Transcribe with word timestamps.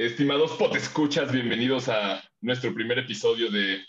Estimados 0.00 0.52
potescuchas, 0.52 1.30
bienvenidos 1.30 1.90
a 1.90 2.24
nuestro 2.40 2.72
primer 2.72 3.00
episodio 3.00 3.50
de 3.50 3.80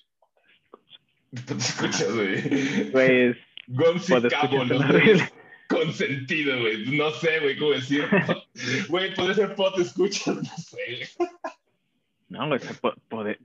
potescuchas, 1.48 2.14
güey. 2.14 2.92
Pues. 2.92 3.38
Gonzi 3.68 4.16
Cabo, 4.30 4.66
¿no? 4.66 4.78
Consentido, 5.70 6.60
güey. 6.60 6.98
No 6.98 7.12
sé, 7.12 7.40
güey, 7.40 7.58
cómo 7.58 7.72
decir. 7.72 8.04
Güey, 8.90 9.16
puede 9.16 9.36
ser 9.36 9.56
potescuchas, 9.56 10.36
no 10.36 10.58
sé. 10.58 11.08
No, 12.28 12.50
güey, 12.50 12.60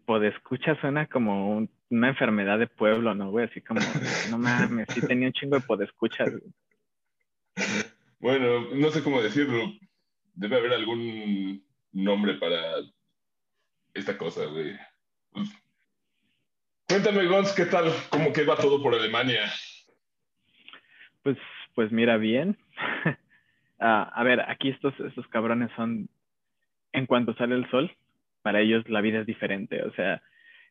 podescuchas 0.04 0.76
suena 0.80 1.06
como 1.06 1.68
una 1.88 2.08
enfermedad 2.08 2.58
de 2.58 2.66
pueblo, 2.66 3.14
¿no, 3.14 3.30
güey? 3.30 3.44
Así 3.44 3.60
como, 3.60 3.80
no 4.28 4.38
mames, 4.38 4.88
sí 4.92 5.02
tenía 5.02 5.28
un 5.28 5.34
chingo 5.34 5.54
de 5.54 5.64
podescuchas. 5.64 6.32
Bueno, 8.18 8.74
no 8.74 8.90
sé 8.90 9.04
cómo 9.04 9.22
decirlo. 9.22 9.72
Debe 10.34 10.56
haber 10.56 10.72
algún 10.72 11.64
nombre 11.96 12.34
para 12.34 12.60
esta 13.94 14.16
cosa, 14.18 14.44
güey. 14.46 14.76
Pues, 15.32 15.48
cuéntame, 16.88 17.26
Gons, 17.26 17.52
¿qué 17.54 17.66
tal? 17.66 17.90
¿Cómo 18.10 18.32
que 18.32 18.44
va 18.44 18.56
todo 18.56 18.82
por 18.82 18.94
Alemania? 18.94 19.50
Pues, 21.22 21.38
pues 21.74 21.90
mira, 21.92 22.16
bien. 22.16 22.56
Ah, 23.78 24.10
a 24.14 24.24
ver, 24.24 24.40
aquí 24.40 24.70
estos, 24.70 24.98
estos 25.00 25.28
cabrones 25.28 25.70
son, 25.76 26.08
en 26.92 27.04
cuanto 27.04 27.34
sale 27.34 27.54
el 27.54 27.68
sol, 27.68 27.94
para 28.40 28.62
ellos 28.62 28.88
la 28.88 29.02
vida 29.02 29.20
es 29.20 29.26
diferente. 29.26 29.82
O 29.82 29.92
sea, 29.92 30.22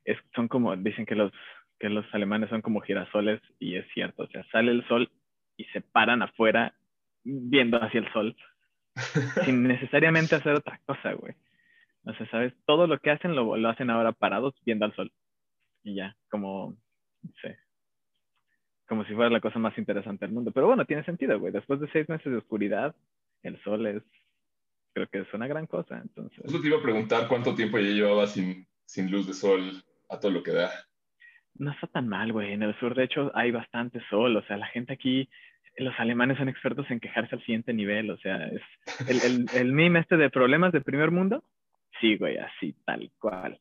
es, 0.06 0.18
son 0.34 0.48
como, 0.48 0.76
dicen 0.76 1.06
que 1.06 1.14
los, 1.14 1.32
que 1.80 1.88
los 1.88 2.04
alemanes 2.16 2.50
son 2.50 2.64
como 2.64 2.82
girasoles 2.82 3.42
y 3.60 3.76
es 3.76 3.86
cierto. 3.94 4.24
O 4.24 4.28
sea, 4.30 4.44
sale 4.52 4.72
el 4.72 4.88
sol 4.88 5.12
y 5.56 5.66
se 5.66 5.82
paran 5.82 6.24
afuera 6.24 6.74
viendo 7.24 7.78
hacia 7.78 8.00
el 8.00 8.12
sol 8.12 8.36
sin 9.46 9.64
necesariamente 9.64 10.36
hacer 10.36 10.54
otra 10.54 10.80
cosa, 10.86 11.14
güey. 11.14 11.34
O 12.04 12.14
sea, 12.14 12.30
¿sabes? 12.30 12.54
Todo 12.66 12.88
lo 12.88 13.00
que 13.00 13.12
hacen 13.12 13.36
lo, 13.36 13.58
lo 13.58 13.70
hacen 13.70 13.90
ahora 13.90 14.12
parados 14.12 14.54
viendo 14.66 14.86
al 14.86 14.96
sol. 14.96 15.12
Y 15.84 15.96
ya, 15.96 16.16
como, 16.30 16.78
no 17.22 17.32
sé, 17.42 17.58
como 18.88 19.04
si 19.06 19.14
fuera 19.14 19.30
la 19.30 19.42
cosa 19.42 19.60
más 19.60 19.78
interesante 19.78 20.26
del 20.26 20.34
mundo. 20.34 20.52
Pero 20.52 20.68
bueno, 20.68 20.86
tiene 20.86 21.04
sentido, 21.04 21.40
güey. 21.40 21.52
Después 21.52 21.80
de 21.80 21.90
seis 21.92 22.08
meses 22.08 22.32
de 22.32 22.38
oscuridad, 22.38 22.96
el 23.44 23.62
sol 23.64 23.86
es, 23.88 24.04
creo 24.94 25.08
que 25.08 25.20
es 25.20 25.34
una 25.34 25.48
gran 25.48 25.66
cosa. 25.66 25.98
Entonces... 25.98 26.46
Eso 26.46 26.62
te 26.62 26.68
iba 26.68 26.78
a 26.78 26.84
preguntar 26.84 27.28
cuánto 27.28 27.56
tiempo 27.56 27.80
ya 27.80 27.90
llevaba 27.90 28.28
sin, 28.28 28.68
sin 28.86 29.10
luz 29.10 29.28
de 29.28 29.34
sol 29.34 29.84
a 30.10 30.20
todo 30.20 30.32
lo 30.32 30.44
que 30.44 30.52
da. 30.52 30.70
No 31.56 31.72
está 31.72 31.88
tan 31.88 32.08
mal, 32.08 32.32
güey. 32.32 32.54
En 32.54 32.64
el 32.64 32.78
sur, 32.80 32.96
de 32.96 33.06
hecho, 33.06 33.32
hay 33.34 33.52
bastante 33.52 34.02
sol. 34.10 34.36
O 34.38 34.44
sea, 34.44 34.58
la 34.58 34.68
gente 34.68 34.94
aquí 34.94 35.30
los 35.78 35.94
alemanes 36.00 36.38
son 36.38 36.50
expertos 36.50 36.90
en 36.90 37.00
quejarse 37.00 37.36
al 37.36 37.42
siguiente 37.42 37.74
nivel, 37.74 38.10
o 38.10 38.18
sea, 38.18 38.48
es 38.48 38.62
el, 39.08 39.22
el, 39.22 39.46
el 39.54 39.74
meme 39.74 40.00
este 40.00 40.18
de 40.18 40.30
problemas 40.30 40.72
de 40.72 40.82
primer 40.82 41.12
mundo, 41.12 41.44
sí, 42.00 42.18
güey, 42.18 42.38
así, 42.38 42.74
tal 42.86 43.12
cual. 43.20 43.60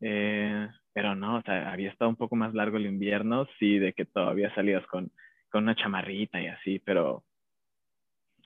Eh, 0.00 0.68
pero 0.92 1.14
no, 1.14 1.36
o 1.36 1.42
sea, 1.42 1.72
había 1.72 1.90
estado 1.90 2.08
un 2.08 2.16
poco 2.16 2.36
más 2.36 2.54
largo 2.54 2.76
el 2.76 2.86
invierno, 2.86 3.46
sí, 3.58 3.78
de 3.78 3.92
que 3.92 4.04
todavía 4.04 4.54
salías 4.54 4.86
con, 4.86 5.10
con 5.50 5.64
una 5.64 5.74
chamarrita 5.74 6.40
y 6.40 6.46
así, 6.46 6.78
pero 6.78 7.24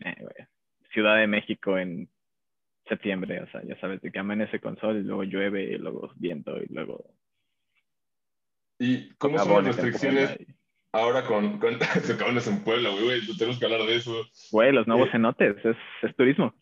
eh, 0.00 0.16
güey, 0.18 0.48
Ciudad 0.92 1.16
de 1.16 1.26
México 1.26 1.78
en 1.78 2.08
septiembre, 2.88 3.42
o 3.42 3.50
sea, 3.50 3.62
ya 3.64 3.78
sabes, 3.80 4.00
de 4.00 4.10
que 4.10 4.18
amanece 4.18 4.60
con 4.60 4.78
sol 4.78 4.98
y 4.98 5.02
luego 5.02 5.24
llueve 5.24 5.64
y 5.64 5.78
luego 5.78 6.12
viento 6.16 6.56
y 6.62 6.66
luego... 6.72 7.04
¿Y 8.78 9.10
cómo 9.14 9.38
son 9.38 9.64
las 9.64 9.76
restricciones? 9.76 10.36
Ahora 10.94 11.26
con, 11.26 11.58
con 11.58 11.78
se 12.02 12.50
en 12.50 12.64
Puebla, 12.64 12.90
güey, 12.90 13.20
tenemos 13.36 13.58
que 13.58 13.64
hablar 13.64 13.82
de 13.82 13.96
eso. 13.96 14.26
Güey, 14.52 14.72
los 14.72 14.86
nuevos 14.86 15.08
eh, 15.08 15.12
cenotes, 15.12 15.56
es, 15.64 15.76
es 16.02 16.16
turismo. 16.16 16.54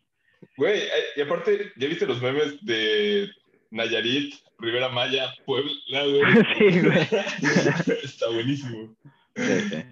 Güey, 0.57 0.81
eh, 0.81 1.05
y 1.17 1.21
aparte, 1.21 1.73
¿ya 1.77 1.87
viste 1.87 2.07
los 2.07 2.21
memes 2.21 2.65
de 2.65 3.29
Nayarit, 3.71 4.35
Rivera 4.59 4.89
Maya, 4.89 5.33
Puebla, 5.45 5.71
güey? 5.91 6.23
sí, 6.59 6.81
güey. 6.81 6.99
Está 8.03 8.29
buenísimo. 8.31 8.97
Sí, 9.37 9.61
sí. 9.69 9.85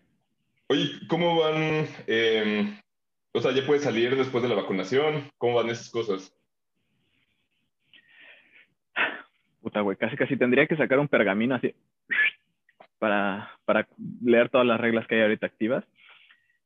Oye, 0.69 0.91
¿cómo 1.09 1.39
van? 1.39 1.87
Eh, 2.07 2.81
o 3.33 3.41
sea, 3.41 3.53
¿ya 3.53 3.65
puedes 3.67 3.84
salir 3.84 4.17
después 4.17 4.43
de 4.43 4.49
la 4.49 4.55
vacunación? 4.55 5.31
¿Cómo 5.39 5.57
van 5.57 5.69
esas 5.69 5.91
cosas? 5.91 6.34
Puta, 9.61 9.83
güey, 9.83 9.97
casi 9.99 10.17
casi 10.17 10.37
tendría 10.37 10.67
que 10.67 10.77
sacar 10.77 10.99
un 10.99 11.09
pergamino 11.09 11.55
así 11.55 11.75
para, 13.00 13.50
para 13.65 13.88
leer 14.22 14.50
todas 14.50 14.66
las 14.66 14.81
reglas 14.81 15.06
que 15.09 15.16
hay 15.16 15.22
ahorita 15.22 15.47
activas. 15.47 15.84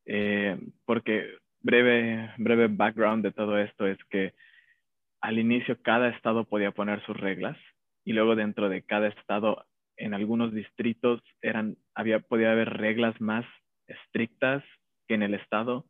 Eh, 0.05 0.59
porque 0.85 1.39
breve, 1.63 2.31
breve 2.37 2.69
background 2.69 3.25
de 3.25 3.33
todo 3.33 3.57
esto 3.57 3.87
es 3.87 3.97
que 4.11 4.35
al 5.23 5.39
inicio 5.39 5.81
cada 5.81 6.09
estado 6.11 6.45
podía 6.45 6.73
poner 6.73 7.03
sus 7.07 7.17
reglas 7.17 7.57
y 8.05 8.13
luego 8.13 8.37
dentro 8.37 8.69
de 8.69 8.83
cada 8.83 9.09
estado 9.09 9.65
en 9.97 10.13
algunos 10.13 10.53
distritos 10.53 11.23
eran, 11.41 11.77
había, 11.95 12.21
podía 12.21 12.53
haber 12.53 12.69
reglas 12.69 13.19
más 13.21 13.47
estrictas 13.87 14.63
que 15.09 15.15
en 15.15 15.23
el 15.23 15.33
estado 15.33 15.87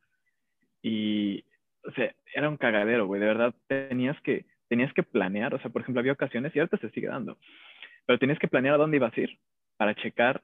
y 0.83 1.45
o 1.87 1.93
sea, 1.93 2.15
era 2.35 2.49
un 2.49 2.57
cagadero, 2.57 3.07
güey, 3.07 3.21
de 3.21 3.27
verdad 3.27 3.55
tenías 3.67 4.19
que, 4.23 4.47
tenías 4.69 4.93
que 4.95 5.03
planear, 5.03 5.55
o 5.55 5.59
sea, 5.59 5.71
por 5.71 5.83
ejemplo, 5.83 6.01
había 6.01 6.13
ocasiones, 6.13 6.55
y 6.55 6.59
ahorita 6.59 6.79
se 6.79 6.91
sigue 6.91 7.09
dando, 7.09 7.37
pero 8.07 8.19
tenías 8.19 8.39
que 8.39 8.49
planear 8.49 8.75
a 8.75 8.79
dónde 8.79 8.97
ibas 8.97 9.17
a 9.17 9.21
ir 9.21 9.39
para 9.77 9.95
checar 9.95 10.43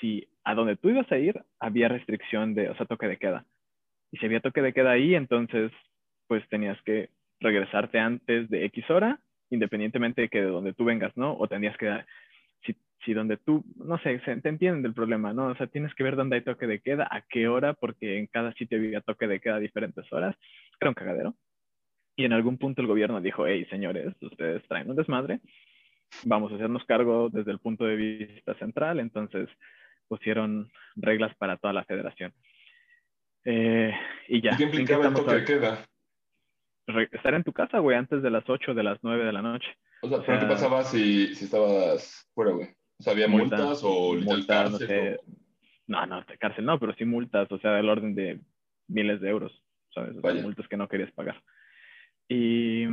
si 0.00 0.26
a 0.44 0.54
donde 0.54 0.76
tú 0.76 0.90
ibas 0.90 1.10
a 1.12 1.18
ir 1.18 1.40
había 1.60 1.88
restricción 1.88 2.54
de, 2.54 2.68
o 2.70 2.76
sea, 2.76 2.86
toque 2.86 3.06
de 3.06 3.18
queda. 3.18 3.44
Y 4.10 4.18
si 4.18 4.26
había 4.26 4.40
toque 4.40 4.62
de 4.62 4.72
queda 4.72 4.90
ahí, 4.90 5.14
entonces, 5.14 5.72
pues 6.26 6.46
tenías 6.48 6.80
que 6.82 7.10
regresarte 7.40 7.98
antes 7.98 8.48
de 8.50 8.64
X 8.66 8.90
hora, 8.90 9.20
independientemente 9.50 10.22
de 10.22 10.28
que 10.28 10.40
de 10.40 10.48
donde 10.48 10.74
tú 10.74 10.84
vengas, 10.84 11.16
¿no? 11.16 11.36
O 11.36 11.48
tenías 11.48 11.76
que, 11.76 12.04
si, 12.64 12.76
si 13.04 13.14
donde 13.14 13.36
tú, 13.36 13.64
no 13.76 13.98
sé, 13.98 14.18
te 14.18 14.48
entienden 14.48 14.82
del 14.82 14.94
problema, 14.94 15.32
¿no? 15.32 15.46
O 15.46 15.54
sea, 15.56 15.66
tienes 15.66 15.94
que 15.94 16.04
ver 16.04 16.16
dónde 16.16 16.36
hay 16.36 16.42
toque 16.42 16.66
de 16.66 16.80
queda, 16.80 17.08
a 17.10 17.22
qué 17.22 17.48
hora, 17.48 17.74
porque 17.74 18.18
en 18.18 18.26
cada 18.26 18.52
sitio 18.54 18.78
había 18.78 19.00
toque 19.00 19.26
de 19.26 19.40
queda 19.40 19.56
a 19.56 19.60
diferentes 19.60 20.10
horas. 20.12 20.36
Era 20.80 20.90
un 20.90 20.94
cagadero. 20.94 21.34
Y 22.16 22.24
en 22.24 22.32
algún 22.32 22.58
punto 22.58 22.82
el 22.82 22.88
gobierno 22.88 23.20
dijo, 23.20 23.46
hey, 23.46 23.66
señores, 23.70 24.14
ustedes 24.20 24.62
traen 24.68 24.90
un 24.90 24.96
desmadre, 24.96 25.40
vamos 26.24 26.52
a 26.52 26.56
hacernos 26.56 26.84
cargo 26.84 27.28
desde 27.30 27.50
el 27.50 27.58
punto 27.58 27.84
de 27.84 27.96
vista 27.96 28.54
central, 28.54 29.00
entonces 29.00 29.48
pusieron 30.08 30.70
reglas 30.96 31.34
para 31.36 31.56
toda 31.56 31.72
la 31.72 31.84
federación. 31.84 32.32
Eh, 33.44 33.92
y 34.28 34.42
ya. 34.42 34.56
¿Qué 34.56 34.64
implicaba 34.64 35.08
el 35.08 35.14
toque 35.14 35.34
de 35.34 35.44
queda? 35.44 35.84
Estar 37.12 37.34
en 37.34 37.44
tu 37.44 37.52
casa, 37.52 37.78
güey, 37.78 37.96
antes 37.96 38.22
de 38.22 38.30
las 38.30 38.48
8 38.48 38.74
de 38.74 38.82
las 38.82 38.98
9 39.02 39.24
de 39.24 39.32
la 39.32 39.42
noche. 39.42 39.68
O 40.02 40.08
sea, 40.08 40.20
¿pero 40.24 40.40
qué 40.40 40.46
pasaba 40.46 40.82
si, 40.84 41.34
si 41.34 41.44
estabas 41.44 42.28
fuera, 42.34 42.52
güey? 42.52 42.68
O 42.98 43.02
sea, 43.02 43.12
¿había 43.12 43.28
multas, 43.28 43.80
o 43.84 44.14
multas, 44.14 44.70
cárcel? 44.70 45.20
No, 45.86 46.06
no, 46.06 46.24
cárcel 46.38 46.64
no, 46.64 46.78
pero 46.78 46.94
sí 46.94 47.04
multas, 47.04 47.50
o 47.50 47.58
sea, 47.58 47.72
del 47.72 47.88
orden 47.88 48.14
de 48.14 48.40
miles 48.88 49.20
de 49.20 49.30
euros, 49.30 49.52
¿sabes? 49.94 50.14
multas 50.42 50.66
que 50.68 50.76
no 50.76 50.88
querías 50.88 51.10
pagar. 51.12 51.42
Y 52.28 52.84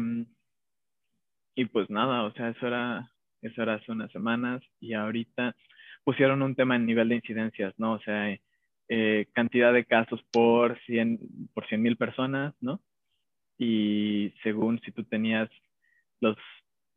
y 1.59 1.65
pues 1.65 1.89
nada, 1.89 2.23
o 2.23 2.31
sea, 2.31 2.47
eso 2.51 2.67
era, 2.67 3.11
eso 3.41 3.61
era 3.61 3.73
hace 3.73 3.91
unas 3.91 4.09
semanas 4.13 4.61
y 4.79 4.93
ahorita 4.93 5.57
pusieron 6.05 6.41
un 6.41 6.55
tema 6.55 6.77
en 6.77 6.85
nivel 6.85 7.09
de 7.09 7.15
incidencias, 7.15 7.73
¿no? 7.77 7.95
O 7.95 7.99
sea, 7.99 8.33
eh, 8.87 9.27
cantidad 9.33 9.73
de 9.73 9.83
casos 9.83 10.23
por 10.31 10.79
100 10.85 11.19
por 11.53 11.67
100 11.67 11.81
mil 11.81 11.97
personas, 11.97 12.53
¿no? 12.61 12.79
Y 13.57 14.33
según 14.41 14.79
si 14.85 14.93
tú 14.93 15.03
tenías 15.03 15.49
los, 16.21 16.37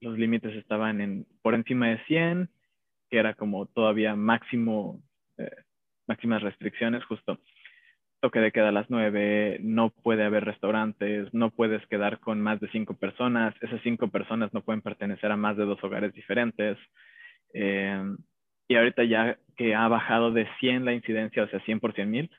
los 0.01 0.17
límites 0.17 0.55
estaban 0.55 1.01
en 1.01 1.27
por 1.43 1.57
encima 1.57 1.89
de 1.89 2.05
100, 2.05 2.49
que 3.11 3.19
era 3.19 3.35
como 3.35 3.67
todavía 3.67 4.15
máximo, 4.15 5.03
eh, 5.39 5.57
máximas 6.07 6.41
restricciones, 6.41 7.05
justo 7.07 7.41
toque 8.23 8.39
de 8.39 8.53
queda 8.53 8.69
a 8.69 8.73
las 8.73 8.89
nueve, 8.89 9.59
no 9.63 9.91
puede 9.91 10.23
haber 10.23 10.45
restaurantes, 10.45 11.29
no 11.35 11.51
puedes 11.51 11.85
quedar 11.89 12.21
con 12.21 12.41
más 12.41 12.61
de 12.61 12.69
cinco 12.69 12.95
personas, 12.95 13.53
esas 13.61 13.83
cinco 13.83 14.09
personas 14.09 14.55
no 14.55 14.63
pueden 14.63 14.81
pertenecer 14.81 15.33
a 15.33 15.37
más 15.37 15.57
de 15.57 15.65
dos 15.65 15.83
hogares 15.83 16.15
diferentes. 16.15 16.79
Eh, 17.53 18.01
y 18.69 18.77
ahorita 18.77 19.03
ya 19.05 19.37
que 19.57 19.75
ha 19.75 19.89
bajado 19.89 20.31
de 20.31 20.47
100 20.61 20.85
la 20.85 20.95
incidencia, 20.95 21.43
o 21.43 21.49
sea, 21.49 21.61
100 21.65 21.81
por 21.81 21.95
100 21.95 22.11
mil, 22.11 22.31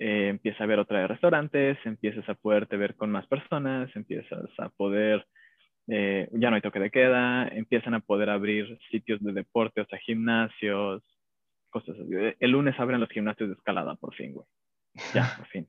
eh, 0.00 0.26
empieza 0.28 0.64
a 0.64 0.66
haber 0.66 0.80
otra 0.80 0.98
de 0.98 1.06
restaurantes, 1.06 1.78
empiezas 1.84 2.28
a 2.28 2.34
poderte 2.34 2.76
ver 2.76 2.96
con 2.96 3.12
más 3.12 3.26
personas, 3.28 3.94
empiezas 3.94 4.50
a 4.58 4.70
poder, 4.70 5.24
eh, 5.86 6.28
ya 6.32 6.50
no 6.50 6.56
hay 6.56 6.62
toque 6.62 6.80
de 6.80 6.90
queda, 6.90 7.46
empiezan 7.46 7.94
a 7.94 8.00
poder 8.00 8.28
abrir 8.28 8.76
sitios 8.90 9.22
de 9.22 9.32
deporte, 9.32 9.82
o 9.82 9.86
sea, 9.86 10.00
gimnasios, 10.00 11.04
cosas 11.70 11.96
así. 12.00 12.10
El 12.40 12.50
lunes 12.50 12.74
abren 12.80 12.98
los 12.98 13.10
gimnasios 13.10 13.50
de 13.50 13.54
escalada, 13.54 13.94
por 13.94 14.14
fin, 14.14 14.32
güey. 14.34 14.46
Ya, 15.14 15.34
por 15.36 15.46
fin. 15.46 15.68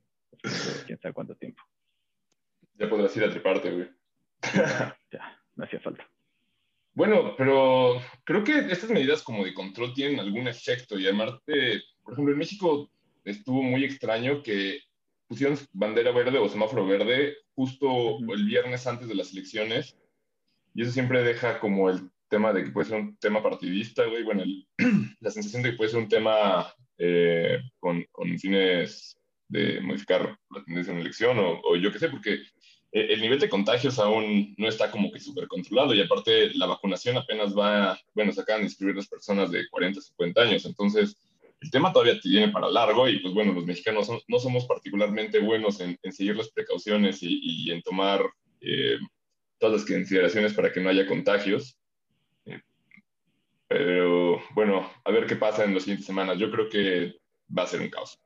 quién 0.86 1.00
sabe 1.00 1.14
cuánto 1.14 1.36
tiempo. 1.36 1.64
Ya 2.76 2.90
podrás 2.90 3.16
ir 3.18 3.24
a 3.24 3.30
treparte, 3.30 3.72
güey. 3.72 3.90
ya, 5.12 5.42
me 5.56 5.66
hacía 5.66 5.80
falta. 5.80 6.10
Bueno, 6.94 7.36
pero 7.38 8.00
creo 8.24 8.44
que 8.44 8.58
estas 8.72 8.90
medidas 8.90 9.24
como 9.24 9.44
de 9.44 9.54
control 9.54 9.94
tienen 9.94 10.20
algún 10.20 10.48
efecto 10.48 11.00
y 11.00 11.06
además, 11.06 11.32
por 12.04 12.14
ejemplo, 12.14 12.34
en 12.34 12.38
México 12.38 12.92
estuvo 13.24 13.64
muy 13.64 13.84
extraño 13.84 14.44
que 14.44 14.80
pusieron 15.28 15.58
bandera 15.72 16.12
verde 16.12 16.38
o 16.38 16.48
semáforo 16.48 16.86
verde 16.86 17.36
justo 17.56 18.20
el 18.20 18.46
viernes 18.46 18.86
antes 18.86 19.08
de 19.08 19.16
las 19.16 19.32
elecciones 19.32 19.98
y 20.76 20.84
eso 20.84 20.92
siempre 20.92 21.24
deja 21.24 21.60
como 21.60 21.90
el 21.90 22.12
tema 22.34 22.52
de 22.52 22.64
que 22.64 22.72
puede 22.72 22.90
ser 22.90 23.00
un 23.00 23.16
tema 23.18 23.44
partidista, 23.44 24.06
güey, 24.06 24.24
bueno, 24.24 24.44
la 25.20 25.30
sensación 25.30 25.62
de 25.62 25.72
que 25.72 25.78
puede 25.78 25.92
ser 25.92 26.00
un 26.00 26.10
tema 26.10 26.74
eh, 26.98 27.60
con, 27.80 28.04
con, 28.12 28.40
fines 28.40 29.20
de 29.48 29.80
modificar 29.82 30.36
la 30.50 30.64
tendencia 30.64 30.92
en 30.92 30.98
la 30.98 31.02
elección 31.02 31.38
o, 31.38 31.62
o 31.64 31.76
yo 31.76 31.92
qué 31.92 32.00
sé, 32.00 32.10
porque 32.10 32.40
eh, 32.92 33.14
el 33.14 33.22
nivel 33.22 33.40
de 33.40 33.50
contagios 33.50 34.00
aún 34.00 34.56
no 34.58 34.68
está 34.68 34.90
como 34.90 35.12
que 35.12 35.20
súper 35.20 35.48
controlado 35.48 35.94
y 35.94 36.02
aparte 36.02 36.56
la 36.56 36.66
vacunación 36.66 37.18
apenas 37.18 37.56
va, 37.56 38.00
bueno, 38.16 38.32
se 38.32 38.42
acaban 38.42 38.62
de 38.62 38.68
inscribir 38.70 38.96
las 38.96 39.08
personas 39.08 39.52
de 39.52 39.70
40, 39.70 40.02
50 40.02 40.42
años, 40.42 40.66
entonces 40.66 41.16
el 41.62 41.70
tema 41.70 41.94
todavía 41.94 42.20
tiene 42.20 42.50
para 42.50 42.68
largo 42.68 43.08
y 43.08 43.20
pues 43.20 43.32
bueno, 43.36 43.54
los 43.54 43.66
mexicanos 43.66 44.10
no 44.28 44.40
somos 44.40 44.66
particularmente 44.66 45.40
buenos 45.40 45.80
en, 45.82 46.00
seguir 46.12 46.36
las 46.36 46.50
precauciones 46.50 47.20
y, 47.22 47.72
en 47.72 47.84
tomar 47.84 48.26
eh, 48.60 48.98
todas 49.60 49.82
las 49.82 49.88
consideraciones 49.88 50.54
para 50.54 50.74
que 50.74 50.82
no 50.82 50.90
haya 50.90 51.06
contagios. 51.06 51.78
Pero 53.74 54.40
bueno, 54.54 54.88
a 55.04 55.12
ver 55.12 55.26
qué 55.26 55.36
pasa 55.36 55.64
en 55.64 55.74
las 55.74 55.84
siguientes 55.84 56.06
semanas. 56.06 56.38
Yo 56.38 56.52
creo 56.52 56.70
que 56.70 57.16
va 57.58 57.64
a 57.64 57.68
ser 57.68 57.82
un 57.82 57.90
caos. 57.90 58.20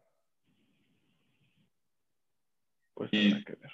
Pues 2.93 3.09
y, 3.13 3.43
que 3.45 3.53
ver 3.53 3.71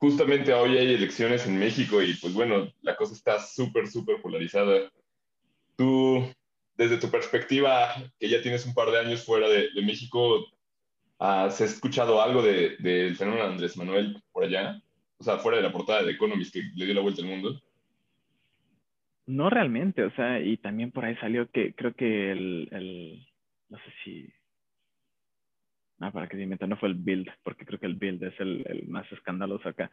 justamente 0.00 0.54
hoy 0.54 0.78
hay 0.78 0.94
elecciones 0.94 1.46
en 1.46 1.58
México 1.58 2.02
y 2.02 2.14
pues 2.14 2.32
bueno, 2.32 2.72
la 2.80 2.96
cosa 2.96 3.12
está 3.14 3.38
súper, 3.38 3.86
súper 3.86 4.20
polarizada. 4.22 4.90
Tú, 5.76 6.26
desde 6.74 6.96
tu 6.96 7.10
perspectiva, 7.10 7.94
que 8.18 8.28
ya 8.28 8.40
tienes 8.42 8.64
un 8.66 8.74
par 8.74 8.90
de 8.90 8.98
años 8.98 9.24
fuera 9.24 9.48
de, 9.48 9.68
México, 9.82 10.46
¿has 11.18 11.60
escuchado 11.60 12.22
algo 12.22 12.42
del 12.42 12.76
de, 12.78 13.14
fenómeno 13.14 13.44
Andrés 13.44 13.76
Manuel 13.76 14.22
por 14.32 14.44
allá? 14.44 14.82
O 15.18 15.24
sea, 15.24 15.38
fuera 15.38 15.58
de 15.58 15.64
la 15.64 15.72
portada 15.72 16.02
de 16.02 16.12
Economist 16.12 16.52
que 16.52 16.62
le 16.74 16.86
dio 16.86 16.94
la 16.94 17.02
vuelta 17.02 17.20
al 17.20 17.28
mundo. 17.28 17.60
No 19.26 19.50
realmente, 19.50 20.02
o 20.02 20.10
sea, 20.12 20.40
y 20.40 20.56
también 20.56 20.90
por 20.90 21.04
ahí 21.04 21.16
salió 21.16 21.48
que 21.50 21.74
creo 21.74 21.94
que 21.94 22.32
el, 22.32 22.68
el 22.72 23.26
no 23.68 23.78
sé 23.78 23.84
si 24.04 24.32
Ah, 26.00 26.10
para 26.10 26.26
que 26.26 26.36
se 26.36 26.42
inventa, 26.42 26.66
no 26.66 26.78
fue 26.78 26.88
el 26.88 26.94
Build, 26.94 27.28
porque 27.42 27.66
creo 27.66 27.78
que 27.78 27.84
el 27.84 27.94
Build 27.94 28.22
es 28.22 28.40
el, 28.40 28.64
el 28.66 28.88
más 28.88 29.10
escandaloso 29.12 29.68
acá. 29.68 29.90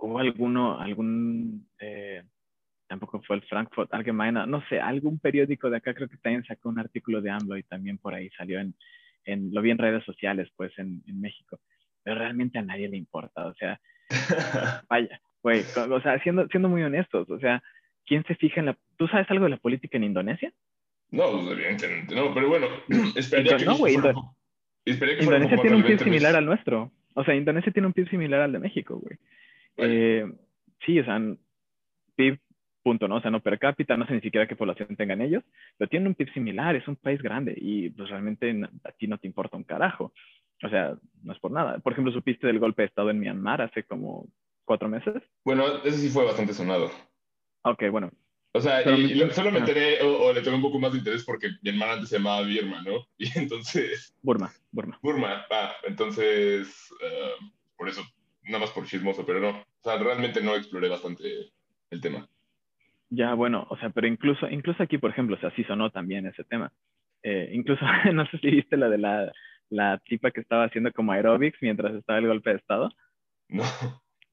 ¿Hubo 0.00 0.18
alguno, 0.18 0.80
algún, 0.80 1.68
eh, 1.78 2.22
tampoco 2.88 3.20
fue 3.22 3.36
el 3.36 3.42
Frankfurt 3.42 3.92
Allgemeine, 3.92 4.46
no 4.46 4.66
sé, 4.68 4.80
algún 4.80 5.18
periódico 5.18 5.68
de 5.68 5.76
acá 5.76 5.92
creo 5.92 6.08
que 6.08 6.16
también 6.16 6.42
sacó 6.44 6.70
un 6.70 6.78
artículo 6.78 7.20
de 7.20 7.30
AMLO 7.30 7.58
y 7.58 7.64
también 7.64 7.98
por 7.98 8.14
ahí 8.14 8.30
salió 8.30 8.60
en, 8.60 8.74
en 9.24 9.52
lo 9.52 9.60
vi 9.60 9.70
en 9.70 9.78
redes 9.78 10.02
sociales, 10.04 10.48
pues, 10.56 10.72
en, 10.78 11.02
en 11.06 11.20
México. 11.20 11.60
Pero 12.02 12.18
realmente 12.18 12.58
a 12.58 12.62
nadie 12.62 12.88
le 12.88 12.96
importa, 12.96 13.46
o 13.46 13.54
sea, 13.54 13.78
vaya, 14.88 15.20
güey, 15.42 15.64
o 15.90 16.00
sea, 16.00 16.18
siendo, 16.22 16.48
siendo 16.48 16.70
muy 16.70 16.82
honestos, 16.82 17.28
o 17.28 17.38
sea, 17.38 17.62
¿quién 18.06 18.24
se 18.24 18.34
fija 18.34 18.60
en 18.60 18.66
la... 18.66 18.78
¿Tú 18.96 19.06
sabes 19.08 19.30
algo 19.30 19.44
de 19.44 19.50
la 19.50 19.56
política 19.56 19.96
en 19.96 20.04
Indonesia? 20.04 20.52
No, 21.10 21.30
pues, 21.32 21.46
evidentemente 21.52 22.14
no, 22.14 22.32
pero 22.32 22.48
bueno, 22.48 22.66
esperaría 23.16 23.56
que... 23.56 23.64
No, 23.64 23.76
güey, 23.76 23.94
Indonesia 24.84 25.58
tiene 25.60 25.76
un 25.76 25.84
PIB 25.84 26.02
similar 26.02 26.34
al 26.34 26.46
nuestro. 26.46 26.90
O 27.14 27.24
sea, 27.24 27.34
Indonesia 27.34 27.70
tiene 27.72 27.86
un 27.86 27.92
PIB 27.92 28.08
similar 28.10 28.40
al 28.40 28.52
de 28.52 28.58
México, 28.58 28.98
güey. 28.98 29.16
Eh, 29.76 30.26
sí, 30.84 30.98
o 30.98 31.04
sea, 31.04 31.20
PIB, 32.16 32.38
punto, 32.82 33.06
¿no? 33.06 33.16
O 33.16 33.20
sea, 33.20 33.30
no 33.30 33.40
per 33.40 33.58
cápita, 33.58 33.96
no 33.96 34.06
sé 34.06 34.14
ni 34.14 34.20
siquiera 34.20 34.48
qué 34.48 34.56
población 34.56 34.96
tengan 34.96 35.20
ellos, 35.20 35.44
pero 35.78 35.88
tienen 35.88 36.08
un 36.08 36.14
PIB 36.14 36.32
similar, 36.32 36.74
es 36.74 36.88
un 36.88 36.96
país 36.96 37.22
grande 37.22 37.54
y 37.56 37.90
pues 37.90 38.10
realmente 38.10 38.60
a 38.84 38.92
ti 38.92 39.06
no 39.06 39.18
te 39.18 39.26
importa 39.26 39.56
un 39.56 39.64
carajo. 39.64 40.12
O 40.64 40.68
sea, 40.68 40.96
no 41.22 41.32
es 41.32 41.38
por 41.38 41.50
nada. 41.50 41.78
Por 41.78 41.92
ejemplo, 41.92 42.12
¿supiste 42.12 42.46
del 42.46 42.58
golpe 42.58 42.82
de 42.82 42.88
Estado 42.88 43.10
en 43.10 43.18
Myanmar 43.18 43.62
hace 43.62 43.82
como 43.84 44.28
cuatro 44.64 44.88
meses? 44.88 45.22
Bueno, 45.44 45.64
ese 45.84 45.98
sí 45.98 46.08
fue 46.08 46.24
bastante 46.24 46.54
sonado. 46.54 46.90
Ok, 47.62 47.84
bueno, 47.90 48.10
o 48.54 48.60
sea, 48.60 48.82
y, 48.82 49.18
solo 49.30 49.50
me 49.50 49.60
enteré 49.60 50.02
o, 50.02 50.30
le 50.32 50.42
tomé 50.42 50.56
un 50.56 50.62
poco 50.62 50.78
más 50.78 50.92
de 50.92 50.98
interés 50.98 51.24
porque 51.24 51.48
mi 51.62 51.70
hermana 51.70 51.94
antes 51.94 52.10
se 52.10 52.18
llamaba 52.18 52.42
Birma, 52.42 52.82
¿no? 52.82 53.06
Y 53.18 53.38
entonces... 53.38 54.14
Burma, 54.22 54.52
Burma. 54.70 54.98
Burma, 55.02 55.46
ah, 55.50 55.72
entonces, 55.84 56.92
eh, 57.02 57.32
por 57.76 57.88
eso, 57.88 58.02
nada 58.44 58.58
más 58.58 58.70
por 58.70 58.86
chismoso, 58.86 59.24
pero 59.24 59.40
no. 59.40 59.50
O 59.50 59.82
sea, 59.82 59.96
realmente 59.96 60.42
no 60.42 60.54
exploré 60.54 60.90
bastante 60.90 61.50
el 61.90 62.00
tema. 62.02 62.28
Ya, 63.08 63.32
bueno, 63.32 63.66
o 63.70 63.76
sea, 63.78 63.88
pero 63.88 64.06
incluso, 64.06 64.46
incluso 64.48 64.82
aquí, 64.82 64.98
por 64.98 65.10
ejemplo, 65.10 65.36
o 65.36 65.40
sea, 65.40 65.50
sí 65.56 65.64
sonó 65.64 65.90
también 65.90 66.26
ese 66.26 66.44
tema. 66.44 66.70
Eh, 67.22 67.50
incluso, 67.54 67.84
no 68.12 68.26
sé 68.26 68.38
si 68.38 68.50
viste 68.50 68.76
la 68.76 68.90
de 68.90 68.98
la, 68.98 69.32
la 69.70 69.98
tipa 70.04 70.30
que 70.30 70.42
estaba 70.42 70.64
haciendo 70.64 70.92
como 70.92 71.12
aerobics 71.12 71.58
mientras 71.62 71.94
estaba 71.94 72.18
el 72.18 72.26
golpe 72.26 72.50
de 72.50 72.56
Estado. 72.56 72.90
No. 73.48 73.64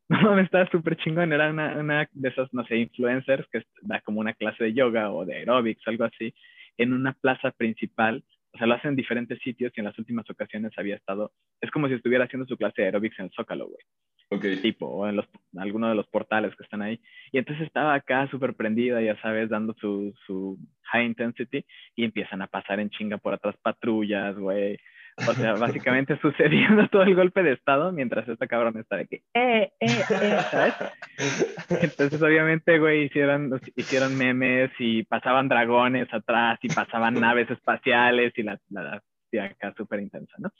No, 0.24 0.36
me 0.36 0.42
estaba 0.42 0.70
súper 0.70 0.98
chingón. 0.98 1.32
Era 1.34 1.50
una, 1.50 1.78
una, 1.78 2.10
de 2.12 2.30
esas, 2.30 2.52
no 2.54 2.66
sé, 2.66 2.78
influencers 2.78 3.48
que 3.52 3.64
da 3.82 4.02
como 4.02 4.20
una 4.20 4.34
clase 4.34 4.64
de 4.64 4.74
yoga 4.74 5.12
o 5.12 5.26
de 5.26 5.36
aerobics, 5.36 5.88
algo 5.88 6.06
así, 6.06 6.34
en 6.78 6.94
una 6.94 7.14
plaza 7.14 7.52
principal. 7.52 8.24
O 8.54 8.58
sea, 8.58 8.66
lo 8.66 8.74
hacen 8.74 8.90
en 8.90 8.96
diferentes 8.96 9.38
sitios 9.40 9.72
y 9.76 9.80
en 9.80 9.86
las 9.86 9.98
últimas 10.00 10.28
ocasiones 10.30 10.72
había 10.78 10.96
estado. 10.96 11.32
Es 11.62 11.70
como 11.70 11.88
si 11.88 11.94
estuviera 11.94 12.26
haciendo 12.26 12.48
su 12.48 12.58
clase 12.58 12.82
de 12.82 12.88
aerobics 12.88 13.20
en 13.20 13.26
el 13.26 13.32
Zócalo, 13.32 13.68
güey. 13.68 13.84
Ok. 14.32 14.62
Tipo, 14.62 14.88
o 14.88 15.08
en, 15.08 15.16
los, 15.16 15.28
alguno 15.58 15.90
de 15.90 15.96
los 15.96 16.08
portales 16.08 16.56
que 16.56 16.64
están 16.64 16.82
ahí. 16.82 17.00
Y 17.32 17.38
entonces 17.38 17.68
estaba 17.68 17.94
acá 17.94 18.28
súper 18.32 18.56
prendida, 18.56 19.02
ya 19.02 19.20
sabes, 19.22 19.50
dando 19.50 19.76
su, 19.76 20.14
su 20.26 20.58
high 20.92 21.06
intensity 21.06 21.64
y 21.96 22.04
empiezan 22.04 22.42
a 22.42 22.48
pasar 22.48 22.80
en 22.80 22.90
chinga 22.90 23.18
por 23.18 23.36
atrás 23.36 23.56
patrullas, 23.62 24.36
güey 24.36 24.80
o 25.28 25.34
sea, 25.34 25.54
básicamente 25.54 26.18
sucediendo 26.22 26.88
todo 26.88 27.04
el 27.04 27.16
golpe 27.16 27.44
de 27.44 27.54
Estado 27.54 27.92
mientras 27.92 28.28
esta 28.28 28.48
cabrón 28.48 28.78
está 28.78 28.98
de 28.98 29.08
que, 29.08 29.16
eh, 29.34 29.72
eh, 29.80 30.04
eh, 30.10 30.38
¿sabes? 30.52 30.74
Entonces, 31.70 32.22
obviamente, 32.22 32.80
güey, 32.80 33.06
hicieron, 33.06 33.60
hicieron 33.76 34.18
memes 34.18 34.72
y 34.80 35.04
pasaban 35.04 35.50
dragones 35.50 36.12
atrás 36.14 36.60
y 36.62 36.70
pasaban 36.70 37.16
naves 37.16 37.50
espaciales 37.50 38.34
y 38.38 38.44
la, 38.44 38.60
la, 38.70 39.02
acá 39.44 39.74
súper 39.76 40.00
intensa, 40.02 40.34
¿no? 40.38 40.52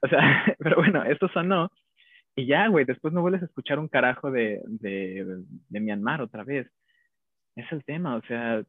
O 0.00 0.08
sea, 0.08 0.18
pero 0.58 0.76
bueno, 0.76 1.04
eso 1.04 1.28
sonó. 1.28 1.70
Y 2.34 2.46
ya, 2.46 2.68
güey, 2.68 2.84
después 2.84 3.12
no 3.12 3.20
vuelves 3.20 3.42
a 3.42 3.46
escuchar 3.46 3.78
un 3.78 3.88
carajo 3.88 4.30
de, 4.30 4.62
de, 4.64 5.42
de 5.68 5.80
Myanmar 5.80 6.22
otra 6.22 6.44
vez. 6.44 6.66
Es 7.56 7.70
el 7.70 7.84
tema, 7.84 8.16
o 8.16 8.22
sea, 8.22 8.62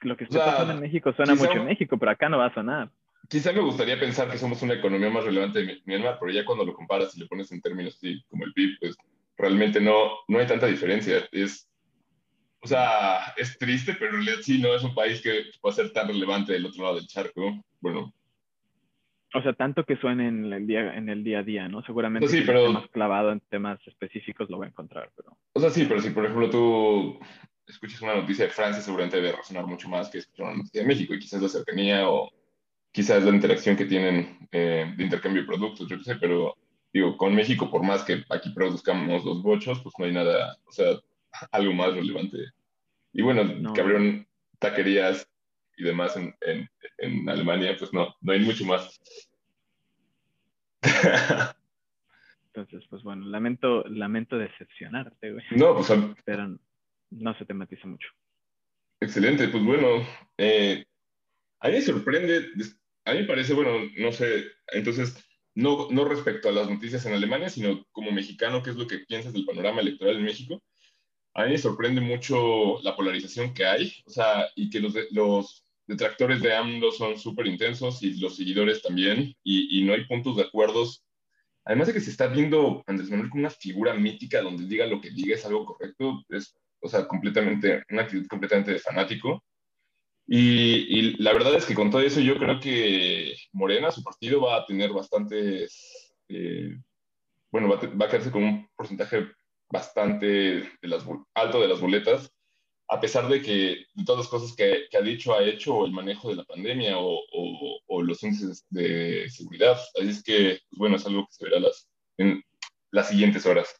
lo 0.00 0.16
que 0.16 0.24
está 0.24 0.38
pasando 0.38 0.72
en 0.72 0.80
México 0.80 1.12
suena 1.12 1.34
mucho 1.34 1.52
en 1.52 1.66
México, 1.66 1.98
pero 1.98 2.10
acá 2.10 2.30
no 2.30 2.38
va 2.38 2.46
a 2.46 2.54
sonar 2.54 2.90
quizá 3.28 3.52
me 3.52 3.60
gustaría 3.60 3.98
pensar 3.98 4.30
que 4.30 4.38
somos 4.38 4.62
una 4.62 4.74
economía 4.74 5.10
más 5.10 5.24
relevante 5.24 5.64
de 5.64 5.82
Myanmar, 5.84 6.18
pero 6.20 6.32
ya 6.32 6.44
cuando 6.44 6.64
lo 6.64 6.74
comparas 6.74 7.16
y 7.16 7.20
le 7.20 7.26
pones 7.26 7.50
en 7.52 7.60
términos 7.60 7.96
así 7.96 8.22
como 8.28 8.44
el 8.44 8.52
PIB, 8.52 8.78
pues 8.80 8.96
realmente 9.36 9.80
no, 9.80 10.10
no 10.28 10.38
hay 10.38 10.46
tanta 10.46 10.66
diferencia. 10.66 11.26
Es, 11.32 11.68
o 12.60 12.66
sea, 12.66 13.34
es 13.36 13.58
triste, 13.58 13.94
pero 13.94 14.10
en 14.10 14.24
realidad 14.24 14.42
sí, 14.42 14.60
no 14.60 14.74
es 14.74 14.82
un 14.82 14.94
país 14.94 15.20
que 15.20 15.44
pueda 15.60 15.74
ser 15.74 15.92
tan 15.92 16.08
relevante 16.08 16.52
del 16.52 16.66
otro 16.66 16.84
lado 16.84 16.96
del 16.96 17.06
charco. 17.06 17.64
Bueno. 17.80 18.12
O 19.34 19.42
sea, 19.42 19.52
tanto 19.52 19.84
que 19.84 19.96
suene 19.96 20.28
en 20.28 20.52
el 20.52 20.66
día, 20.66 20.96
en 20.96 21.08
el 21.08 21.22
día 21.22 21.40
a 21.40 21.42
día, 21.42 21.68
¿no? 21.68 21.82
Seguramente 21.82 22.26
pues 22.26 22.32
sí, 22.32 22.44
pero, 22.46 22.72
más 22.72 22.88
clavado 22.90 23.32
en 23.32 23.40
temas 23.40 23.78
específicos 23.86 24.48
lo 24.48 24.58
voy 24.58 24.66
a 24.66 24.70
encontrar, 24.70 25.10
pero... 25.14 25.36
O 25.52 25.60
sea, 25.60 25.70
sí, 25.70 25.84
pero 25.86 26.00
si 26.00 26.10
por 26.10 26.24
ejemplo 26.24 26.48
tú 26.48 27.18
escuchas 27.66 28.00
una 28.00 28.14
noticia 28.14 28.46
de 28.46 28.52
Francia, 28.52 28.80
seguramente 28.80 29.16
debe 29.16 29.36
resonar 29.36 29.66
mucho 29.66 29.88
más 29.88 30.08
que 30.08 30.18
escuchar 30.18 30.46
una 30.46 30.56
noticia 30.58 30.80
de 30.80 30.86
México 30.86 31.12
y 31.12 31.18
quizás 31.18 31.42
la 31.42 31.48
cercanía 31.48 32.08
o 32.08 32.30
quizás 32.96 33.22
la 33.22 33.30
interacción 33.30 33.76
que 33.76 33.84
tienen 33.84 34.48
eh, 34.50 34.90
de 34.96 35.04
intercambio 35.04 35.42
de 35.42 35.46
productos, 35.46 35.86
yo 35.86 35.98
qué 35.98 36.04
sé, 36.04 36.16
pero 36.16 36.56
digo, 36.94 37.14
con 37.18 37.34
México, 37.34 37.70
por 37.70 37.82
más 37.82 38.02
que 38.02 38.24
aquí 38.30 38.48
produzcamos 38.54 39.22
los 39.22 39.42
bochos, 39.42 39.82
pues 39.82 39.94
no 39.98 40.06
hay 40.06 40.14
nada, 40.14 40.56
o 40.64 40.72
sea, 40.72 40.94
algo 41.52 41.74
más 41.74 41.92
relevante. 41.92 42.38
Y 43.12 43.20
bueno, 43.20 43.74
que 43.74 43.80
abrieron 43.82 44.26
taquerías 44.58 45.28
y 45.76 45.84
demás 45.84 46.16
en, 46.16 46.34
en, 46.40 46.66
en, 46.96 47.28
Alemania, 47.28 47.76
pues 47.78 47.92
no, 47.92 48.14
no 48.22 48.32
hay 48.32 48.40
mucho 48.40 48.64
más. 48.64 48.98
Entonces, 52.46 52.82
pues 52.88 53.02
bueno, 53.02 53.26
lamento, 53.26 53.84
lamento 53.88 54.38
decepcionarte, 54.38 55.32
güey. 55.32 55.44
No, 55.50 55.74
pues... 55.74 55.92
Pero 56.24 56.58
no 57.10 57.34
se 57.36 57.44
tematiza 57.44 57.86
mucho. 57.86 58.08
Excelente, 59.00 59.48
pues 59.48 59.62
bueno, 59.62 60.02
eh, 60.38 60.86
a 61.60 61.68
mí 61.68 61.74
me 61.74 61.82
sorprende 61.82 62.46
a 63.06 63.12
mí 63.12 63.20
me 63.20 63.26
parece, 63.26 63.54
bueno, 63.54 63.70
no 63.96 64.12
sé, 64.12 64.44
entonces, 64.72 65.16
no, 65.54 65.88
no 65.90 66.04
respecto 66.04 66.48
a 66.48 66.52
las 66.52 66.68
noticias 66.68 67.06
en 67.06 67.14
Alemania, 67.14 67.48
sino 67.48 67.86
como 67.92 68.10
mexicano, 68.10 68.62
¿qué 68.62 68.70
es 68.70 68.76
lo 68.76 68.86
que 68.86 68.98
piensas 68.98 69.32
del 69.32 69.46
panorama 69.46 69.80
electoral 69.80 70.16
en 70.16 70.24
México? 70.24 70.62
A 71.34 71.44
mí 71.44 71.52
me 71.52 71.58
sorprende 71.58 72.00
mucho 72.00 72.80
la 72.82 72.96
polarización 72.96 73.54
que 73.54 73.64
hay, 73.64 73.92
o 74.06 74.10
sea, 74.10 74.48
y 74.56 74.68
que 74.70 74.80
los, 74.80 74.94
los 75.12 75.64
detractores 75.86 76.42
de 76.42 76.54
AMLO 76.54 76.90
son 76.90 77.16
súper 77.16 77.46
intensos 77.46 78.02
y 78.02 78.18
los 78.18 78.36
seguidores 78.36 78.82
también, 78.82 79.34
y, 79.44 79.78
y, 79.78 79.84
no 79.84 79.94
hay 79.94 80.04
puntos 80.06 80.36
de 80.36 80.42
acuerdos. 80.42 81.04
Además 81.64 81.86
de 81.86 81.94
que 81.94 82.00
se 82.00 82.10
está 82.10 82.26
viendo 82.26 82.82
Andrés 82.86 83.08
Manuel 83.08 83.30
como 83.30 83.40
una 83.40 83.50
figura 83.50 83.94
mítica 83.94 84.42
donde 84.42 84.66
diga 84.66 84.86
lo 84.86 85.00
que 85.00 85.10
diga 85.10 85.36
es 85.36 85.46
algo 85.46 85.64
correcto, 85.64 86.24
es, 86.28 86.56
o 86.80 86.88
sea, 86.88 87.06
completamente, 87.06 87.84
una 87.90 88.02
actitud 88.02 88.26
completamente 88.26 88.72
de 88.72 88.78
fanático. 88.80 89.44
Y, 90.28 91.22
la 91.22 91.32
verdad 91.32 91.54
es 91.54 91.64
que 91.66 91.74
con 91.74 91.90
todo 91.90 92.00
eso 92.00 92.20
yo 92.20 92.36
creo 92.38 92.58
que 92.58 93.36
Morena, 93.52 93.90
su 93.90 94.02
partido, 94.02 94.40
va 94.40 94.56
a 94.56 94.66
tener 94.66 94.92
bastantes, 94.92 96.14
eh, 96.28 96.76
bueno, 97.50 97.68
va 97.68 97.76
a, 97.76 98.08
quedarse 98.08 98.32
con 98.32 98.42
un 98.42 98.68
porcentaje 98.76 99.28
bastante 99.68 100.68
alto 101.34 101.60
de 101.60 101.68
las 101.68 101.80
boletas, 101.80 102.30
a 102.88 103.00
pesar 103.00 103.28
de 103.28 103.42
que 103.42 103.86
de 103.94 104.04
todas 104.04 104.24
las 104.24 104.28
cosas 104.28 104.56
que, 104.56 104.88
ha 104.96 105.02
dicho, 105.02 105.34
ha 105.34 105.42
hecho 105.42 105.84
el 105.84 105.92
manejo 105.92 106.28
de 106.28 106.36
la 106.36 106.44
pandemia 106.44 106.96
o, 106.98 107.22
los 108.02 108.22
índices 108.22 108.64
de 108.70 109.28
seguridad. 109.30 109.78
Así 109.98 110.08
es 110.08 110.22
que, 110.22 110.60
pues, 110.68 110.78
bueno, 110.78 110.96
es 110.96 111.06
algo 111.06 111.26
que 111.26 111.32
se 111.32 111.44
verá 111.44 111.58
las, 111.60 111.88
en 112.18 112.42
las 112.92 113.08
siguientes 113.08 113.46
horas. 113.46 113.74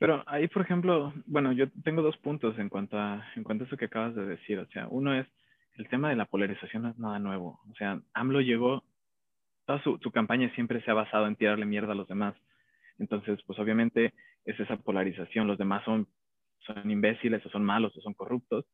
Pero 0.00 0.24
ahí, 0.26 0.48
por 0.48 0.62
ejemplo, 0.62 1.12
bueno, 1.26 1.52
yo 1.52 1.70
tengo 1.84 2.02
dos 2.02 2.16
puntos 2.16 2.58
en 2.58 2.68
cuanto 2.68 2.98
a, 2.98 3.24
en 3.36 3.44
cuanto 3.44 3.64
a 3.64 3.66
eso 3.68 3.76
que 3.76 3.84
acabas 3.84 4.16
de 4.16 4.26
decir. 4.26 4.58
O 4.58 4.66
sea, 4.68 4.88
uno 4.88 5.14
es 5.14 5.28
el 5.74 5.88
tema 5.88 6.08
de 6.08 6.16
la 6.16 6.24
polarización 6.24 6.82
no 6.82 6.88
es 6.88 6.98
nada 6.98 7.18
nuevo. 7.18 7.60
O 7.70 7.74
sea, 7.74 8.00
AMLO 8.14 8.40
llegó, 8.40 8.82
toda 9.66 9.80
su, 9.82 9.98
su 10.02 10.10
campaña 10.10 10.50
siempre 10.54 10.82
se 10.82 10.90
ha 10.90 10.94
basado 10.94 11.26
en 11.26 11.36
tirarle 11.36 11.66
mierda 11.66 11.92
a 11.92 11.94
los 11.94 12.08
demás. 12.08 12.34
Entonces, 12.98 13.38
pues 13.46 13.58
obviamente 13.58 14.14
es 14.46 14.58
esa 14.58 14.76
polarización. 14.78 15.46
Los 15.46 15.58
demás 15.58 15.84
son 15.84 16.08
son 16.66 16.90
imbéciles 16.90 17.44
o 17.44 17.50
son 17.50 17.64
malos 17.64 17.96
o 17.96 18.00
son 18.00 18.14
corruptos. 18.14 18.64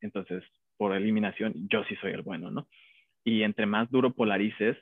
Entonces, 0.00 0.44
por 0.76 0.94
eliminación, 0.94 1.54
yo 1.68 1.84
sí 1.84 1.96
soy 1.96 2.12
el 2.12 2.22
bueno, 2.22 2.50
¿no? 2.50 2.68
Y 3.24 3.42
entre 3.42 3.66
más 3.66 3.90
duro 3.90 4.12
polarices, 4.12 4.76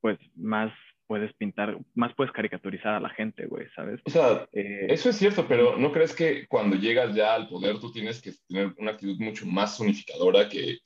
pues 0.00 0.18
más 0.36 0.72
puedes 1.12 1.34
pintar, 1.34 1.76
más 1.94 2.14
puedes 2.14 2.32
caricaturizar 2.32 2.94
a 2.94 3.00
la 3.00 3.10
gente, 3.10 3.44
güey, 3.44 3.66
¿sabes? 3.76 4.00
O 4.06 4.10
sea, 4.10 4.48
eh, 4.50 4.86
eso 4.88 5.10
es 5.10 5.16
cierto, 5.16 5.44
pero 5.46 5.76
¿no 5.76 5.92
crees 5.92 6.14
que 6.14 6.46
cuando 6.46 6.74
llegas 6.74 7.14
ya 7.14 7.34
al 7.34 7.50
poder 7.50 7.78
tú 7.80 7.92
tienes 7.92 8.22
que 8.22 8.32
tener 8.48 8.72
una 8.78 8.92
actitud 8.92 9.18
mucho 9.18 9.44
más 9.44 9.78
unificadora 9.78 10.48
que, 10.48 10.78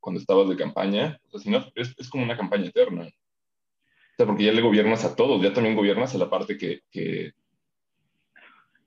cuando 0.00 0.18
estabas 0.18 0.48
de 0.48 0.56
campaña? 0.56 1.18
O 1.26 1.32
sea, 1.32 1.40
si 1.40 1.50
no, 1.50 1.62
es, 1.74 1.94
es, 1.98 2.08
como 2.08 2.24
una 2.24 2.38
campaña 2.38 2.68
eterna. 2.68 3.02
O 3.02 4.16
sea, 4.16 4.24
porque 4.24 4.44
ya 4.44 4.52
le 4.52 4.62
gobiernas 4.62 5.04
a 5.04 5.14
todos, 5.14 5.42
ya 5.42 5.52
también 5.52 5.76
gobiernas 5.76 6.14
a 6.14 6.18
la 6.18 6.30
parte 6.30 6.56
que, 6.56 6.80
que 6.90 7.34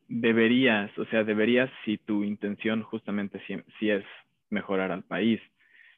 deberías, 0.08 0.90
o 0.98 1.06
sea, 1.06 1.24
deberías 1.24 1.70
si 1.86 2.00
tu 2.00 2.24
intención 2.24 2.82
justamente 2.82 3.40
si, 3.80 3.92
es 3.92 4.04
mejorar 4.50 4.92
al 4.92 5.04
país, 5.04 5.40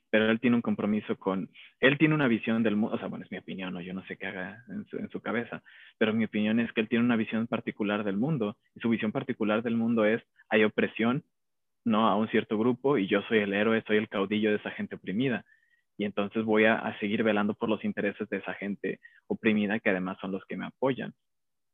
pero 0.09 0.29
él 0.29 0.39
tiene 0.39 0.55
un 0.55 0.61
compromiso 0.61 1.17
con, 1.17 1.49
él 1.79 1.97
tiene 1.97 2.15
una 2.15 2.27
visión 2.27 2.63
del 2.63 2.75
mundo, 2.75 2.95
o 2.95 2.99
sea, 2.99 3.07
bueno, 3.07 3.25
es 3.25 3.31
mi 3.31 3.37
opinión, 3.37 3.73
¿no? 3.73 3.81
yo 3.81 3.93
no 3.93 4.05
sé 4.05 4.17
qué 4.17 4.27
haga 4.27 4.63
en 4.69 4.85
su, 4.85 4.97
en 4.97 5.09
su, 5.09 5.21
cabeza, 5.21 5.61
pero 5.97 6.13
mi 6.13 6.25
opinión 6.25 6.59
es 6.59 6.71
que 6.73 6.81
él 6.81 6.89
tiene 6.89 7.05
una 7.05 7.15
visión 7.15 7.47
particular 7.47 8.03
del 8.03 8.17
mundo, 8.17 8.57
y 8.75 8.79
su 8.79 8.89
visión 8.89 9.11
particular 9.11 9.63
del 9.63 9.75
mundo 9.75 10.05
es, 10.05 10.21
hay 10.49 10.63
opresión, 10.63 11.23
¿no? 11.85 12.07
A 12.07 12.15
un 12.15 12.27
cierto 12.29 12.57
grupo, 12.57 12.97
y 12.97 13.07
yo 13.07 13.21
soy 13.23 13.39
el 13.39 13.53
héroe, 13.53 13.83
soy 13.87 13.97
el 13.97 14.09
caudillo 14.09 14.49
de 14.49 14.57
esa 14.57 14.71
gente 14.71 14.95
oprimida, 14.95 15.45
y 15.97 16.05
entonces 16.05 16.43
voy 16.43 16.65
a, 16.65 16.75
a 16.75 16.97
seguir 16.99 17.23
velando 17.23 17.53
por 17.53 17.69
los 17.69 17.83
intereses 17.83 18.27
de 18.29 18.37
esa 18.37 18.53
gente 18.53 18.99
oprimida, 19.27 19.79
que 19.79 19.89
además 19.89 20.17
son 20.21 20.31
los 20.31 20.45
que 20.45 20.57
me 20.57 20.65
apoyan 20.65 21.13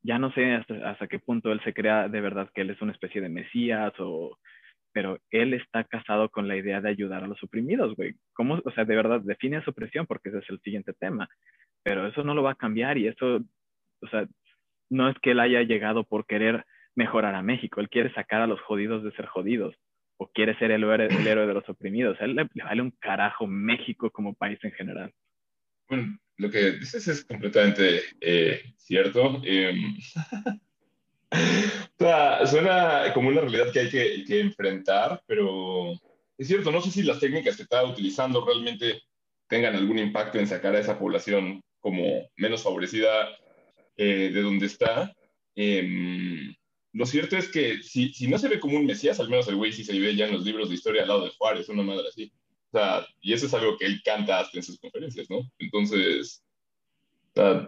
ya 0.06 0.20
no 0.20 0.32
sé 0.34 0.54
hasta, 0.54 1.08
qué 1.08 1.18
punto 1.18 1.51
él 1.51 1.60
se 1.63 1.74
crea 1.74 2.08
de 2.08 2.22
verdad 2.22 2.50
que 2.54 2.62
él 2.62 2.70
es 2.70 2.82
una 2.82 2.92
especie 2.92 3.22
de 3.22 3.30
mesías 3.30 3.92
o 3.98 4.38
pero 4.96 5.20
él 5.30 5.54
está 5.54 5.84
casado 5.84 6.30
con 6.30 6.48
la 6.48 6.56
idea 6.56 6.80
de 6.80 6.88
ayudar 6.88 7.22
a 7.22 7.28
los 7.28 7.44
oprimidos, 7.44 7.94
güey. 7.98 8.16
¿Cómo, 8.32 8.62
o 8.64 8.72
sea, 8.72 8.86
de 8.86 8.96
verdad, 8.96 9.20
define 9.20 9.62
su 9.62 9.72
opresión 9.72 10.06
porque 10.06 10.30
ese 10.30 10.38
es 10.38 10.50
el 10.50 10.62
siguiente 10.62 10.94
tema. 10.94 11.28
Pero 11.84 12.08
eso 12.08 12.24
no 12.24 12.34
lo 12.34 12.44
va 12.44 12.52
a 12.52 12.56
cambiar 12.56 12.98
y 12.98 13.08
eso, 13.08 13.42
o 14.00 14.08
sea, 14.10 14.25
no 14.90 15.10
es 15.10 15.18
que 15.22 15.32
él 15.32 15.42
haya 15.42 15.64
llegado 15.64 16.06
por 16.06 16.25
querer 16.25 16.64
mejorar 16.96 17.36
a 17.36 17.42
México, 17.42 17.82
él 17.82 17.90
quiere 17.90 18.14
sacar 18.14 18.40
a 18.40 18.48
los 18.48 18.62
jodidos 18.62 19.04
de 19.04 19.12
ser 19.12 19.25
jodidos 19.25 19.75
o 20.16 20.30
quiere 20.30 20.58
ser 20.60 20.72
el 20.72 20.86
el 20.86 21.28
héroe 21.28 21.46
de 21.46 21.54
los 21.54 21.68
oprimidos. 21.68 22.18
A 22.22 22.24
él 22.24 22.38
le, 22.38 22.48
vale 22.64 22.82
un 22.82 22.92
carajo 22.92 23.48
México 23.48 24.10
como 24.12 24.34
país 24.34 24.60
en 24.64 24.72
general. 24.72 25.12
Bueno, 25.90 26.18
lo 26.38 26.50
que 26.50 26.72
dices 26.72 27.06
es 27.10 27.25
completamente 27.25 28.00
eh, 28.22 28.62
cierto. 28.78 29.42
Em, 29.44 29.98
o 32.00 32.04
sea, 32.04 32.46
suena 32.48 33.13
como 33.13 33.30
una 33.30 33.42
realidad 33.42 33.72
que 33.72 33.80
hay 33.80 34.25
que, 34.25 34.39
enfrentar, 34.39 35.22
pero 35.25 35.94
es 36.38 36.48
cierto, 36.48 36.72
no 36.72 36.82
sé 36.82 36.92
si 36.92 37.04
las 37.04 37.20
técnicas 37.20 37.56
que 37.56 37.63
está 37.63 37.84
utilizando 37.84 38.46
realmente 38.46 39.01
tengan 39.48 39.75
algún 39.75 40.00
impacto 40.00 40.39
en 40.39 40.48
sacar 40.48 40.75
a 40.75 40.80
esa 40.80 40.98
población 40.98 41.62
como 41.80 42.27
menos 42.36 42.63
favorecida 42.63 43.30
eh, 43.98 44.32
de 44.34 44.42
donde 44.42 44.65
está. 44.65 45.13
Em, 45.56 46.54
lo 46.94 47.06
cierto 47.06 47.38
es 47.38 47.50
que 47.50 47.84
si, 47.84 48.13
si, 48.13 48.27
no 48.27 48.38
se 48.38 48.48
ve 48.48 48.60
como 48.60 48.77
un 48.77 48.86
mesías, 48.86 49.20
al 49.20 49.30
menos 49.30 49.48
el 49.48 49.56
güey 49.56 49.72
sí 49.72 49.84
se 49.84 49.98
ve 50.00 50.15
ya 50.15 50.25
en 50.25 50.34
los 50.34 50.44
libros 50.44 50.70
de 50.70 50.75
historia 50.75 51.04
al 51.04 51.10
lado 51.10 51.25
de 51.25 51.32
Juárez, 51.38 51.70
una 51.70 51.84
madre 51.84 52.08
así 52.10 52.32
y 53.22 53.34
eso 53.34 53.46
es 53.46 53.54
algo 53.54 53.77
que 53.77 53.86
él 53.86 54.01
canta 54.04 54.39
hasta 54.39 54.58
en 54.58 54.63
sus 54.63 54.80
conferencias, 54.80 55.30
¿no? 55.30 55.39
Entonces, 55.60 56.44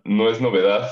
no 0.03 0.29
es 0.29 0.41
novedad. 0.41 0.89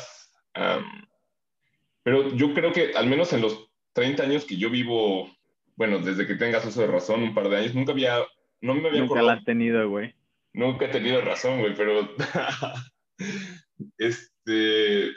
Pero 2.05 2.29
yo 2.35 2.53
creo 2.53 2.71
que 2.71 2.93
al 2.95 3.07
menos 3.07 3.33
en 3.33 3.41
los 3.41 3.67
30 3.93 4.21
años 4.21 4.45
que 4.45 4.57
yo 4.57 4.69
vivo, 4.69 5.35
bueno, 5.75 5.97
desde 5.97 6.27
que 6.27 6.35
tengas 6.35 6.63
uso 6.63 6.81
de 6.81 6.87
razón, 6.87 7.23
un 7.23 7.33
par 7.33 7.49
de 7.49 7.57
años, 7.57 7.73
nunca 7.73 7.93
había, 7.93 8.19
no 8.61 8.75
me 8.75 8.89
había 8.89 9.01
Nunca 9.01 9.23
la 9.23 9.33
has 9.33 9.43
tenido, 9.43 9.89
güey. 9.89 10.13
Nunca 10.53 10.85
he 10.85 10.89
tenido 10.89 11.19
razón, 11.21 11.61
güey, 11.61 11.73
pero 11.73 12.07
este, 13.97 15.13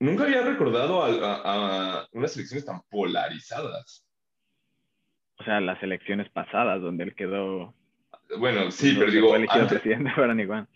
nunca 0.00 0.24
había 0.24 0.42
recordado 0.42 1.04
a, 1.04 2.00
a, 2.00 2.08
unas 2.10 2.36
elecciones 2.36 2.66
tan 2.66 2.82
polarizadas. 2.90 4.04
O 5.38 5.44
sea, 5.44 5.60
las 5.60 5.80
elecciones 5.84 6.28
pasadas, 6.30 6.82
donde 6.82 7.04
él 7.04 7.14
quedó 7.14 7.72
bueno, 8.38 8.72
sí, 8.72 8.96
pero 8.98 9.12
digo, 9.12 9.32
antes, 9.34 9.82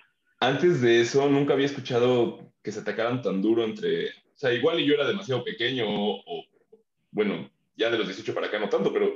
antes 0.40 0.81
de 0.81 1.00
eso 1.00 1.29
nunca 1.29 1.55
había 1.55 1.67
escuchado 1.67 2.52
que 2.62 2.71
se 2.71 2.79
atacaran 2.79 3.23
tan 3.23 3.43
duro 3.43 3.64
entre, 3.64 4.11
sea, 4.40 4.54
igual 4.54 4.80
y 4.80 4.87
yo 4.87 4.94
era 4.94 5.06
demasiado 5.06 5.44
pequeño 5.44 5.85
o, 5.87 6.44
bueno, 7.11 7.50
ya 7.76 7.90
de 7.90 7.99
los 7.99 8.06
18 8.06 8.35
para 8.35 8.47
acá 8.47 8.59
no 8.59 8.68
tanto, 8.68 8.92
pero, 8.92 9.14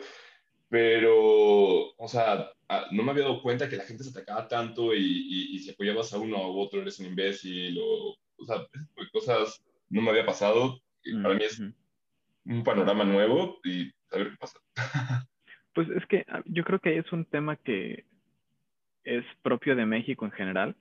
pero, 0.68 1.94
o 1.96 2.08
sea, 2.08 2.50
ah, 2.68 2.86
no 2.90 3.02
me 3.02 3.10
había 3.10 3.24
dado 3.24 3.40
cuenta 3.40 3.68
que 3.68 3.76
la 3.76 3.84
gente 3.84 4.04
se 4.04 4.10
atacaba 4.10 4.46
tanto 4.48 4.94
y, 4.94 5.58
si 5.58 5.70
apoyabas 5.70 6.12
a 6.12 6.18
uno 6.18 6.36
o 6.36 6.62
otro 6.62 6.82
eres 6.82 7.00
un 7.00 7.06
imbécil 7.06 7.78
o, 7.80 8.16
o 8.36 8.44
sea, 8.44 8.66
cosas 9.12 9.64
no 9.88 10.02
me 10.02 10.10
había 10.10 10.26
pasado. 10.26 10.80
Y 11.02 11.20
para 11.22 11.34
mí 11.34 11.44
es 11.44 11.60
un 12.44 12.62
panorama 12.62 13.04
nuevo 13.04 13.60
y 13.64 13.90
a 14.10 14.18
ver 14.18 14.30
qué 14.30 14.36
pasa. 14.36 14.58
Pues 15.74 15.88
es 15.90 16.06
que 16.06 16.24
ah, 16.28 16.42
yo 16.44 16.62
creo 16.62 16.78
que 16.78 16.98
es 16.98 17.12
un 17.12 17.24
tema 17.24 17.56
que 17.56 18.04
es 19.02 19.24
propio 19.42 19.74
de 19.74 19.86
México 19.86 20.24
en 20.24 20.30
general 20.30 20.76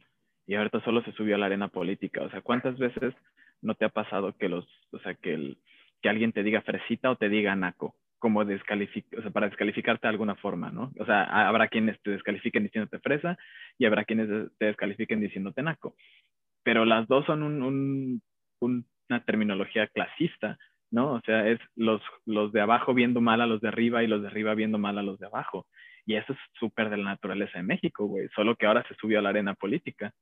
y 0.45 0.55
ahorita 0.55 0.83
solo 0.83 1.03
se 1.03 1.13
subió 1.13 1.35
a 1.35 1.39
la 1.39 1.47
arena 1.47 1.67
política. 1.67 2.21
O 2.21 2.29
sea, 2.29 2.41
¿cuántas 2.41 2.77
veces 2.77 3.15
no 3.63 3.75
te 3.75 3.85
ha 3.85 3.89
pasado 3.89 4.33
que 4.37 4.49
los, 4.49 4.67
o 4.91 4.99
sea, 4.99 5.15
que, 5.15 5.33
el, 5.33 5.57
que 6.01 6.09
alguien 6.09 6.31
te 6.31 6.43
diga 6.43 6.61
fresita 6.61 7.09
o 7.09 7.15
te 7.15 7.29
diga 7.29 7.55
naco? 7.55 7.95
como 8.23 8.39
o 8.39 8.45
sea, 8.45 9.31
para 9.33 9.49
descalificarte 9.49 10.07
de 10.07 10.11
alguna 10.11 10.35
forma, 10.35 10.71
¿no? 10.71 10.93
O 10.97 11.05
sea, 11.05 11.23
habrá 11.45 11.67
quienes 11.67 12.01
te 12.03 12.11
descalifiquen 12.11 12.63
diciéndote 12.63 12.99
fresa 12.99 13.37
y 13.77 13.83
habrá 13.83 14.05
quienes 14.05 14.29
te 14.57 14.67
descalifiquen 14.67 15.19
diciéndote 15.19 15.61
naco. 15.61 15.97
Pero 16.63 16.85
las 16.85 17.05
dos 17.09 17.25
son 17.25 17.43
un, 17.43 18.21
una 18.61 19.25
terminología 19.25 19.87
clasista, 19.87 20.57
¿no? 20.89 21.15
O 21.15 21.21
sea, 21.25 21.49
es 21.49 21.59
los, 21.75 22.01
los 22.25 22.53
de 22.53 22.61
abajo 22.61 22.93
viendo 22.93 23.19
mal 23.19 23.41
a 23.41 23.45
los 23.45 23.59
de 23.59 23.67
arriba 23.67 24.03
y 24.03 24.07
los 24.07 24.21
de 24.21 24.29
arriba 24.29 24.55
viendo 24.55 24.77
mal 24.77 24.97
a 24.97 25.03
los 25.03 25.19
de 25.19 25.25
abajo. 25.25 25.67
Y 26.05 26.15
eso 26.15 26.31
es 26.31 26.39
súper 26.53 26.89
de 26.89 26.95
la 26.95 27.03
naturaleza 27.03 27.57
de 27.57 27.65
México, 27.65 28.05
güey. 28.05 28.29
Solo 28.33 28.55
que 28.55 28.67
ahora 28.67 28.85
se 28.87 28.95
subió 28.95 29.19
a 29.19 29.21
la 29.21 29.29
arena 29.29 29.53
política. 29.53 30.13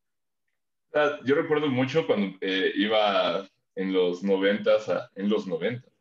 Yo 1.25 1.35
recuerdo 1.35 1.67
mucho 1.67 2.05
cuando 2.05 2.37
eh, 2.41 2.71
iba 2.75 3.47
en 3.75 3.93
los 3.93 4.23
noventas, 4.23 4.91
en 5.15 5.29
los 5.29 5.47
noventas, 5.47 5.91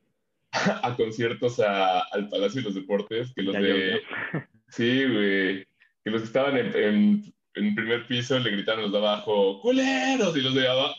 a 0.83 0.95
conciertos 0.97 1.61
al 1.61 2.29
Palacio 2.29 2.61
de 2.61 2.67
los 2.67 2.75
Deportes, 2.75 3.33
que 3.35 3.43
los 3.43 3.55
de... 3.55 4.01
Sí, 4.69 5.05
güey. 5.05 5.67
Que 6.05 6.11
los 6.11 6.21
que 6.23 6.27
estaban 6.29 6.57
en, 6.57 6.77
en, 6.77 7.35
en, 7.55 7.75
primer 7.75 8.07
piso 8.07 8.39
le 8.39 8.51
gritaban 8.51 8.83
los 8.83 8.93
de 8.93 8.99
abajo, 8.99 9.61
culeros, 9.61 10.37
y 10.37 10.43
los 10.43 10.55
de 10.55 10.69
abajo, 10.69 10.95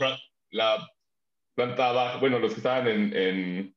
la 0.50 0.90
planta 1.56 1.90
abajo, 1.90 2.20
bueno, 2.20 2.38
los 2.38 2.52
que 2.52 2.58
estaban 2.58 2.90
en, 2.90 3.16
en 3.16 3.76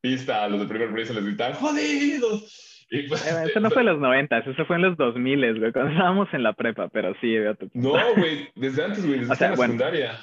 pista, 0.00 0.48
los 0.48 0.60
de 0.60 0.66
primer 0.66 0.92
piso 0.92 1.14
les 1.14 1.24
gritaban, 1.24 1.54
jodidos. 1.54 2.75
Pues, 2.88 3.26
eh, 3.26 3.44
eso 3.50 3.60
no 3.60 3.70
fue 3.70 3.82
en 3.82 3.86
los 3.86 3.98
90, 3.98 4.38
eso 4.38 4.64
fue 4.64 4.76
en 4.76 4.82
los 4.82 4.96
2000, 4.96 5.58
güey, 5.58 5.72
cuando 5.72 5.90
estábamos 5.90 6.28
en 6.32 6.42
la 6.44 6.52
prepa, 6.52 6.88
pero 6.88 7.14
sí, 7.20 7.36
veo 7.36 7.56
tu... 7.56 7.68
No, 7.74 7.92
güey, 8.16 8.48
desde 8.54 8.84
antes, 8.84 9.04
güey, 9.04 9.20
desde 9.20 9.28
la 9.28 9.56
secundaria. 9.56 10.18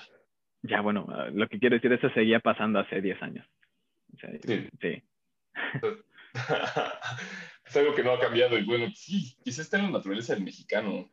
Ya, 0.62 0.80
bueno, 0.80 1.06
lo 1.34 1.48
que 1.50 1.60
quiero 1.60 1.76
decir 1.76 1.92
es 1.92 2.00
que 2.00 2.10
seguía 2.12 2.40
pasando 2.40 2.80
hace 2.80 3.02
10 3.02 3.22
años. 3.22 3.46
sí. 4.18 4.70
sí. 4.80 5.04
es 7.66 7.76
algo 7.76 7.94
que 7.94 8.04
no 8.04 8.12
ha 8.12 8.20
cambiado 8.20 8.58
y 8.58 8.64
bueno, 8.64 8.88
sí, 8.96 9.36
quizás 9.44 9.66
está 9.66 9.78
en 9.78 9.84
la 9.86 9.92
naturaleza 9.92 10.34
del 10.34 10.44
mexicano. 10.44 11.10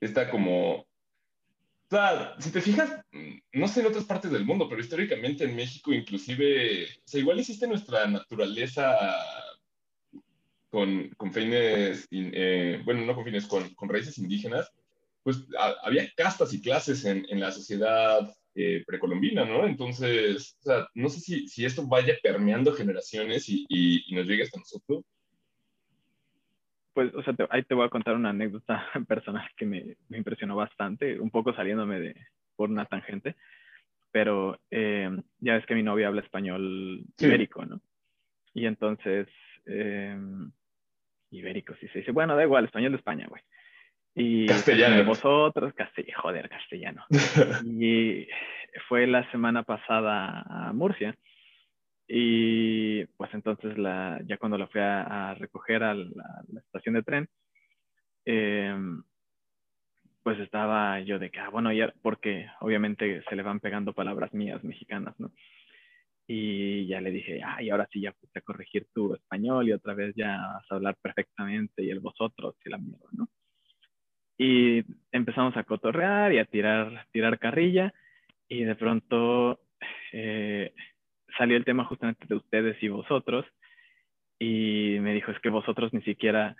Está 0.00 0.30
como... 0.30 0.86
O 1.88 1.90
sea, 1.90 2.34
si 2.40 2.50
te 2.50 2.60
fijas, 2.60 3.00
no 3.52 3.68
sé 3.68 3.80
en 3.80 3.86
otras 3.86 4.04
partes 4.04 4.30
del 4.32 4.44
mundo, 4.44 4.68
pero 4.68 4.80
históricamente 4.80 5.44
en 5.44 5.54
México 5.54 5.92
inclusive, 5.92 6.84
o 6.84 7.08
sea, 7.08 7.20
igual 7.20 7.38
existe 7.38 7.68
nuestra 7.68 8.06
naturaleza 8.08 8.96
con, 10.76 11.08
con 11.16 11.32
fines, 11.32 12.06
eh, 12.10 12.82
bueno, 12.84 13.06
no 13.06 13.14
con 13.14 13.24
fines, 13.24 13.46
con, 13.46 13.72
con 13.76 13.88
raíces 13.88 14.18
indígenas, 14.18 14.70
pues 15.22 15.42
había 15.82 16.06
castas 16.14 16.52
y 16.52 16.60
clases 16.60 17.06
en, 17.06 17.24
en, 17.30 17.40
la 17.40 17.50
sociedad 17.50 18.30
eh, 18.54 18.84
precolombina, 18.86 19.46
¿no? 19.46 19.66
Entonces, 19.66 20.54
o 20.60 20.62
sea, 20.64 20.86
no 20.92 21.08
sé 21.08 21.20
si, 21.20 21.48
si 21.48 21.64
esto 21.64 21.86
vaya 21.86 22.12
permeando 22.22 22.74
generaciones 22.74 23.48
y, 23.48 23.64
y, 23.70 24.14
nos 24.14 24.26
llegue 24.26 24.42
hasta 24.42 24.58
nosotros. 24.58 25.02
Pues, 26.92 27.14
o 27.14 27.22
sea, 27.22 27.34
ahí 27.48 27.62
te 27.62 27.74
voy 27.74 27.86
a 27.86 27.90
contar 27.90 28.14
una 28.14 28.28
anécdota 28.28 28.84
personal 29.08 29.48
que 29.56 29.64
me, 29.64 29.96
me, 30.10 30.18
impresionó 30.18 30.56
bastante, 30.56 31.18
un 31.18 31.30
poco 31.30 31.54
saliéndome 31.54 32.00
de, 32.00 32.16
por 32.54 32.68
una 32.68 32.84
tangente, 32.84 33.34
pero 34.12 34.60
eh, 34.70 35.08
ya 35.38 35.54
ves 35.54 35.64
que 35.64 35.74
mi 35.74 35.82
novia 35.82 36.08
habla 36.08 36.20
español 36.20 37.02
ibérico, 37.18 37.64
¿no? 37.64 37.80
Y 38.52 38.66
entonces, 38.66 39.26
eh, 39.64 40.18
ibérico, 41.30 41.74
sí 41.80 41.88
se 41.88 42.00
dice, 42.00 42.12
bueno, 42.12 42.36
da 42.36 42.42
igual, 42.42 42.64
español 42.64 42.92
de 42.92 42.98
España, 42.98 43.26
güey. 43.28 43.42
Y 44.14 44.46
castellano. 44.46 45.04
Vosotros, 45.04 45.74
castellano, 45.74 46.22
joder, 46.22 46.48
castellano. 46.48 47.04
y 47.64 48.26
fue 48.88 49.06
la 49.06 49.30
semana 49.30 49.62
pasada 49.62 50.42
a 50.48 50.72
Murcia. 50.72 51.14
Y 52.08 53.04
pues 53.16 53.34
entonces 53.34 53.76
la, 53.76 54.20
ya 54.24 54.38
cuando 54.38 54.56
la 54.56 54.68
fui 54.68 54.80
a, 54.80 55.34
recoger 55.34 55.82
a 55.82 55.94
la, 55.94 56.44
estación 56.64 56.94
de 56.94 57.02
tren, 57.02 57.28
em, 58.24 59.02
pues 60.22 60.38
estaba 60.38 61.00
yo 61.00 61.18
de 61.18 61.30
que, 61.30 61.40
ah, 61.40 61.50
bueno, 61.50 61.72
ya, 61.72 61.92
porque 62.02 62.48
obviamente 62.60 63.22
se 63.28 63.36
le 63.36 63.42
van 63.42 63.60
pegando 63.60 63.92
palabras 63.92 64.32
mías 64.32 64.62
mexicanas, 64.64 65.18
¿no? 65.18 65.30
Y 66.28 66.86
ya 66.86 67.00
le 67.00 67.10
dije, 67.10 67.40
ay, 67.44 67.70
ahora 67.70 67.88
sí 67.92 68.00
ya 68.00 68.12
puse 68.12 68.38
a 68.38 68.42
corregir 68.42 68.86
tu 68.92 69.14
español 69.14 69.68
y 69.68 69.72
otra 69.72 69.94
vez 69.94 70.14
ya 70.16 70.36
vas 70.38 70.64
a 70.70 70.74
hablar 70.74 70.96
perfectamente 71.00 71.84
y 71.84 71.90
el 71.90 72.00
vosotros 72.00 72.56
y 72.64 72.70
la 72.70 72.78
mierda, 72.78 73.06
¿no? 73.12 73.28
Y 74.38 74.84
empezamos 75.12 75.56
a 75.56 75.64
cotorrear 75.64 76.32
y 76.32 76.38
a 76.38 76.44
tirar, 76.44 77.06
tirar 77.12 77.38
carrilla 77.38 77.94
y 78.48 78.64
de 78.64 78.74
pronto 78.74 79.60
eh, 80.12 80.74
salió 81.38 81.56
el 81.56 81.64
tema 81.64 81.84
justamente 81.84 82.26
de 82.26 82.34
ustedes 82.34 82.82
y 82.82 82.88
vosotros 82.88 83.46
y 84.38 84.98
me 85.00 85.14
dijo, 85.14 85.30
es 85.30 85.40
que 85.40 85.48
vosotros 85.48 85.92
ni 85.92 86.02
siquiera 86.02 86.56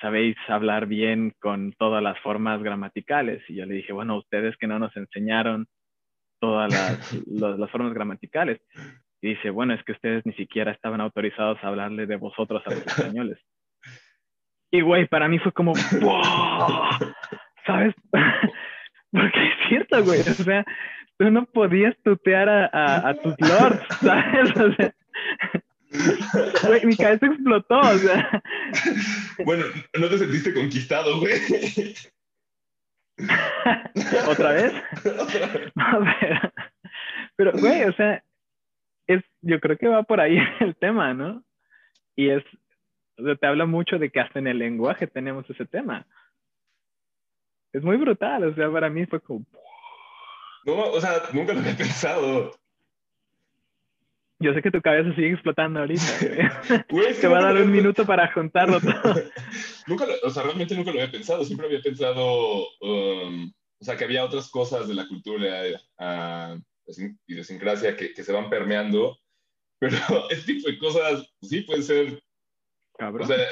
sabéis 0.00 0.36
hablar 0.48 0.86
bien 0.86 1.32
con 1.40 1.72
todas 1.72 2.02
las 2.02 2.18
formas 2.20 2.62
gramaticales. 2.62 3.42
Y 3.48 3.54
yo 3.54 3.66
le 3.66 3.74
dije, 3.74 3.92
bueno, 3.92 4.18
ustedes 4.18 4.56
que 4.58 4.66
no 4.66 4.78
nos 4.78 4.94
enseñaron 4.96 5.66
todas 6.40 6.72
las, 6.72 7.58
las 7.58 7.70
formas 7.70 7.94
gramaticales. 7.94 8.60
Y 9.20 9.30
dice, 9.30 9.50
bueno, 9.50 9.74
es 9.74 9.82
que 9.84 9.92
ustedes 9.92 10.24
ni 10.26 10.32
siquiera 10.34 10.72
estaban 10.72 11.00
autorizados 11.00 11.58
a 11.62 11.68
hablarle 11.68 12.06
de 12.06 12.16
vosotros 12.16 12.62
a 12.66 12.70
los 12.70 12.86
españoles. 12.86 13.38
Y, 14.70 14.80
güey, 14.82 15.06
para 15.06 15.28
mí 15.28 15.38
fue 15.38 15.52
como, 15.52 15.74
¿sabes? 17.66 17.94
Porque 19.10 19.44
es 19.44 19.68
cierto, 19.68 20.04
güey. 20.04 20.20
O 20.20 20.24
sea, 20.24 20.64
tú 21.18 21.30
no 21.30 21.46
podías 21.46 21.96
tutear 22.04 22.48
a, 22.48 23.08
a, 23.08 23.14
tus 23.14 23.34
lords, 23.40 23.82
¿sabes? 24.00 24.56
O 24.56 24.72
sea, 24.72 24.94
güey, 26.68 26.84
mi 26.84 26.96
cabeza 26.96 27.26
explotó, 27.26 27.78
o 27.78 27.98
sea. 27.98 28.42
Bueno, 29.44 29.64
no 29.98 30.08
te 30.08 30.18
sentiste 30.18 30.52
conquistado, 30.52 31.18
güey. 31.18 31.32
¿Otra 34.28 34.52
vez? 34.52 34.72
Ver. 35.04 36.52
Pero, 37.36 37.52
güey, 37.52 37.84
o 37.84 37.92
sea, 37.92 38.22
es, 39.06 39.22
yo 39.40 39.60
creo 39.60 39.76
que 39.76 39.88
va 39.88 40.02
por 40.02 40.20
ahí 40.20 40.38
el 40.60 40.76
tema, 40.76 41.14
¿no? 41.14 41.42
Y 42.16 42.30
es, 42.30 42.44
o 43.18 43.24
sea, 43.24 43.36
te 43.36 43.46
habla 43.46 43.66
mucho 43.66 43.98
de 43.98 44.10
que 44.10 44.20
hasta 44.20 44.38
en 44.38 44.46
el 44.46 44.58
lenguaje 44.58 45.06
tenemos 45.06 45.48
ese 45.50 45.66
tema. 45.66 46.06
Es 47.72 47.82
muy 47.82 47.96
brutal, 47.96 48.44
o 48.44 48.54
sea, 48.54 48.70
para 48.70 48.88
mí 48.88 49.06
fue 49.06 49.20
como... 49.20 49.44
No, 50.64 50.90
o 50.90 51.00
sea, 51.00 51.12
nunca 51.32 51.52
lo 51.52 51.60
había 51.60 51.76
pensado. 51.76 52.52
Yo 54.40 54.54
sé 54.54 54.62
que 54.62 54.70
tu 54.70 54.80
cabeza 54.80 55.14
sigue 55.14 55.32
explotando 55.32 55.80
ahorita. 55.80 56.02
Te 57.20 57.28
va 57.28 57.38
a 57.38 57.52
dar 57.52 57.56
un 57.62 57.72
minuto 57.72 58.06
para 58.06 58.32
juntarlo 58.32 58.80
todo. 58.80 59.14
nunca 59.86 60.06
o 60.22 60.30
sea, 60.30 60.44
realmente 60.44 60.76
nunca 60.76 60.92
lo 60.92 61.00
había 61.00 61.10
pensado. 61.10 61.44
Siempre 61.44 61.66
había 61.66 61.80
pensado, 61.80 62.68
um, 62.80 63.52
o 63.80 63.84
sea, 63.84 63.96
que 63.96 64.04
había 64.04 64.24
otras 64.24 64.48
cosas 64.48 64.86
de 64.86 64.94
la 64.94 65.08
cultura 65.08 65.64
uh, 65.98 66.60
idiosincrasia 67.26 67.96
que, 67.96 68.14
que 68.14 68.22
se 68.22 68.32
van 68.32 68.48
permeando. 68.48 69.18
Pero 69.80 69.96
este 70.30 70.54
tipo 70.54 70.68
de 70.68 70.78
cosas, 70.78 71.34
sí, 71.42 71.62
pueden 71.62 71.82
ser 71.82 72.22
Cabrón. 72.98 73.24
O 73.24 73.26
sea, 73.26 73.46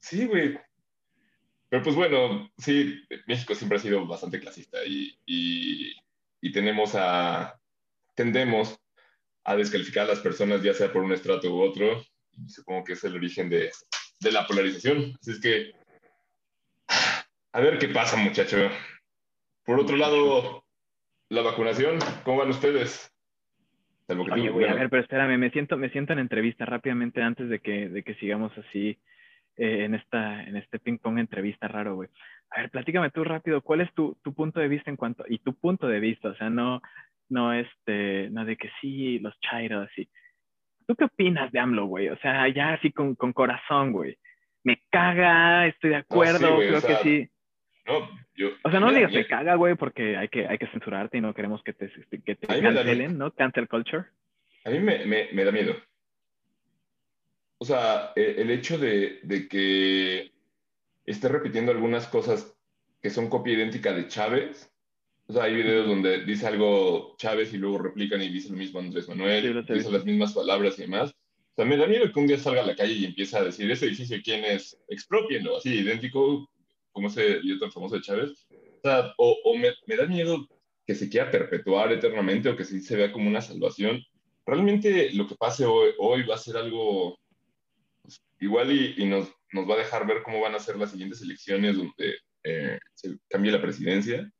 sí, 0.00 0.26
güey. 0.26 0.58
Pero 1.68 1.82
pues 1.84 1.96
bueno, 1.96 2.50
sí, 2.58 3.02
México 3.26 3.54
siempre 3.54 3.78
ha 3.78 3.80
sido 3.80 4.06
bastante 4.06 4.40
clasista 4.40 4.84
y, 4.84 5.16
y, 5.24 6.52
tenemos 6.52 6.94
a, 6.94 7.58
tendemos 8.14 8.78
a 9.44 9.56
descalificar 9.56 10.04
a 10.04 10.08
las 10.08 10.20
personas 10.20 10.62
ya 10.62 10.74
sea 10.74 10.92
por 10.92 11.02
un 11.02 11.12
estrato 11.12 11.54
u 11.54 11.60
otro. 11.60 12.02
Y 12.32 12.48
supongo 12.48 12.84
que 12.84 12.92
es 12.94 13.04
el 13.04 13.16
origen 13.16 13.48
de, 13.48 13.70
de 14.20 14.32
la 14.32 14.46
polarización. 14.46 15.14
Así 15.20 15.32
es 15.32 15.40
que, 15.40 15.72
a 17.52 17.60
ver 17.60 17.78
qué 17.78 17.88
pasa, 17.88 18.16
muchacho. 18.16 18.56
Por 19.64 19.78
otro 19.78 19.96
lado, 19.96 20.64
la 21.28 21.42
vacunación, 21.42 21.98
¿cómo 22.24 22.38
van 22.38 22.50
ustedes? 22.50 23.12
Oye, 24.08 24.50
voy 24.50 24.64
a 24.64 24.74
ver, 24.74 24.90
pero 24.90 25.02
espérame, 25.02 25.38
me 25.38 25.50
siento, 25.50 25.76
me 25.76 25.90
siento 25.90 26.12
en 26.12 26.18
entrevista 26.18 26.66
rápidamente 26.66 27.22
antes 27.22 27.48
de 27.48 27.60
que, 27.60 27.88
de 27.88 28.02
que 28.02 28.14
sigamos 28.16 28.52
así 28.58 28.98
eh, 29.56 29.84
en, 29.84 29.94
esta, 29.94 30.42
en 30.42 30.56
este 30.56 30.78
ping-pong 30.78 31.18
entrevista 31.18 31.68
raro, 31.68 31.94
güey. 31.94 32.08
A 32.50 32.60
ver, 32.60 32.70
platícame 32.70 33.10
tú 33.10 33.24
rápido, 33.24 33.62
¿cuál 33.62 33.80
es 33.80 33.92
tu, 33.94 34.18
tu, 34.22 34.34
punto 34.34 34.60
de 34.60 34.68
vista 34.68 34.90
en 34.90 34.96
cuanto, 34.96 35.24
y 35.28 35.38
tu 35.38 35.54
punto 35.54 35.86
de 35.86 36.00
vista, 36.00 36.28
o 36.28 36.34
sea, 36.34 36.50
no, 36.50 36.82
no 37.32 37.52
este, 37.52 38.28
no 38.30 38.44
de 38.44 38.56
que 38.56 38.70
sí, 38.80 39.18
los 39.18 39.38
chairos, 39.40 39.88
y... 39.96 40.08
¿Tú 40.86 40.96
qué 40.96 41.04
opinas 41.04 41.50
de 41.52 41.60
AMLO, 41.60 41.86
güey? 41.86 42.08
O 42.08 42.18
sea, 42.18 42.48
ya 42.48 42.74
así 42.74 42.90
con, 42.90 43.14
con 43.14 43.32
corazón, 43.32 43.92
güey. 43.92 44.18
Me 44.64 44.82
caga, 44.90 45.66
estoy 45.66 45.90
de 45.90 45.96
acuerdo, 45.96 46.58
creo 46.58 46.82
que 46.82 46.96
sí. 46.96 47.28
No, 47.86 48.08
yo, 48.34 48.48
o 48.62 48.70
sea, 48.70 48.78
no 48.78 48.92
digas 48.92 49.12
me 49.12 49.26
caga, 49.26 49.54
güey, 49.56 49.74
porque 49.74 50.16
hay 50.16 50.28
que, 50.28 50.46
hay 50.46 50.58
que 50.58 50.68
censurarte 50.68 51.18
y 51.18 51.20
no 51.20 51.34
queremos 51.34 51.62
que 51.64 51.72
te, 51.72 51.90
que 52.24 52.36
te 52.36 52.46
cancelen, 52.46 53.18
¿no? 53.18 53.32
Cancel 53.32 53.68
culture. 53.68 54.04
A 54.64 54.70
mí 54.70 54.78
me, 54.78 55.04
me, 55.04 55.28
me, 55.32 55.44
da 55.44 55.50
miedo. 55.50 55.74
O 57.58 57.64
sea, 57.64 58.12
e, 58.14 58.36
el, 58.38 58.50
hecho 58.50 58.78
de, 58.78 59.20
de, 59.22 59.48
que 59.48 60.32
esté 61.04 61.28
repitiendo 61.28 61.72
algunas 61.72 62.06
cosas 62.06 62.56
que 63.00 63.10
son 63.10 63.28
copia 63.28 63.54
idéntica 63.54 63.92
de 63.92 64.06
Chávez. 64.06 64.71
O 65.32 65.34
sea, 65.34 65.44
hay 65.44 65.54
videos 65.54 65.86
donde 65.86 66.26
dice 66.26 66.46
algo 66.46 67.14
Chávez 67.16 67.54
y 67.54 67.56
luego 67.56 67.78
replican 67.78 68.20
y 68.20 68.28
dice 68.28 68.50
lo 68.50 68.56
mismo 68.58 68.80
Andrés 68.80 69.08
Manuel, 69.08 69.64
dice 69.66 69.90
las 69.90 70.04
mismas 70.04 70.34
palabras 70.34 70.78
y 70.78 70.82
demás. 70.82 71.10
O 71.10 71.54
sea, 71.56 71.64
me 71.64 71.78
da 71.78 71.86
miedo 71.86 72.12
que 72.12 72.20
un 72.20 72.26
día 72.26 72.38
salga 72.38 72.60
a 72.60 72.66
la 72.66 72.76
calle 72.76 72.92
y 72.92 73.06
empiece 73.06 73.38
a 73.38 73.42
decir, 73.42 73.70
ese 73.70 73.86
edificio, 73.86 74.18
¿quién 74.22 74.44
es? 74.44 74.78
Expropienlo, 74.88 75.56
así, 75.56 75.70
idéntico, 75.70 76.50
como 76.90 77.08
ese 77.08 77.38
video 77.38 77.58
tan 77.60 77.72
famoso 77.72 77.94
de 77.94 78.02
Chávez. 78.02 78.46
O 78.50 78.80
sea, 78.82 79.14
o, 79.16 79.56
me, 79.56 79.70
me, 79.86 79.96
da 79.96 80.04
miedo 80.04 80.46
que 80.86 80.94
se 80.94 81.08
quiera 81.08 81.30
perpetuar 81.30 81.90
eternamente 81.92 82.50
o 82.50 82.56
que 82.56 82.66
sí 82.66 82.80
se 82.80 82.96
vea 82.96 83.10
como 83.10 83.26
una 83.26 83.40
salvación. 83.40 84.04
Realmente 84.44 85.14
lo 85.14 85.26
que 85.26 85.36
pase 85.36 85.64
hoy, 85.64 85.92
hoy 85.98 86.24
va 86.24 86.34
a 86.34 86.38
ser 86.38 86.58
algo 86.58 87.18
pues, 88.02 88.22
igual 88.38 88.70
y, 88.70 88.96
y 88.98 89.06
nos, 89.06 89.30
nos, 89.52 89.66
va 89.66 89.76
a 89.76 89.78
dejar 89.78 90.06
ver 90.06 90.22
cómo 90.22 90.42
van 90.42 90.54
a 90.54 90.60
ser 90.60 90.76
las 90.76 90.90
siguientes 90.90 91.22
elecciones 91.22 91.78
donde 91.78 92.18
eh, 92.44 92.78
se 92.92 93.16
cambie 93.30 93.50
la 93.50 93.62
presidencia. 93.62 94.30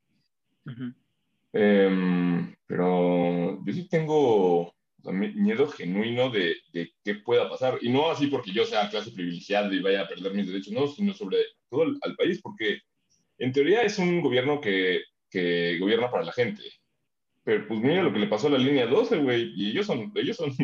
Eh, 1.53 2.55
pero 2.67 3.63
yo 3.63 3.73
sí 3.73 3.87
tengo 3.87 4.73
miedo 5.11 5.67
genuino 5.67 6.29
de, 6.29 6.55
de, 6.71 6.93
qué 7.03 7.15
pueda 7.15 7.49
pasar. 7.49 7.77
Y 7.81 7.89
no 7.89 8.09
así 8.09 8.27
porque 8.27 8.51
yo 8.51 8.65
sea 8.65 8.89
clase 8.89 9.11
privilegiada 9.11 9.73
y 9.73 9.81
vaya 9.81 10.01
a 10.01 10.07
perder 10.07 10.33
mis 10.33 10.47
derechos, 10.47 10.73
no, 10.73 10.87
sino 10.87 11.13
sobre 11.13 11.37
todo 11.69 11.83
al, 12.01 12.15
país, 12.15 12.41
porque 12.41 12.79
en 13.37 13.51
teoría 13.51 13.81
es 13.81 13.99
un 13.99 14.21
gobierno 14.21 14.61
que, 14.61 15.01
que, 15.29 15.77
gobierna 15.79 16.09
para 16.09 16.23
la 16.23 16.31
gente. 16.31 16.63
Pero 17.43 17.67
pues 17.67 17.81
mira 17.81 18.03
lo 18.03 18.13
que 18.13 18.19
le 18.19 18.27
pasó 18.27 18.47
a 18.47 18.51
la 18.51 18.57
línea 18.57 18.85
12, 18.85 19.17
güey, 19.17 19.51
y 19.55 19.71
ellos 19.71 19.85
son, 19.85 20.11
ellos 20.15 20.37
son, 20.37 20.55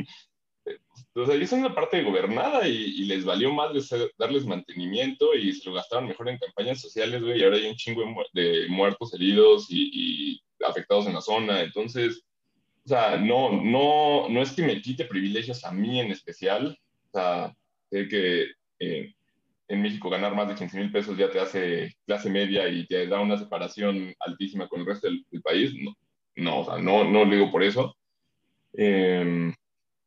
o 1.16 1.26
sea, 1.26 1.36
ellos 1.36 1.50
son 1.50 1.60
una 1.60 1.76
parte 1.76 2.02
gobernada 2.04 2.68
y, 2.68 2.76
y, 2.76 3.06
les 3.06 3.26
valió 3.26 3.52
más 3.52 3.72
darles 4.18 4.46
mantenimiento 4.46 5.34
y 5.36 5.54
se 5.54 5.70
lo 5.70 5.76
gastaron 5.76 6.08
mejor 6.08 6.30
en 6.30 6.38
campañas 6.38 6.80
sociales, 6.80 7.22
güey, 7.22 7.40
y 7.40 7.44
ahora 7.44 7.58
hay 7.58 7.68
un 7.68 7.76
chingo 7.76 8.04
de, 8.34 8.68
muertos, 8.70 9.14
heridos 9.14 9.68
y, 9.70 9.90
y 9.94 10.42
afectados 10.64 11.08
en 11.08 11.14
la 11.14 11.22
zona. 11.22 11.62
Entonces, 11.62 12.24
o 12.86 12.90
sea, 12.90 13.18
no, 13.18 13.52
no, 13.52 14.30
no 14.30 14.42
es 14.42 14.52
que 14.52 14.64
me 14.64 14.82
quite 14.82 15.06
privilegios 15.06 15.64
a 15.64 15.72
mí 15.72 16.00
en 16.00 16.12
especial. 16.12 16.76
O 17.12 17.12
sea, 17.12 17.56
sé 17.92 18.08
que 18.08 18.48
eh, 18.80 19.14
en 19.68 19.82
México 19.82 20.10
ganar 20.10 20.36
más 20.36 20.48
de 20.48 20.56
15 20.56 20.78
mil 20.78 20.92
pesos 20.92 21.18
ya 21.18 21.30
te 21.30 21.40
hace 21.40 21.96
clase 22.08 22.32
media 22.32 22.68
y 22.68 22.88
te 22.88 23.06
da 23.06 23.20
una 23.20 23.38
separación 23.38 24.16
altísima 24.20 24.68
con 24.68 24.80
el 24.80 24.88
resto 24.88 25.08
del, 25.08 25.42
país. 25.44 25.72
No, 25.76 25.96
no, 26.36 26.60
o 26.62 26.66
sea, 26.66 26.78
no, 26.82 27.04
no 27.04 27.26
lo 27.26 27.32
digo 27.32 27.52
por 27.52 27.64
eso. 27.64 27.96
Em, 28.74 29.54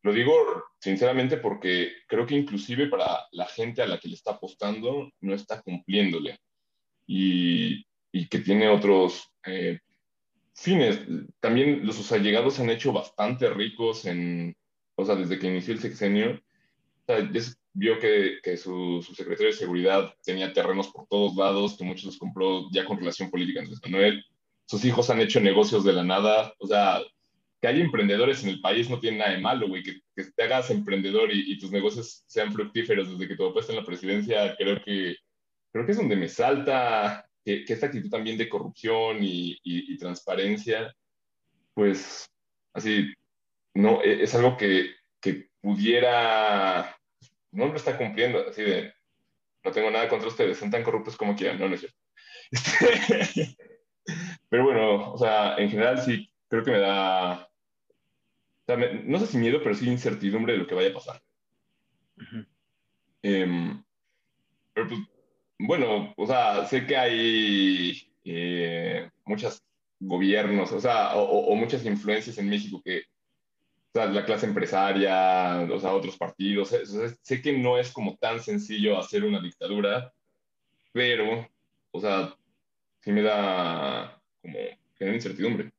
lo 0.02 0.12
digo 0.12 0.32
sinceramente 0.78 1.36
porque 1.36 1.92
creo 2.08 2.26
que 2.26 2.34
inclusive 2.34 2.88
para 2.88 3.26
la 3.32 3.46
gente 3.46 3.82
a 3.82 3.86
la 3.86 3.98
que 3.98 4.08
le 4.08 4.14
está 4.14 4.32
apostando 4.32 5.10
no 5.20 5.34
está 5.34 5.62
cumpliéndole 5.62 6.38
y, 7.06 7.86
y 8.10 8.28
que 8.28 8.40
tiene 8.40 8.68
otros 8.68 9.30
eh, 9.46 9.78
fines. 10.54 11.00
También 11.40 11.86
los 11.86 11.96
sus 11.96 12.12
allegados 12.12 12.54
se 12.54 12.62
han 12.62 12.70
hecho 12.70 12.92
bastante 12.92 13.48
ricos 13.50 14.04
en, 14.06 14.56
o 14.96 15.04
sea, 15.04 15.14
desde 15.14 15.38
que 15.38 15.48
inició 15.48 15.74
el 15.74 15.80
sexenio. 15.80 16.32
O 16.32 17.04
sea, 17.06 17.30
ya 17.30 17.40
vio 17.74 17.98
que, 17.98 18.38
que 18.42 18.56
su, 18.56 19.02
su, 19.06 19.14
secretario 19.14 19.52
de 19.52 19.58
seguridad 19.58 20.14
tenía 20.24 20.52
terrenos 20.52 20.88
por 20.88 21.06
todos 21.06 21.36
lados, 21.36 21.76
que 21.76 21.84
muchos 21.84 22.04
los 22.04 22.18
compró 22.18 22.70
ya 22.70 22.84
con 22.84 22.98
relación 22.98 23.30
política 23.30 23.60
Andrés 23.60 23.80
Manuel. 23.82 24.24
Sus 24.66 24.84
hijos 24.84 25.10
han 25.10 25.20
hecho 25.20 25.40
negocios 25.40 25.84
de 25.84 25.92
la 25.92 26.04
nada. 26.04 26.54
O 26.58 26.66
sea, 26.66 27.00
que 27.62 27.68
hay 27.68 27.80
emprendedores 27.80 28.42
en 28.42 28.50
el 28.50 28.60
país 28.60 28.90
no 28.90 28.98
tiene 28.98 29.18
nada 29.18 29.30
de 29.30 29.38
malo, 29.38 29.68
güey. 29.68 29.84
Que, 29.84 30.00
que 30.16 30.24
te 30.32 30.42
hagas 30.42 30.68
emprendedor 30.70 31.30
y, 31.32 31.56
tus 31.60 31.70
negocios 31.70 32.24
sean 32.26 32.52
fructíferos 32.52 33.08
desde 33.08 33.28
que 33.28 33.36
tu 33.36 33.46
papá 33.46 33.60
está 33.60 33.72
en 33.72 33.78
la 33.78 33.84
presidencia, 33.84 34.56
creo 34.56 34.82
que, 34.82 35.16
creo 35.72 35.86
que 35.86 35.92
es 35.92 35.96
donde 35.96 36.16
me 36.16 36.28
salta 36.28 37.24
que, 37.44 37.64
esta 37.68 37.86
actitud 37.86 38.10
también 38.10 38.36
de 38.36 38.48
corrupción 38.48 39.18
y, 39.22 39.56
y, 39.62 39.96
transparencia, 39.96 40.92
pues 41.72 42.28
así, 42.74 43.14
no, 43.74 44.02
e, 44.02 44.24
es 44.24 44.34
algo 44.34 44.56
que, 44.56 44.96
que, 45.20 45.48
pudiera, 45.60 46.96
no 47.52 47.68
lo 47.68 47.76
está 47.76 47.96
cumpliendo, 47.96 48.44
así 48.48 48.62
de, 48.62 48.92
no 49.62 49.70
tengo 49.70 49.88
nada 49.92 50.08
contra 50.08 50.26
ustedes, 50.26 50.58
son 50.58 50.72
tan 50.72 50.82
corruptos 50.82 51.16
como 51.16 51.36
quieran, 51.36 51.60
no, 51.60 51.68
no 51.68 51.76
es 51.76 51.80
cierto. 51.82 51.98
Este, 53.14 53.56
pero 54.48 54.64
bueno, 54.64 55.12
o 55.12 55.16
sea, 55.18 55.54
en 55.58 55.70
general 55.70 56.02
sí, 56.02 56.28
creo 56.48 56.64
que 56.64 56.72
me 56.72 56.80
da, 56.80 57.48
no 58.76 59.18
sé 59.18 59.26
si 59.26 59.38
miedo, 59.38 59.60
pero 59.62 59.74
sí 59.74 59.88
incertidumbre 59.88 60.54
de 60.54 60.58
lo 60.60 60.66
que 60.66 60.74
vaya 60.74 60.90
a 60.90 60.94
pasar. 60.94 61.22
eh, 63.22 63.74
pero 64.74 64.88
pues 64.88 65.00
bueno, 65.58 66.12
o 66.16 66.26
sea, 66.26 66.66
sé 66.66 66.86
que 66.86 66.96
hay 66.96 68.10
eh, 68.24 69.10
muchos 69.24 69.62
gobiernos, 70.00 70.72
o 70.72 70.80
sea, 70.80 71.14
o, 71.16 71.54
muchas 71.54 71.84
influencias 71.86 72.36
en 72.38 72.48
México 72.48 72.82
que, 72.84 72.98
o 72.98 73.92
sea, 73.94 74.06
la 74.06 74.24
clase 74.24 74.46
empresaria, 74.46 75.60
o 75.70 75.78
sea, 75.78 75.92
otros 75.92 76.16
partidos, 76.16 76.74
sé 77.22 77.42
que 77.42 77.56
no 77.56 77.78
es 77.78 77.92
como 77.92 78.16
tan 78.16 78.40
sencillo 78.40 78.98
hacer 78.98 79.24
una 79.24 79.40
dictadura, 79.40 80.12
pero, 80.92 81.48
o 81.92 82.00
sea, 82.00 82.36
sí 83.00 83.12
me 83.12 83.22
da 83.22 84.20
como 84.40 84.58
genera 84.98 85.16
incertidumbre. 85.16 85.72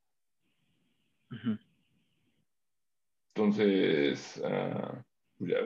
Entonces, 3.35 4.39
uh, 4.43 5.01
ya, 5.39 5.57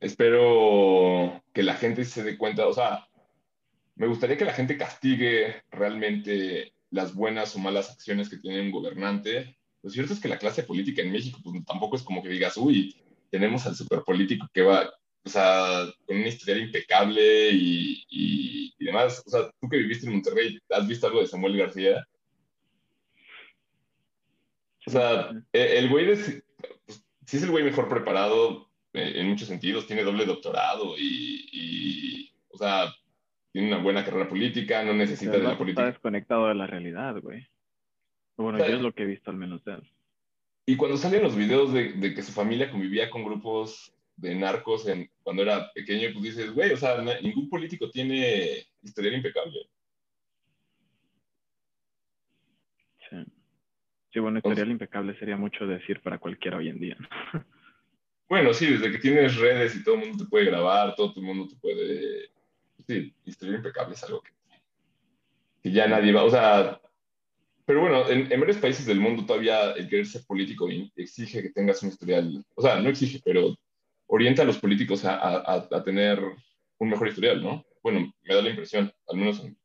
espero 0.00 1.42
que 1.54 1.62
la 1.62 1.74
gente 1.74 2.04
se 2.04 2.22
dé 2.22 2.36
cuenta, 2.36 2.66
o 2.66 2.74
sea, 2.74 3.08
me 3.96 4.06
gustaría 4.06 4.36
que 4.36 4.44
la 4.44 4.52
gente 4.52 4.76
castigue 4.76 5.62
realmente 5.70 6.72
las 6.90 7.14
buenas 7.14 7.54
o 7.56 7.58
malas 7.58 7.90
acciones 7.90 8.28
que 8.28 8.38
tiene 8.38 8.60
un 8.60 8.70
gobernante. 8.70 9.58
Lo 9.82 9.90
cierto 9.90 10.12
es 10.12 10.20
que 10.20 10.28
la 10.28 10.38
clase 10.38 10.62
política 10.62 11.02
en 11.02 11.12
México 11.12 11.40
pues, 11.42 11.64
tampoco 11.64 11.96
es 11.96 12.02
como 12.02 12.22
que 12.22 12.28
digas, 12.28 12.56
uy, 12.56 12.96
tenemos 13.30 13.66
al 13.66 13.74
superpolítico 13.74 14.46
que 14.52 14.62
va, 14.62 14.90
o 15.24 15.28
sea, 15.28 15.86
con 16.06 16.16
una 16.16 16.28
historia 16.28 16.62
impecable 16.62 17.50
y, 17.50 18.04
y, 18.08 18.84
demás. 18.84 19.22
O 19.26 19.30
sea, 19.30 19.50
tú 19.60 19.68
que 19.68 19.78
viviste 19.78 20.06
en 20.06 20.12
Monterrey, 20.12 20.58
¿has 20.70 20.86
visto 20.86 21.06
algo 21.06 21.20
de 21.20 21.26
Samuel 21.26 21.56
García? 21.56 22.06
O 24.86 24.90
sea, 24.90 25.30
e, 25.52 25.78
el 25.78 25.88
güey 25.90 26.06
pues, 26.06 26.42
sí 27.28 27.36
es 27.36 27.42
el 27.42 27.50
güey 27.50 27.62
mejor 27.62 27.90
preparado 27.90 28.70
eh, 28.94 29.12
en 29.16 29.28
muchos 29.28 29.48
sentidos, 29.48 29.86
tiene 29.86 30.02
doble 30.02 30.24
doctorado 30.24 30.96
y, 30.96 31.46
y 31.52 32.32
o 32.48 32.56
sea, 32.56 32.94
tiene 33.52 33.68
una 33.68 33.82
buena 33.82 34.02
carrera 34.02 34.30
política, 34.30 34.82
no 34.82 34.94
necesita 34.94 35.32
de 35.32 35.42
la 35.42 35.58
política. 35.58 35.82
Está 35.82 35.92
desconectado 35.92 36.48
de 36.48 36.54
la 36.54 36.66
realidad, 36.66 37.20
güey. 37.20 37.46
Bueno, 38.38 38.58
yo 38.58 38.64
es 38.64 38.80
lo 38.80 38.94
que 38.94 39.02
he 39.02 39.06
visto 39.06 39.30
al 39.30 39.36
menos 39.36 39.62
de 39.64 39.74
él. 39.74 39.92
Y 40.64 40.76
cuando 40.76 40.96
salen 40.96 41.22
los 41.22 41.36
videos 41.36 41.70
de, 41.74 41.92
de, 41.92 42.14
que 42.14 42.22
su 42.22 42.32
familia 42.32 42.70
convivía 42.70 43.10
con 43.10 43.24
grupos 43.24 43.92
de 44.16 44.34
narcos 44.34 44.88
en, 44.88 45.10
cuando 45.22 45.42
era 45.42 45.70
pequeño, 45.74 46.08
pues 46.14 46.24
dices, 46.24 46.54
güey, 46.54 46.72
o 46.72 46.78
sea, 46.78 46.96
ningún 47.20 47.50
político 47.50 47.90
tiene 47.90 48.66
historial 48.80 49.16
impecable. 49.16 49.68
Sí. 53.10 53.16
Sí, 54.18 54.20
bueno, 54.20 54.38
historial 54.38 54.72
impecable 54.72 55.16
sería 55.16 55.36
mucho 55.36 55.64
decir 55.64 56.00
para 56.00 56.18
cualquiera 56.18 56.56
hoy 56.56 56.68
en 56.68 56.80
día. 56.80 56.96
Bueno, 58.28 58.52
sí, 58.52 58.66
desde 58.66 58.92
que 58.92 58.98
tienes 58.98 59.36
redes 59.36 59.74
y 59.74 59.82
todo 59.82 59.94
el 59.94 60.02
mundo 60.02 60.22
te 60.22 60.28
puede 60.28 60.44
grabar, 60.44 60.94
todo 60.94 61.14
el 61.16 61.22
mundo 61.22 61.48
te 61.48 61.56
puede 61.56 62.28
sí, 62.86 63.14
historia 63.24 63.56
impecable 63.56 63.94
es 63.94 64.04
algo 64.04 64.20
que, 64.20 64.32
que, 65.62 65.70
ya 65.70 65.88
nadie 65.88 66.12
va, 66.12 66.24
o 66.24 66.30
sea, 66.30 66.78
pero 67.64 67.80
bueno, 67.80 68.06
en, 68.10 68.30
en, 68.30 68.38
varios 68.38 68.58
países 68.58 68.84
del 68.84 69.00
mundo 69.00 69.24
todavía 69.24 69.72
el 69.72 69.88
querer 69.88 70.04
ser 70.04 70.26
político 70.26 70.68
exige 70.94 71.40
que 71.40 71.48
tengas 71.48 71.82
un 71.82 71.88
historial, 71.88 72.44
o 72.54 72.60
sea, 72.60 72.78
no 72.80 72.90
exige, 72.90 73.22
pero 73.24 73.56
orienta 74.08 74.42
a 74.42 74.44
los 74.44 74.58
políticos 74.58 75.06
a, 75.06 75.14
a, 75.14 75.66
a 75.70 75.82
tener 75.82 76.20
un 76.76 76.88
mejor 76.90 77.08
historial, 77.08 77.42
¿no? 77.42 77.64
Bueno, 77.82 78.12
me 78.24 78.34
da 78.34 78.42
la 78.42 78.50
impresión, 78.50 78.92
al 79.08 79.16
menos 79.16 79.42
en, 79.42 79.56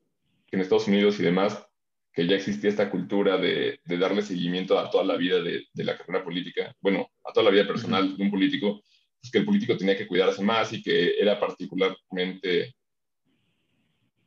que 0.47 0.55
en 0.55 0.61
Estados 0.61 0.87
Unidos 0.87 1.19
y 1.19 1.23
demás, 1.23 1.67
que 2.13 2.27
ya 2.27 2.35
existía 2.35 2.69
esta 2.69 2.91
cultura 2.91 3.37
de, 3.37 3.79
de 3.83 3.97
darle 3.97 4.21
seguimiento 4.21 4.77
a 4.77 4.89
toda 4.89 5.03
la 5.03 5.17
vida 5.17 5.41
de, 5.41 5.65
de, 5.73 5.83
la 5.83 5.97
carrera 5.97 6.23
política, 6.23 6.75
bueno, 6.79 7.09
a 7.23 7.33
toda 7.33 7.45
la 7.45 7.51
vida 7.51 7.67
personal 7.67 8.15
de 8.15 8.23
un 8.23 8.29
político, 8.29 8.83
pues 9.19 9.31
que 9.31 9.39
el 9.39 9.45
político 9.45 9.75
tenía 9.75 9.97
que 9.97 10.07
cuidarse 10.07 10.43
más 10.43 10.71
y 10.73 10.83
que 10.83 11.19
era 11.19 11.39
particularmente 11.39 12.75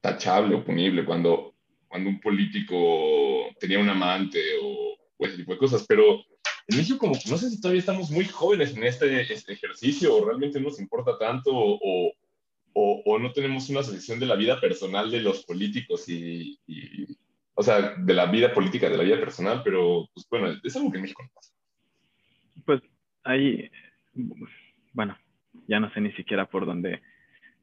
tachable 0.00 0.54
o 0.56 0.64
punible 0.64 1.04
cuando, 1.04 1.54
cuando 1.88 2.10
un 2.10 2.20
político 2.20 3.48
tenía 3.60 3.78
un 3.78 3.88
amante 3.88 4.40
o, 4.62 4.96
ese 5.18 5.36
tipo 5.36 5.52
de 5.52 5.58
cosas. 5.58 5.84
Pero 5.88 6.24
en 6.68 6.76
México, 6.76 6.98
como 6.98 7.14
no 7.28 7.38
sé 7.38 7.50
si 7.50 7.60
todavía 7.60 7.80
estamos 7.80 8.10
muy 8.10 8.24
jóvenes 8.24 8.76
en 8.76 8.84
este, 8.84 9.32
este 9.32 9.52
ejercicio 9.52 10.14
o 10.14 10.24
realmente 10.24 10.60
no 10.60 10.68
nos 10.68 10.80
importa 10.80 11.18
tanto 11.18 11.50
o, 11.54 12.12
o, 12.74 13.02
o, 13.04 13.18
no 13.18 13.32
tenemos 13.32 13.68
una 13.70 13.80
asociación 13.80 14.20
de 14.20 14.26
la 14.26 14.36
vida 14.36 14.60
personal 14.60 15.10
de 15.10 15.20
los 15.20 15.44
políticos 15.44 16.08
y, 16.08 16.58
y, 16.66 17.06
o 17.56 17.62
sea, 17.62 17.94
de 17.96 18.14
la 18.14 18.26
vida 18.26 18.52
política, 18.52 18.88
de 18.88 18.96
la 18.96 19.04
vida 19.04 19.18
personal, 19.18 19.62
pero 19.64 20.08
pues 20.14 20.26
bueno, 20.30 20.48
es 20.62 20.76
algo 20.76 20.90
que 20.90 20.98
en 20.98 21.02
México 21.02 21.22
no 21.22 21.30
pasa. 21.34 21.52
Pues 22.64 22.82
ahí, 23.24 23.70
bueno, 24.92 25.16
ya 25.66 25.80
no 25.80 25.90
sé 25.92 26.00
ni 26.00 26.12
siquiera 26.12 26.46
por 26.46 26.66
dónde 26.66 27.02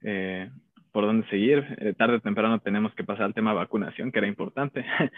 eh, 0.02 0.50
por 0.94 1.06
dónde 1.06 1.28
seguir. 1.28 1.66
Eh, 1.80 1.94
tarde 1.98 2.18
o 2.18 2.22
temprano 2.22 2.60
tenemos 2.60 2.94
que 2.94 3.04
pasar 3.04 3.26
al 3.26 3.34
tema 3.34 3.54
vacunación, 3.54 4.12
que 4.12 4.20
era 4.20 4.28
importante. 4.28 4.86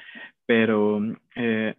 Pero 0.48 1.02
eh, 1.36 1.76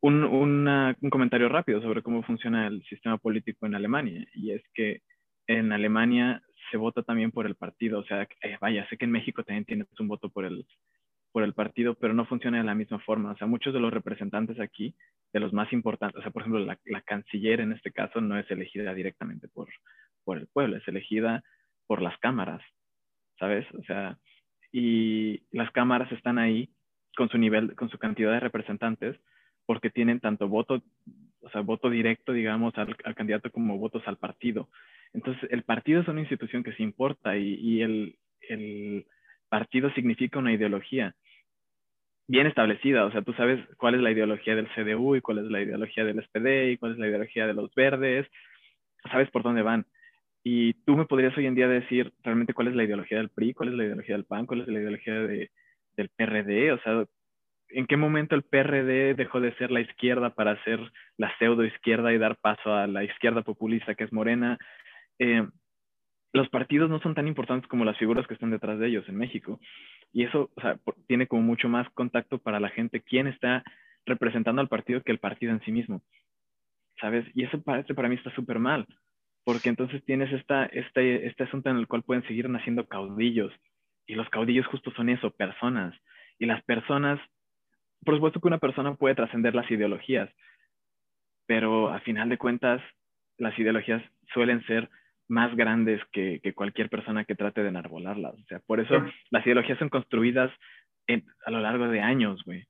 un, 0.00 0.24
un, 0.24 1.10
comentario 1.10 1.48
rápido 1.48 1.82
sobre 1.82 2.02
cómo 2.02 2.22
funciona 2.22 2.68
el 2.68 2.82
sistema 2.84 3.18
político 3.18 3.66
en 3.66 3.74
Alemania. 3.74 4.26
Y 4.34 4.52
es 4.52 4.62
que 4.72 5.02
en 5.48 5.72
Alemania 5.72 6.40
se 6.70 6.76
vota 6.76 7.02
también 7.02 7.32
por 7.32 7.46
el 7.46 7.56
partido. 7.56 7.98
O 7.98 8.04
sea, 8.04 8.28
eh, 8.42 8.56
vaya, 8.60 8.88
sé 8.88 8.96
que 8.96 9.04
en 9.04 9.12
México 9.12 9.42
también 9.42 9.64
tienes 9.64 9.88
un 9.98 10.08
voto 10.08 10.28
por 10.28 10.44
el, 10.44 10.64
por 11.36 11.42
el 11.42 11.52
partido, 11.52 11.92
pero 11.96 12.14
no 12.14 12.24
funciona 12.24 12.56
de 12.56 12.64
la 12.64 12.74
misma 12.74 12.98
forma. 12.98 13.32
O 13.32 13.36
sea, 13.36 13.46
muchos 13.46 13.74
de 13.74 13.78
los 13.78 13.92
representantes 13.92 14.58
aquí, 14.58 14.94
de 15.34 15.40
los 15.40 15.52
más 15.52 15.70
importantes, 15.70 16.18
o 16.18 16.22
sea, 16.22 16.30
por 16.30 16.40
ejemplo, 16.40 16.64
la, 16.64 16.78
la 16.86 17.02
canciller 17.02 17.60
en 17.60 17.72
este 17.72 17.92
caso 17.92 18.22
no 18.22 18.38
es 18.38 18.50
elegida 18.50 18.94
directamente 18.94 19.46
por, 19.46 19.68
por 20.24 20.38
el 20.38 20.46
pueblo, 20.46 20.78
es 20.78 20.88
elegida 20.88 21.44
por 21.86 22.00
las 22.00 22.16
cámaras, 22.20 22.62
¿sabes? 23.38 23.66
O 23.74 23.82
sea, 23.82 24.16
y 24.72 25.42
las 25.52 25.70
cámaras 25.72 26.10
están 26.10 26.38
ahí 26.38 26.70
con 27.14 27.28
su 27.28 27.36
nivel, 27.36 27.74
con 27.74 27.90
su 27.90 27.98
cantidad 27.98 28.32
de 28.32 28.40
representantes, 28.40 29.20
porque 29.66 29.90
tienen 29.90 30.20
tanto 30.20 30.48
voto, 30.48 30.82
o 31.40 31.50
sea, 31.50 31.60
voto 31.60 31.90
directo, 31.90 32.32
digamos, 32.32 32.72
al, 32.78 32.96
candidato 33.14 33.50
como 33.50 33.76
votos 33.76 34.02
al 34.06 34.16
partido. 34.16 34.70
Entonces, 35.12 35.46
el 35.50 35.64
partido 35.64 36.00
es 36.00 36.08
una 36.08 36.20
institución 36.20 36.62
que 36.62 36.72
se 36.72 36.82
importa 36.82 37.36
y, 37.36 37.56
y 37.56 37.82
el, 37.82 38.16
el 38.48 39.06
partido 39.50 39.90
significa 39.90 40.38
una 40.38 40.54
ideología 40.54 41.14
bien 42.28 42.46
establecida, 42.46 43.04
o 43.04 43.12
sea, 43.12 43.22
tú 43.22 43.32
sabes 43.34 43.64
cuál 43.76 43.94
es 43.94 44.00
la 44.00 44.10
ideología 44.10 44.56
del 44.56 44.68
CDU 44.74 45.16
y 45.16 45.20
cuál 45.20 45.38
es 45.38 45.44
la 45.44 45.62
ideología 45.62 46.04
del 46.04 46.22
SPD 46.22 46.72
y 46.72 46.76
cuál 46.76 46.92
es 46.92 46.98
la 46.98 47.08
ideología 47.08 47.46
de 47.46 47.54
los 47.54 47.72
verdes, 47.74 48.26
sabes 49.10 49.30
por 49.30 49.42
dónde 49.42 49.62
van. 49.62 49.86
Y 50.42 50.74
tú 50.84 50.96
me 50.96 51.06
podrías 51.06 51.36
hoy 51.36 51.46
en 51.46 51.54
día 51.54 51.68
decir 51.68 52.12
realmente 52.22 52.54
cuál 52.54 52.68
es 52.68 52.74
la 52.74 52.84
ideología 52.84 53.18
del 53.18 53.30
PRI, 53.30 53.54
cuál 53.54 53.70
es 53.70 53.74
la 53.74 53.84
ideología 53.84 54.14
del 54.16 54.24
PAN, 54.24 54.46
cuál 54.46 54.62
es 54.62 54.68
la 54.68 54.78
ideología 54.78 55.14
de, 55.14 55.50
del 55.96 56.10
PRD, 56.16 56.72
o 56.72 56.78
sea, 56.80 57.04
en 57.68 57.86
qué 57.86 57.96
momento 57.96 58.34
el 58.34 58.42
PRD 58.42 59.14
dejó 59.14 59.40
de 59.40 59.54
ser 59.56 59.70
la 59.70 59.80
izquierda 59.80 60.30
para 60.30 60.62
ser 60.64 60.80
la 61.16 61.36
pseudo 61.38 61.64
izquierda 61.64 62.12
y 62.12 62.18
dar 62.18 62.36
paso 62.36 62.72
a 62.72 62.86
la 62.86 63.04
izquierda 63.04 63.42
populista 63.42 63.94
que 63.94 64.04
es 64.04 64.12
Morena. 64.12 64.58
Eh, 65.18 65.46
los 66.36 66.48
partidos 66.48 66.88
no 66.90 67.00
son 67.00 67.14
tan 67.14 67.28
importantes 67.28 67.68
como 67.68 67.84
las 67.84 67.98
figuras 67.98 68.26
que 68.26 68.34
están 68.34 68.50
detrás 68.50 68.78
de 68.78 68.88
ellos 68.88 69.08
en 69.08 69.16
México. 69.16 69.60
Y 70.12 70.24
eso 70.24 70.50
tiene 71.06 71.26
como 71.26 71.42
mucho 71.42 71.68
más 71.68 71.88
contacto 71.90 72.38
para 72.38 72.60
la 72.60 72.68
gente 72.68 73.00
quién 73.00 73.26
está 73.26 73.64
representando 74.04 74.60
al 74.60 74.68
partido 74.68 75.02
que 75.02 75.12
el 75.12 75.18
partido 75.18 75.52
en 75.52 75.60
sí 75.62 75.72
mismo. 75.72 76.02
¿Sabes? 77.00 77.26
Y 77.34 77.44
eso 77.44 77.60
parece 77.62 77.94
para 77.94 78.08
mí 78.08 78.14
está 78.14 78.34
súper 78.34 78.58
mal 78.58 78.86
porque 79.44 79.68
entonces 79.68 80.04
tienes 80.04 80.32
esta, 80.32 80.66
este, 80.66 81.28
este 81.28 81.44
asunto 81.44 81.70
en 81.70 81.76
el 81.76 81.86
cual 81.86 82.02
pueden 82.02 82.26
seguir 82.26 82.50
naciendo 82.50 82.88
caudillos, 82.88 83.52
y 84.04 84.16
los 84.16 84.28
caudillos 84.28 84.66
justo 84.66 84.90
son 84.90 85.08
eso, 85.08 85.30
personas, 85.30 85.94
y 86.40 86.46
las 86.46 86.64
personas 86.64 87.20
por 88.04 88.14
supuesto 88.14 88.40
que 88.40 88.48
una 88.48 88.58
persona 88.58 88.94
puede 88.94 89.14
trascender 89.14 89.54
las 89.54 89.70
ideologías, 89.70 90.30
pero 91.46 91.90
a 91.90 92.00
final 92.00 92.28
de 92.28 92.38
cuentas, 92.38 92.80
las 93.38 93.58
ideologías 93.58 94.02
suelen 94.32 94.64
ser 94.66 94.88
más 95.28 95.54
grandes 95.56 96.00
que, 96.12 96.40
cualquier 96.54 96.88
persona 96.88 97.24
que 97.24 97.34
trate 97.34 97.62
de 97.62 97.68
enarbolarlas. 97.68 98.34
O 98.34 98.44
sea, 98.48 98.60
por 98.60 98.80
eso 98.80 99.04
las 99.30 99.44
ideologías 99.44 99.78
son 99.78 99.88
construidas 99.88 100.50
a 101.08 101.50
lo 101.50 101.60
largo 101.60 101.88
de 101.88 102.00
años, 102.00 102.42
güey. 102.44 102.66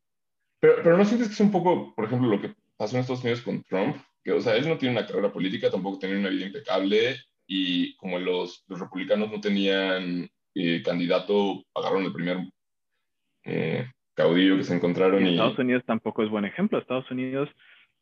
Pero, 0.60 0.76
pero 0.82 0.96
no 0.96 1.04
sientes 1.04 1.28
que 1.28 1.34
es 1.34 1.40
un 1.40 1.52
poco, 1.52 1.94
por 1.94 2.06
ejemplo, 2.06 2.28
lo 2.28 2.40
que 2.40 2.54
pasó 2.76 2.96
en 2.96 3.00
Estados 3.00 3.22
Unidos 3.22 3.42
con 3.42 3.62
Trump, 3.64 3.96
que, 4.22 4.32
o 4.32 4.40
sea, 4.40 4.56
él 4.56 4.68
no 4.68 4.78
tiene 4.78 4.98
una 4.98 5.06
carrera 5.06 5.32
política, 5.32 5.70
tampoco 5.70 5.98
tiene 5.98 6.18
una 6.18 6.30
vida 6.30 6.46
impecable, 6.46 7.16
y 7.46 7.94
como 7.96 8.18
los, 8.18 8.64
los 8.68 8.80
republicanos 8.80 9.30
no 9.30 9.40
tenían 9.40 10.28
eh, 10.54 10.82
candidato, 10.82 11.62
agarraron 11.74 12.04
el 12.04 12.12
primer 12.12 12.38
eh, 13.44 13.86
caudillo 14.14 14.56
que 14.56 14.64
se 14.64 14.74
encontraron. 14.74 15.24
Y, 15.24 15.32
Estados 15.32 15.58
Unidos 15.58 15.84
tampoco 15.86 16.22
es 16.22 16.30
buen 16.30 16.44
ejemplo. 16.44 16.78
Estados 16.78 17.10
Unidos 17.10 17.48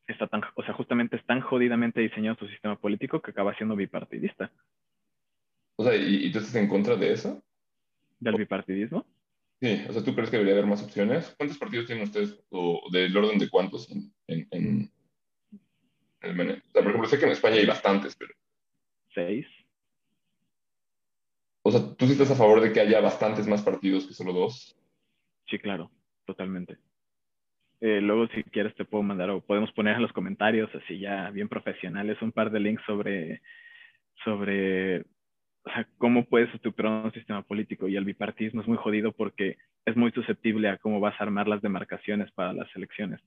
está 0.06 0.26
tan, 0.26 0.42
o 0.54 0.62
sea, 0.62 0.74
justamente 0.74 1.16
es 1.16 1.24
tan 1.24 1.40
jodidamente 1.40 2.00
diseñado 2.00 2.36
su 2.36 2.48
sistema 2.48 2.76
político 2.76 3.20
que 3.20 3.30
acaba 3.30 3.54
siendo 3.56 3.76
bipartidista. 3.76 4.50
O 5.76 5.84
sea, 5.84 5.94
¿y, 5.96 6.30
tú 6.30 6.38
estás 6.38 6.54
en 6.56 6.68
contra 6.68 6.96
de 6.96 7.12
eso? 7.12 7.42
¿Del 8.20 8.36
bipartidismo? 8.36 9.06
Sí, 9.60 9.84
o 9.88 9.92
sea, 9.92 10.04
¿tú 10.04 10.14
crees 10.14 10.30
que 10.30 10.36
debería 10.36 10.54
haber 10.54 10.66
más 10.66 10.82
opciones? 10.82 11.34
¿Cuántos 11.36 11.58
partidos 11.58 11.86
tienen 11.86 12.04
ustedes, 12.04 12.38
o 12.50 12.82
del 12.92 13.16
orden 13.16 13.38
de 13.38 13.48
cuántos 13.48 13.90
en, 13.90 14.12
en, 14.26 14.46
en, 14.50 14.92
en 16.20 16.40
el 16.40 16.50
O 16.50 16.70
sea, 16.70 16.82
por 16.82 16.88
ejemplo, 16.88 17.08
sé 17.08 17.18
que 17.18 17.24
en 17.24 17.32
España 17.32 17.56
hay 17.56 17.66
bastantes, 17.66 18.14
pero... 18.16 18.34
Seis. 19.14 19.46
O 21.62 21.70
sea, 21.70 21.94
¿tú 21.94 22.06
sí 22.06 22.12
estás 22.12 22.30
a 22.30 22.36
favor 22.36 22.60
de 22.60 22.72
que 22.72 22.80
haya 22.80 23.00
bastantes 23.00 23.46
más 23.46 23.62
partidos 23.62 24.06
que 24.06 24.12
solo 24.12 24.32
dos? 24.32 24.76
Sí, 25.46 25.58
claro, 25.58 25.90
totalmente. 26.26 26.78
Eh, 27.80 28.00
luego, 28.00 28.28
si 28.28 28.42
quieres, 28.44 28.74
te 28.74 28.84
puedo 28.84 29.02
mandar 29.02 29.30
o 29.30 29.40
podemos 29.40 29.72
poner 29.72 29.96
en 29.96 30.02
los 30.02 30.12
comentarios, 30.12 30.74
así 30.74 30.98
ya 30.98 31.30
bien 31.30 31.48
profesionales, 31.48 32.20
un 32.22 32.32
par 32.32 32.50
de 32.50 32.60
links 32.60 32.82
sobre, 32.86 33.42
sobre 34.24 35.00
o 35.00 35.70
sea, 35.72 35.86
cómo 35.98 36.24
puedes 36.24 36.52
estructurar 36.54 37.04
un 37.04 37.12
sistema 37.12 37.42
político. 37.42 37.88
Y 37.88 37.96
el 37.96 38.04
bipartismo 38.04 38.60
es 38.60 38.68
muy 38.68 38.76
jodido 38.76 39.12
porque 39.12 39.56
es 39.84 39.96
muy 39.96 40.10
susceptible 40.12 40.68
a 40.68 40.78
cómo 40.78 41.00
vas 41.00 41.18
a 41.20 41.24
armar 41.24 41.48
las 41.48 41.62
demarcaciones 41.62 42.30
para 42.32 42.52
las 42.52 42.74
elecciones. 42.76 43.20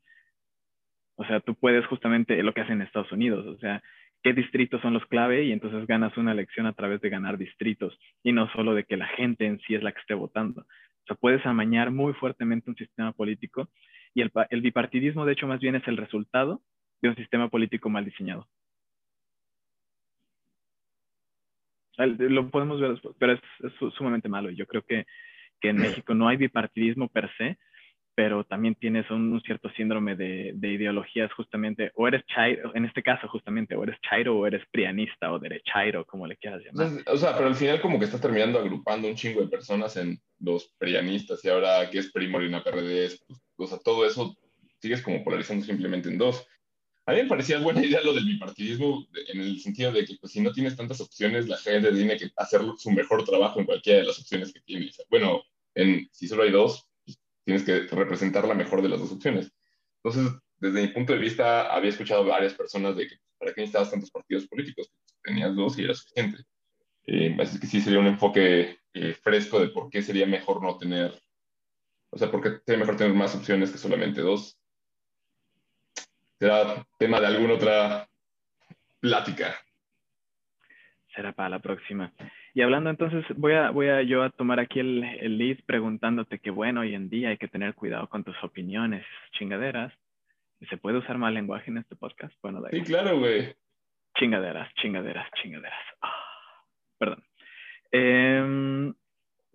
O 1.16 1.26
sea, 1.26 1.40
tú 1.40 1.56
puedes 1.56 1.86
justamente 1.88 2.42
lo 2.44 2.54
que 2.54 2.62
hacen 2.62 2.76
en 2.76 2.84
Estados 2.84 3.12
Unidos, 3.12 3.46
o 3.48 3.58
sea, 3.58 3.82
qué 4.22 4.34
distritos 4.34 4.82
son 4.82 4.94
los 4.94 5.06
clave 5.08 5.44
y 5.44 5.52
entonces 5.52 5.88
ganas 5.88 6.16
una 6.16 6.32
elección 6.32 6.68
a 6.68 6.74
través 6.74 7.02
de 7.02 7.10
ganar 7.10 7.38
distritos 7.38 7.98
y 8.24 8.34
no 8.34 8.50
solo 8.52 8.76
de 8.76 8.84
que 8.84 8.98
la 8.98 9.08
gente 9.08 9.46
en 9.46 9.60
sí 9.62 9.74
es 9.74 9.82
la 9.82 9.92
que 9.92 10.00
esté 10.00 10.14
votando. 10.14 10.62
O 10.62 11.06
sea, 11.08 11.16
puedes 11.16 11.44
amañar 11.46 11.90
muy 11.92 12.14
fuertemente 12.14 12.70
un 12.70 12.76
sistema 12.76 13.14
político 13.14 13.70
y 14.14 14.22
el, 14.22 14.32
el 14.50 14.62
bipartidismo, 14.62 15.26
de 15.26 15.34
hecho, 15.34 15.48
más 15.48 15.60
bien 15.60 15.76
es 15.76 15.88
el 15.88 15.98
resultado 15.98 16.62
de 17.02 17.10
un 17.10 17.16
sistema 17.16 17.50
político 17.50 17.90
mal 17.90 18.06
diseñado. 18.06 18.48
Lo 21.98 22.50
podemos 22.50 22.80
ver, 22.80 23.02
pero 23.18 23.34
es, 23.34 23.42
es 23.64 23.94
sumamente 23.96 24.30
malo. 24.30 24.52
Yo 24.52 24.68
creo 24.68 24.84
que, 24.84 25.06
que 25.60 25.70
en 25.70 25.78
México 25.78 26.14
no 26.14 26.28
hay 26.28 26.38
bipartidismo 26.38 27.10
per 27.10 27.30
se, 27.38 27.58
pero 28.18 28.44
también 28.44 28.74
tienes 28.74 29.10
un, 29.12 29.40
cierto 29.46 29.70
síndrome 29.78 30.16
de, 30.16 30.52
de, 30.56 30.74
ideologías 30.74 31.32
justamente, 31.34 31.92
o 31.94 32.08
eres 32.08 32.26
chairo, 32.26 32.76
en 32.76 32.86
este 32.86 33.04
caso 33.04 33.28
justamente, 33.28 33.76
o 33.76 33.84
eres 33.84 33.96
chairo 34.02 34.36
o 34.36 34.48
eres 34.48 34.64
prianista 34.72 35.32
o 35.32 35.38
derechairo, 35.38 36.04
como 36.04 36.26
le 36.26 36.36
quieras 36.36 36.64
llamar. 36.64 37.04
O 37.06 37.16
sea, 37.16 37.36
pero 37.36 37.48
al 37.48 37.56
final 37.56 37.80
como 37.80 38.00
que 38.00 38.06
está 38.06 38.20
terminando 38.20 38.58
agrupando 38.58 39.08
un 39.08 39.14
chingo 39.14 39.42
de 39.42 39.48
personas 39.48 39.98
en 39.98 40.20
los 40.40 40.74
prianistas 40.80 41.46
y 41.46 41.50
ahora 41.50 41.88
que 41.92 42.00
es 42.00 42.12
Primo 42.12 42.40
una 42.40 42.64
PRD, 42.64 43.10
pues, 43.28 43.47
o 43.58 43.68
sea, 43.68 43.78
todo 43.80 44.06
eso 44.06 44.36
sigues 44.80 45.02
como 45.02 45.24
polarizando 45.24 45.66
simplemente 45.66 46.10
en 46.10 46.18
dos. 46.18 46.46
A 47.06 47.14
mí 47.14 47.24
me 47.24 47.30
parecía 47.30 47.60
buena 47.60 47.84
idea 47.84 48.02
lo 48.02 48.14
del 48.14 48.26
bipartidismo 48.26 49.08
en 49.28 49.40
el 49.40 49.60
sentido 49.62 49.92
de 49.92 50.06
que 50.06 50.16
pues, 50.20 50.34
si 50.34 50.42
no 50.42 50.52
tienes 50.52 50.76
tantas 50.76 51.00
opciones, 51.00 51.48
la 51.48 51.58
gente 51.58 51.92
tiene 51.94 52.18
que 52.18 52.30
hacer 52.36 52.62
su 52.78 52.92
mejor 52.92 53.24
trabajo 53.24 53.60
en 53.60 53.66
cualquiera 53.66 54.00
de 54.00 54.08
las 54.08 54.20
opciones 54.20 54.52
que 54.52 54.60
tiene. 54.62 54.92
Bueno, 55.10 55.42
en, 55.74 56.10
si 56.12 56.28
solo 56.28 56.44
hay 56.44 56.52
dos, 56.52 56.86
tienes 57.46 57.64
que 57.64 57.80
representar 57.96 58.46
la 58.46 58.54
mejor 58.54 58.82
de 58.82 58.90
las 58.90 59.00
dos 59.00 59.14
opciones. 59.14 59.52
Entonces, 60.04 60.34
desde 60.58 60.82
mi 60.82 60.88
punto 60.90 61.14
de 61.14 61.20
vista, 61.20 61.74
había 61.74 61.92
escuchado 61.92 62.26
varias 62.26 62.54
personas 62.54 62.96
de 62.98 63.08
que 63.08 63.16
para 63.38 63.54
qué 63.54 63.62
necesitabas 63.62 63.92
tantos 63.92 64.12
partidos 64.12 64.48
políticos, 64.48 64.92
tenías 65.24 65.56
dos 65.56 65.78
y 65.80 65.84
era 65.84 65.94
suficiente. 65.94 66.44
Eh, 67.06 67.38
así 67.40 67.60
que 67.60 67.68
sí 67.68 67.80
sería 67.80 68.00
un 68.00 68.08
enfoque 68.08 68.80
eh, 68.94 69.14
fresco 69.14 69.60
de 69.60 69.70
por 69.70 69.90
qué 69.90 70.02
sería 70.02 70.26
mejor 70.26 70.62
no 70.62 70.78
tener, 70.78 71.18
o 72.10 72.18
sea, 72.18 72.32
por 72.32 72.42
qué 72.42 72.60
sería 72.66 72.80
mejor 72.80 72.98
tener 72.98 73.14
más 73.14 73.36
opciones 73.36 73.72
que 73.72 73.78
solamente 73.78 74.22
dos. 74.22 74.60
Será 76.40 76.86
tema 76.98 77.20
de 77.20 77.28
alguna 77.28 77.54
otra 77.56 78.08
plática. 79.00 79.56
Será 81.16 81.32
para 81.34 81.50
la 81.50 81.60
próxima. 81.60 82.14
Y 82.54 82.62
hablando 82.62 82.90
entonces, 82.90 83.26
voy 83.36 83.54
a, 83.54 83.72
voy 83.72 83.90
a 83.90 84.04
yo 84.04 84.24
a 84.24 84.30
tomar 84.30 84.60
aquí 84.60 84.80
el, 84.80 85.04
el 85.04 85.38
lead 85.38 85.58
preguntándote 85.66 86.40
que 86.40 86.52
bueno, 86.52 86.82
hoy 86.82 86.94
en 86.94 87.10
día 87.10 87.30
hay 87.30 87.38
que 87.38 87.48
tener 87.48 87.74
cuidado 87.74 88.08
con 88.08 88.24
tus 88.24 88.36
opiniones, 88.44 89.06
chingaderas. 89.32 89.94
¿Se 90.70 90.78
puede 90.78 90.98
usar 90.98 91.18
mal 91.18 91.34
lenguaje 91.34 91.70
en 91.70 91.78
este 91.78 91.96
podcast? 91.96 92.34
Bueno, 92.42 92.64
Sí, 92.72 92.82
claro, 92.82 93.20
güey. 93.20 93.54
Chingaderas, 94.18 94.74
chingaderas, 94.76 95.30
chingaderas. 95.42 95.80
Ah, 96.02 96.64
perdón. 96.98 97.24
Em, 97.92 98.94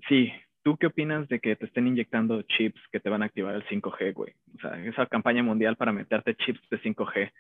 sí, 0.09 0.33
¿tú 0.63 0.77
qué 0.77 0.87
opinas 0.87 1.29
de 1.29 1.41
que 1.41 1.57
te 1.57 1.67
estén 1.67 1.87
inyectando 1.87 2.43
chips 2.43 2.81
que 2.91 3.01
te 3.01 3.11
van 3.11 3.23
a 3.23 3.27
activar 3.27 3.55
el 3.55 3.67
5G, 3.67 4.15
güey? 4.15 4.35
O 4.57 4.61
sea, 4.61 4.85
esa 4.85 5.07
campaña 5.07 5.43
mundial 5.43 5.77
para 5.77 5.93
meterte 5.93 6.37
chips 6.37 6.61
de 6.71 6.81
5G. 6.81 7.33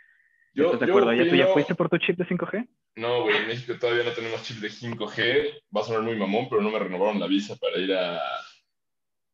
Yo, 0.54 0.66
¿Estás 0.66 0.80
de 0.80 0.86
acuerdo? 0.86 1.12
¿Ya, 1.14 1.28
¿Tú 1.28 1.34
ya 1.34 1.46
fuiste 1.46 1.74
por 1.74 1.88
tu 1.88 1.96
chip 1.96 2.18
de 2.18 2.26
5G? 2.26 2.68
No, 2.96 3.22
güey, 3.22 3.36
en 3.36 3.48
México 3.48 3.74
todavía 3.80 4.04
no 4.04 4.12
tenemos 4.12 4.42
chip 4.42 4.58
de 4.58 4.68
5G. 4.68 5.62
Va 5.74 5.80
a 5.80 5.84
sonar 5.84 6.02
muy 6.02 6.16
mamón, 6.16 6.48
pero 6.50 6.60
no 6.60 6.70
me 6.70 6.78
renovaron 6.78 7.18
la 7.18 7.26
visa 7.26 7.56
para 7.56 7.78
ir 7.78 7.92
a, 7.94 8.20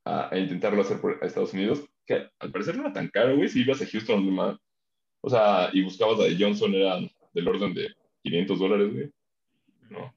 a, 0.05 0.39
intentarlo 0.39 0.81
hacer 0.81 1.01
por 1.01 1.19
Estados 1.23 1.53
Unidos. 1.55 1.85
Que 2.07 2.29
al 2.39 2.53
parecer 2.53 2.77
no 2.77 2.83
era 2.83 2.93
tan 2.93 3.09
caro, 3.09 3.37
güey. 3.37 3.49
Si 3.49 3.63
ibas 3.63 3.83
a 3.83 3.87
Houston, 3.87 4.25
nomás. 4.25 4.59
O 5.21 5.29
sea, 5.29 5.71
y 5.73 5.83
buscabas 5.83 6.19
la 6.19 6.27
de 6.27 6.37
Johnson, 6.39 6.73
eran 6.75 7.11
del 7.35 7.49
orden 7.49 7.75
de 7.75 7.93
500 8.23 8.59
dólares, 8.59 8.95
güey. 8.95 9.11
No. 9.91 10.15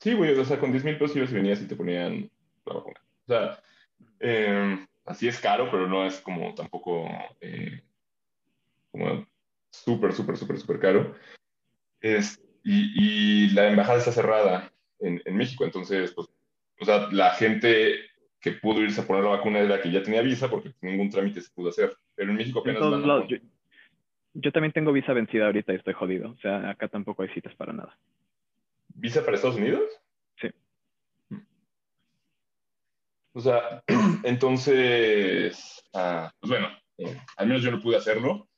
Sí, 0.00 0.14
güey, 0.14 0.36
o 0.38 0.44
sea, 0.44 0.58
con 0.58 0.72
10 0.72 0.84
mil 0.84 0.98
pesos 0.98 1.16
ibas 1.16 1.30
y 1.30 1.34
venías 1.34 1.60
y 1.60 1.68
te 1.68 1.76
ponían 1.76 2.30
la 2.64 2.74
vacuna. 2.74 3.00
O 3.24 3.26
sea, 3.26 3.62
eh, 4.18 4.86
así 5.04 5.28
es 5.28 5.38
caro, 5.38 5.70
pero 5.70 5.86
no 5.86 6.06
es 6.06 6.20
como 6.20 6.54
tampoco 6.54 7.06
eh, 7.40 7.82
como 8.90 9.26
súper, 9.70 10.12
súper, 10.12 10.36
súper, 10.38 10.58
súper 10.58 10.78
caro. 10.78 11.14
Es, 12.00 12.42
y, 12.64 12.92
y, 12.94 13.50
la 13.50 13.68
embajada 13.68 13.98
está 13.98 14.12
cerrada 14.12 14.72
en, 15.00 15.20
en, 15.24 15.36
México, 15.36 15.64
entonces, 15.64 16.12
pues, 16.12 16.28
o 16.80 16.84
sea, 16.84 17.08
la 17.12 17.32
gente 17.32 17.96
que 18.40 18.52
pudo 18.52 18.80
irse 18.80 19.02
a 19.02 19.06
poner 19.06 19.24
la 19.24 19.30
vacuna 19.30 19.58
era 19.58 19.82
que 19.82 19.90
ya 19.90 20.02
tenía 20.02 20.22
visa 20.22 20.48
porque 20.48 20.72
ningún 20.80 21.10
trámite 21.10 21.42
se 21.42 21.50
pudo 21.50 21.68
hacer, 21.68 21.94
pero 22.14 22.30
en 22.30 22.36
México 22.36 22.60
apenas... 22.60 22.80
van 22.80 23.28
yo, 23.28 23.36
yo, 24.32 24.52
también 24.52 24.72
tengo 24.72 24.92
visa 24.92 25.12
vencida 25.12 25.46
ahorita 25.46 25.74
y 25.74 25.76
estoy 25.76 25.92
jodido, 25.92 26.30
o 26.30 26.38
sea, 26.38 26.70
acá 26.70 26.88
tampoco 26.88 27.22
hay 27.22 27.28
citas 27.30 27.54
para 27.56 27.74
nada. 27.74 27.98
¿Visa 29.00 29.24
para 29.24 29.36
Estados 29.36 29.56
Unidos? 29.56 29.82
Sí. 30.36 30.48
O 33.32 33.40
sea, 33.40 33.82
entonces, 34.24 35.82
ah, 35.94 36.32
pues 36.40 36.50
bueno, 36.50 36.68
eh, 36.98 37.20
al 37.36 37.46
menos 37.46 37.62
yo 37.62 37.70
no 37.70 37.80
pude 37.80 37.96
hacerlo 37.96 38.50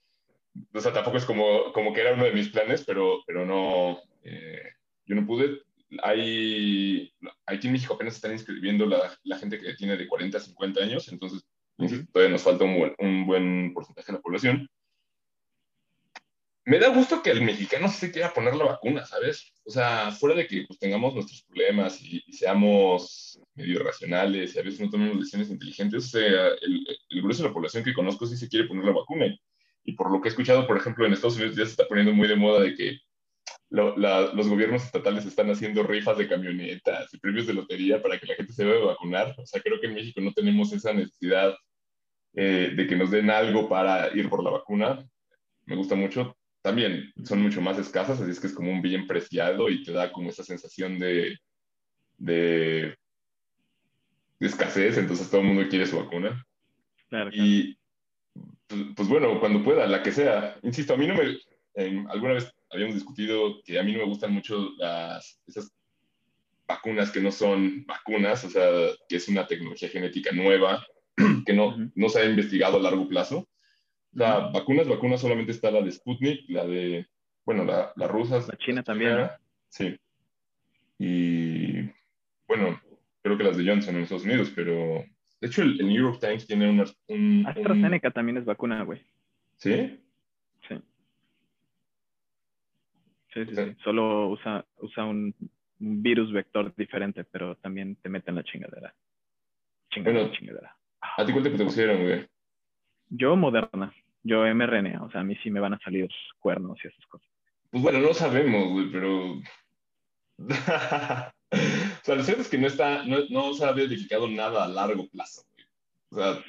o 0.75 0.81
sea, 0.81 0.93
tampoco 0.93 1.17
es 1.17 1.25
como, 1.25 1.73
como 1.73 1.93
que 1.93 2.01
era 2.01 2.15
uno 2.15 2.25
de 2.25 2.33
mis 2.33 2.49
planes, 2.49 2.85
pero, 2.85 3.23
pero 3.27 3.47
no, 3.47 3.99
eh, 4.23 4.63
yo 5.07 5.15
no 5.15 5.27
pude. 5.27 5.63
Hay, 6.03 7.13
aquí 7.47 7.67
en 7.67 7.73
México 7.75 7.95
apenas 7.95 8.15
están 8.15 8.33
inscribiendo 8.33 8.87
la, 8.87 9.17
la, 9.25 9.39
gente 9.39 9.59
que 9.59 9.75
tiene 9.75 9.97
de 9.97 10.09
40 10.09 10.39
a 10.39 10.41
50 10.41 10.83
años, 10.83 11.09
entonces 11.13 11.45
todavía 12.13 12.33
nos 12.33 12.43
falta 12.43 12.65
un 12.65 12.79
buen, 12.79 12.95
un 12.99 13.27
buen 13.27 13.75
porcentaje 13.75 14.13
de 14.13 14.19
la 14.19 14.23
población. 14.23 14.69
Me 16.65 16.79
da 16.79 16.89
gusto 16.89 17.23
que 17.23 17.31
el 17.31 17.43
mexicano 17.43 17.89
se 17.89 18.13
quiera 18.13 18.33
poner 18.33 18.55
la 18.55 18.65
vacuna, 18.65 19.05
¿sabes? 19.05 19.53
O 19.65 19.71
sea, 19.71 20.13
fuera 20.13 20.37
de 20.37 20.47
que 20.47 20.65
pues, 20.67 20.79
tengamos 20.79 21.15
nuestros 21.15 21.43
problemas 21.43 22.01
y, 22.01 22.21
seamos 22.33 23.41
medio 23.55 23.81
irracionales 23.81 24.55
y 24.55 24.59
a 24.59 24.63
veces 24.63 24.81
no 24.81 24.91
tomemos 24.91 25.19
decisiones 25.19 25.51
inteligentes, 25.51 26.05
o 26.05 26.09
sea, 26.09 26.49
el, 26.63 26.87
el 27.11 27.23
grueso 27.23 27.43
de 27.43 27.49
la 27.49 27.55
población 27.55 27.83
que 27.83 27.93
conozco 27.93 28.27
sí 28.27 28.37
se 28.37 28.49
quiere 28.49 28.69
poner 28.69 28.85
la 28.85 28.93
vacuna 28.93 29.27
y 29.85 29.93
por 29.93 30.11
lo 30.11 30.21
que 30.21 30.29
he 30.29 30.31
escuchado, 30.31 30.67
por 30.67 30.77
ejemplo, 30.77 31.07
en 31.07 31.13
Estados 31.13 31.37
Unidos 31.37 31.57
ya 31.57 31.65
se 31.65 31.73
está 31.73 31.89
poniendo 31.89 32.13
muy 32.13 32.29
de 32.29 32.37
moda 32.37 32.61
de 32.61 32.75
que 32.75 32.99
los 33.71 34.49
gobiernos 34.49 34.85
estatales 34.85 35.25
están 35.25 35.51
haciendo 35.51 35.83
rifas 35.83 36.19
de 36.19 36.29
camionetas 36.29 37.13
y 37.15 37.19
premios 37.19 37.47
de 37.47 37.55
lotería 37.55 38.03
para 38.03 38.19
que 38.19 38.27
la 38.27 38.35
gente 38.35 38.53
se 38.53 38.65
vaya 38.65 38.83
a 38.83 38.87
vacunar. 38.87 39.35
O 39.39 39.47
sea, 39.47 39.63
creo 39.63 39.81
que 39.81 39.87
en 39.87 39.95
México 39.95 40.21
no 40.21 40.33
tenemos 40.33 40.73
esa 40.73 40.93
necesidad 40.93 41.55
eh, 42.35 42.73
de 42.77 42.87
que 42.87 42.97
nos 42.97 43.11
den 43.11 43.31
algo 43.31 43.69
para 43.69 44.15
ir 44.15 44.29
por 44.29 44.45
la 44.45 44.51
vacuna. 44.51 45.03
Me 45.65 45.75
gusta 45.75 45.95
mucho. 45.95 46.37
También 46.63 47.13
son 47.25 47.43
mucho 47.43 47.61
más 47.61 47.79
escasas, 47.79 48.21
así 48.21 48.31
es 48.31 48.41
que 48.41 48.47
es 48.47 48.55
como 48.55 48.71
un 48.71 48.83
bien 48.83 49.07
preciado 49.07 49.69
y 49.69 49.83
te 49.83 49.93
da 49.93 50.13
como 50.13 50.31
esa 50.31 50.45
sensación 50.45 50.99
de, 50.99 51.37
de, 52.19 52.97
de 54.39 54.47
escasez, 54.47 54.97
entonces 54.97 55.29
todo 55.29 55.41
el 55.41 55.49
mundo 55.49 55.69
quiere 55.69 55.87
su 55.87 55.99
vacuna. 55.99 56.45
y, 57.33 57.77
pues, 58.67 58.81
pues, 58.97 59.09
bueno, 59.09 59.39
cuando 59.41 59.63
pueda, 59.63 59.87
la 59.87 60.03
que 60.03 60.13
sea. 60.13 60.57
Insisto, 60.63 60.95
a 60.95 60.97
mí 60.97 61.07
no 61.07 61.15
me... 61.15 61.39
alguna 62.11 62.35
vez 62.35 62.53
habíamos 62.71 62.95
discutido 62.95 63.61
que 63.65 63.79
a 63.79 63.83
mí 63.83 63.93
no 63.93 63.99
me 63.99 64.07
gustan 64.07 64.33
mucho 64.33 64.71
las, 64.79 65.41
esas 65.47 65.73
vacunas 66.67 67.11
que 67.11 67.21
no 67.21 67.31
son 67.31 67.85
vacunas, 67.87 68.45
o 68.45 68.51
sea, 68.51 68.69
que 69.09 69.17
es 69.17 69.29
una 69.29 69.47
tecnología 69.47 69.89
genética 69.89 70.33
nueva, 70.33 70.87
que 71.47 71.53
no, 71.53 71.77
no 71.95 72.09
se 72.09 72.21
ha 72.21 72.25
investigado 72.25 72.79
a 72.79 72.83
largo 72.83 73.09
plazo. 73.09 73.49
La 74.13 74.51
vacunas, 74.51 74.89
vacunas 74.89 75.21
solamente 75.21 75.53
está 75.53 75.71
la 75.71 75.81
de 75.81 75.91
Sputnik, 75.91 76.49
la 76.49 76.67
de, 76.67 77.07
bueno, 77.45 77.65
la, 77.65 77.93
la 77.97 78.09
rusa. 78.09 78.39
La 78.47 78.59
china 78.59 78.83
también. 78.83 79.29
Sí. 79.69 79.97
Y 80.99 81.83
bueno, 82.47 82.81
creo 83.23 83.39
que 83.39 83.45
las 83.45 83.57
de 83.57 83.67
Johnson 83.67 83.97
en 83.97 84.03
Estados 84.03 84.25
Unidos, 84.25 84.53
pero 84.55 85.05
de 85.41 85.47
hecho 85.47 85.63
el, 85.63 85.79
New 85.79 86.03
York 86.03 86.21
Times 86.21 86.47
tiene 86.47 86.69
una, 86.69 86.85
un... 87.09 87.45
AstraZeneca 87.47 88.11
también 88.11 88.37
es 88.37 88.45
vacuna, 88.45 88.83
güey. 88.85 89.03
¿Sí? 89.57 89.99
Sí. 90.69 90.75
Sí, 93.33 93.47
sí, 93.47 93.57
sí. 93.57 93.77
Solo 93.83 94.29
usa, 94.29 94.65
usa 94.77 95.05
un, 95.05 95.35
virus 95.83 96.33
vector 96.33 96.73
diferente, 96.77 97.25
pero 97.25 97.57
también 97.57 97.97
te 97.97 98.09
mete 98.09 98.31
en 98.31 98.37
la 98.37 98.45
chingadera. 98.45 98.95
Chingadera, 99.91 100.23
bueno, 100.23 100.37
chingadera. 100.37 100.77
¿A 101.01 101.27
ti 101.27 101.33
cuál 101.33 101.43
te 101.43 101.51
pusieron, 101.51 102.03
güey? 102.03 102.27
Yo 103.09 103.35
Moderna. 103.35 103.93
Yo 104.23 104.43
mRNA. 104.55 105.03
O 105.03 105.11
sea, 105.11 105.21
a 105.21 105.25
mí 105.25 105.37
sí 105.43 105.51
me 105.51 105.61
van 105.61 105.75
a 105.75 105.81
salir 105.81 106.09
cuernos 106.39 106.79
y 106.85 106.89
esas 106.89 107.07
cosas. 107.07 107.29
Pues 107.71 107.83
bueno, 107.83 108.01
no 108.01 108.13
sabemos, 108.13 108.69
güey, 108.71 108.91
pero 108.91 109.41
o 110.39 112.05
sea, 112.05 112.15
lo 112.15 112.23
cierto 112.23 112.43
es 112.43 112.49
que 112.49 112.59
no, 112.59 112.67
está, 112.67 113.05
no, 113.05 113.19
no 113.31 113.55
se 113.55 113.65
ha 113.65 113.73
verificado 113.73 114.29
nada 114.29 114.65
a 114.65 114.69
largo 114.69 115.09
plazo. 115.09 115.43
O 116.11 116.17
sea, 116.17 116.45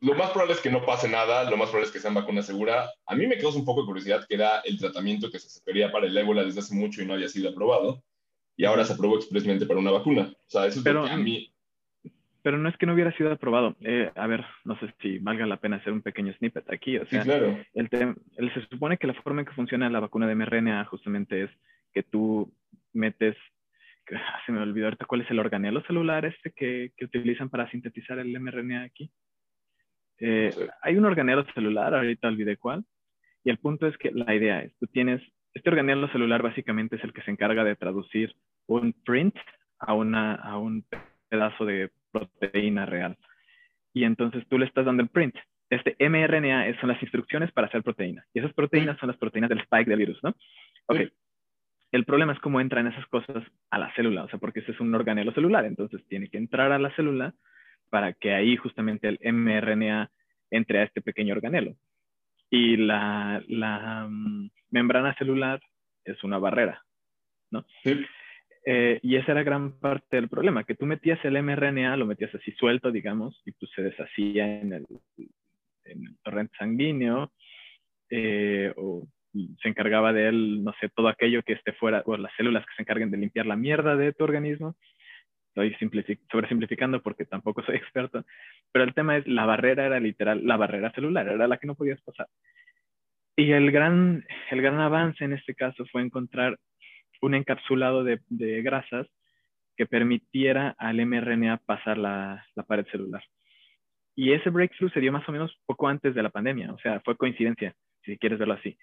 lo 0.00 0.14
más 0.14 0.30
probable 0.30 0.54
es 0.54 0.60
que 0.60 0.70
no 0.70 0.84
pase 0.84 1.08
nada, 1.08 1.48
lo 1.50 1.56
más 1.56 1.68
probable 1.68 1.88
es 1.88 1.92
que 1.92 2.00
sea 2.00 2.10
vacuna 2.10 2.42
segura. 2.42 2.90
A 3.06 3.14
mí 3.14 3.26
me 3.26 3.38
causa 3.38 3.58
un 3.58 3.64
poco 3.64 3.82
de 3.82 3.86
curiosidad 3.86 4.26
que 4.26 4.34
era 4.34 4.60
el 4.60 4.78
tratamiento 4.78 5.30
que 5.30 5.38
se 5.38 5.60
quería 5.62 5.92
para 5.92 6.06
el 6.06 6.16
ébola 6.16 6.44
desde 6.44 6.60
hace 6.60 6.74
mucho 6.74 7.02
y 7.02 7.06
no 7.06 7.14
había 7.14 7.28
sido 7.28 7.50
aprobado, 7.50 8.02
y 8.56 8.64
ahora 8.64 8.84
se 8.84 8.94
aprobó 8.94 9.16
expresamente 9.16 9.66
para 9.66 9.80
una 9.80 9.90
vacuna. 9.90 10.32
O 10.32 10.50
sea, 10.50 10.66
eso 10.66 10.78
es 10.78 10.84
pero, 10.84 11.02
lo 11.02 11.06
que 11.06 11.12
a 11.12 11.16
mí... 11.16 11.49
Pero 12.42 12.58
no 12.58 12.68
es 12.68 12.76
que 12.76 12.86
no 12.86 12.94
hubiera 12.94 13.12
sido 13.16 13.30
aprobado. 13.32 13.76
Eh, 13.80 14.10
a 14.14 14.26
ver, 14.26 14.44
no 14.64 14.78
sé 14.78 14.92
si 15.00 15.18
valga 15.18 15.46
la 15.46 15.58
pena 15.58 15.76
hacer 15.76 15.92
un 15.92 16.02
pequeño 16.02 16.32
snippet 16.34 16.70
aquí. 16.72 16.96
O 16.96 17.06
sea, 17.06 17.22
sí, 17.22 17.28
claro. 17.28 17.58
el, 17.74 18.54
se 18.54 18.62
supone 18.68 18.96
que 18.96 19.06
la 19.06 19.14
forma 19.14 19.42
en 19.42 19.46
que 19.46 19.52
funciona 19.52 19.90
la 19.90 20.00
vacuna 20.00 20.26
de 20.26 20.34
mRNA 20.34 20.84
justamente 20.86 21.44
es 21.44 21.50
que 21.92 22.02
tú 22.02 22.52
metes, 22.92 23.36
ah, 24.14 24.40
se 24.46 24.52
me 24.52 24.60
olvidó 24.60 24.86
ahorita 24.86 25.04
cuál 25.04 25.20
es 25.20 25.30
el 25.30 25.38
organelo 25.38 25.82
celular 25.82 26.24
este 26.24 26.52
que, 26.52 26.92
que 26.96 27.04
utilizan 27.04 27.50
para 27.50 27.70
sintetizar 27.70 28.18
el 28.18 28.38
mRNA 28.40 28.84
aquí. 28.84 29.10
Eh, 30.18 30.54
hay 30.82 30.96
un 30.96 31.04
organelo 31.06 31.44
celular, 31.54 31.94
ahorita 31.94 32.28
olvidé 32.28 32.56
cuál, 32.58 32.84
y 33.42 33.50
el 33.50 33.58
punto 33.58 33.86
es 33.86 33.96
que 33.96 34.10
la 34.10 34.34
idea 34.34 34.60
es, 34.60 34.76
tú 34.78 34.86
tienes, 34.86 35.22
este 35.54 35.70
organelo 35.70 36.08
celular 36.08 36.42
básicamente 36.42 36.96
es 36.96 37.04
el 37.04 37.12
que 37.12 37.22
se 37.22 37.30
encarga 37.30 37.64
de 37.64 37.74
traducir 37.74 38.34
un 38.66 38.92
print 38.92 39.34
a, 39.78 39.94
una, 39.94 40.34
a 40.34 40.58
un 40.58 40.84
pedazo 41.30 41.64
de 41.64 41.90
proteína 42.10 42.86
real. 42.86 43.16
Y 43.92 44.04
entonces 44.04 44.46
tú 44.48 44.58
le 44.58 44.66
estás 44.66 44.84
dando 44.84 45.02
el 45.02 45.08
print. 45.08 45.36
Este 45.68 45.96
mRNA 45.98 46.80
son 46.80 46.88
las 46.88 47.02
instrucciones 47.02 47.52
para 47.52 47.68
hacer 47.68 47.82
proteínas. 47.82 48.26
Y 48.34 48.40
esas 48.40 48.52
proteínas 48.52 48.98
son 48.98 49.08
las 49.08 49.16
proteínas 49.16 49.50
del 49.50 49.60
spike 49.60 49.88
del 49.88 49.98
virus, 49.98 50.22
¿no? 50.22 50.34
Ok, 50.86 51.00
el 51.92 52.04
problema 52.04 52.32
es 52.32 52.38
cómo 52.38 52.60
entran 52.60 52.86
esas 52.86 53.06
cosas 53.06 53.42
a 53.70 53.78
la 53.78 53.92
célula, 53.94 54.24
o 54.24 54.28
sea, 54.28 54.38
porque 54.38 54.60
ese 54.60 54.72
es 54.72 54.80
un 54.80 54.94
organelo 54.94 55.32
celular, 55.32 55.64
entonces 55.64 56.04
tiene 56.06 56.28
que 56.28 56.38
entrar 56.38 56.70
a 56.72 56.78
la 56.78 56.94
célula 56.94 57.34
para 57.88 58.12
que 58.12 58.32
ahí 58.32 58.56
justamente 58.56 59.08
el 59.08 59.32
mRNA 59.32 60.10
entre 60.50 60.78
a 60.78 60.82
este 60.84 61.00
pequeño 61.00 61.34
organelo. 61.34 61.74
Y 62.48 62.76
la, 62.76 63.42
mm, 64.08 64.50
membrana 64.70 65.14
celular 65.14 65.60
es 66.04 66.22
una 66.22 66.38
barrera, 66.38 66.84
¿no? 67.50 67.64
Sí. 67.82 68.04
Eh, 68.64 69.00
y 69.02 69.16
esa 69.16 69.32
era 69.32 69.42
gran 69.42 69.78
parte 69.78 70.16
del 70.16 70.28
problema, 70.28 70.64
que 70.64 70.74
tú 70.74 70.84
metías 70.84 71.22
el 71.24 71.42
mRNA, 71.42 71.96
lo 71.96 72.06
metías 72.06 72.34
así 72.34 72.52
suelto, 72.52 72.90
digamos, 72.90 73.40
y 73.46 73.52
pues 73.52 73.70
se 73.74 73.82
deshacía 73.82 74.60
en 74.60 74.72
el, 74.74 74.86
torrente 76.22 76.54
sanguíneo, 76.58 77.32
eh, 78.10 78.72
o 78.76 79.06
se 79.62 79.68
encargaba 79.68 80.12
de 80.12 80.28
él, 80.28 80.64
no 80.64 80.74
sé, 80.80 80.88
todo 80.88 81.08
aquello 81.08 81.42
que 81.42 81.54
esté 81.54 81.72
fuera, 81.72 82.02
o 82.04 82.16
las 82.16 82.34
células 82.36 82.64
que 82.66 82.74
se 82.76 82.82
encarguen 82.82 83.10
de 83.10 83.16
limpiar 83.16 83.46
la 83.46 83.56
mierda 83.56 83.96
de 83.96 84.12
tu 84.12 84.24
organismo. 84.24 84.76
Estoy 85.54 85.74
sobresimplificando 86.30 87.02
porque 87.02 87.24
tampoco 87.24 87.62
soy 87.62 87.76
experto, 87.76 88.24
pero 88.72 88.84
el 88.84 88.94
tema 88.94 89.16
es, 89.16 89.26
la 89.26 89.46
barrera 89.46 89.86
era 89.86 90.00
literal, 90.00 90.46
la 90.46 90.56
barrera 90.56 90.92
celular, 90.92 91.26
era 91.28 91.48
la 91.48 91.56
que 91.56 91.66
no 91.66 91.74
podías 91.74 92.00
pasar. 92.02 92.28
Y 93.36 93.52
el 93.52 93.70
gran, 93.70 94.24
el 94.50 94.60
gran 94.60 94.78
avance 94.80 95.24
en 95.24 95.32
este 95.32 95.54
caso 95.54 95.86
fue 95.86 96.02
encontrar 96.02 96.58
un 97.20 97.34
encapsulado 97.34 98.04
de, 98.04 98.20
grasas 98.62 99.06
que 99.76 99.86
permitiera 99.86 100.74
al 100.78 101.04
mRNA 101.04 101.58
pasar 101.64 101.98
la, 101.98 102.44
pared 102.66 102.86
celular. 102.90 103.22
Y 104.14 104.32
ese 104.32 104.50
breakthrough 104.50 104.92
se 104.92 105.00
dio 105.00 105.12
más 105.12 105.28
o 105.28 105.32
menos 105.32 105.56
poco 105.66 105.88
antes 105.88 106.14
de 106.14 106.22
la 106.22 106.30
pandemia, 106.30 106.72
o 106.72 106.78
sea, 106.78 107.00
fue 107.00 107.16
coincidencia, 107.16 107.74
si 108.04 108.18
quieres 108.18 108.38
verlo 108.38 108.54
así. 108.54 108.76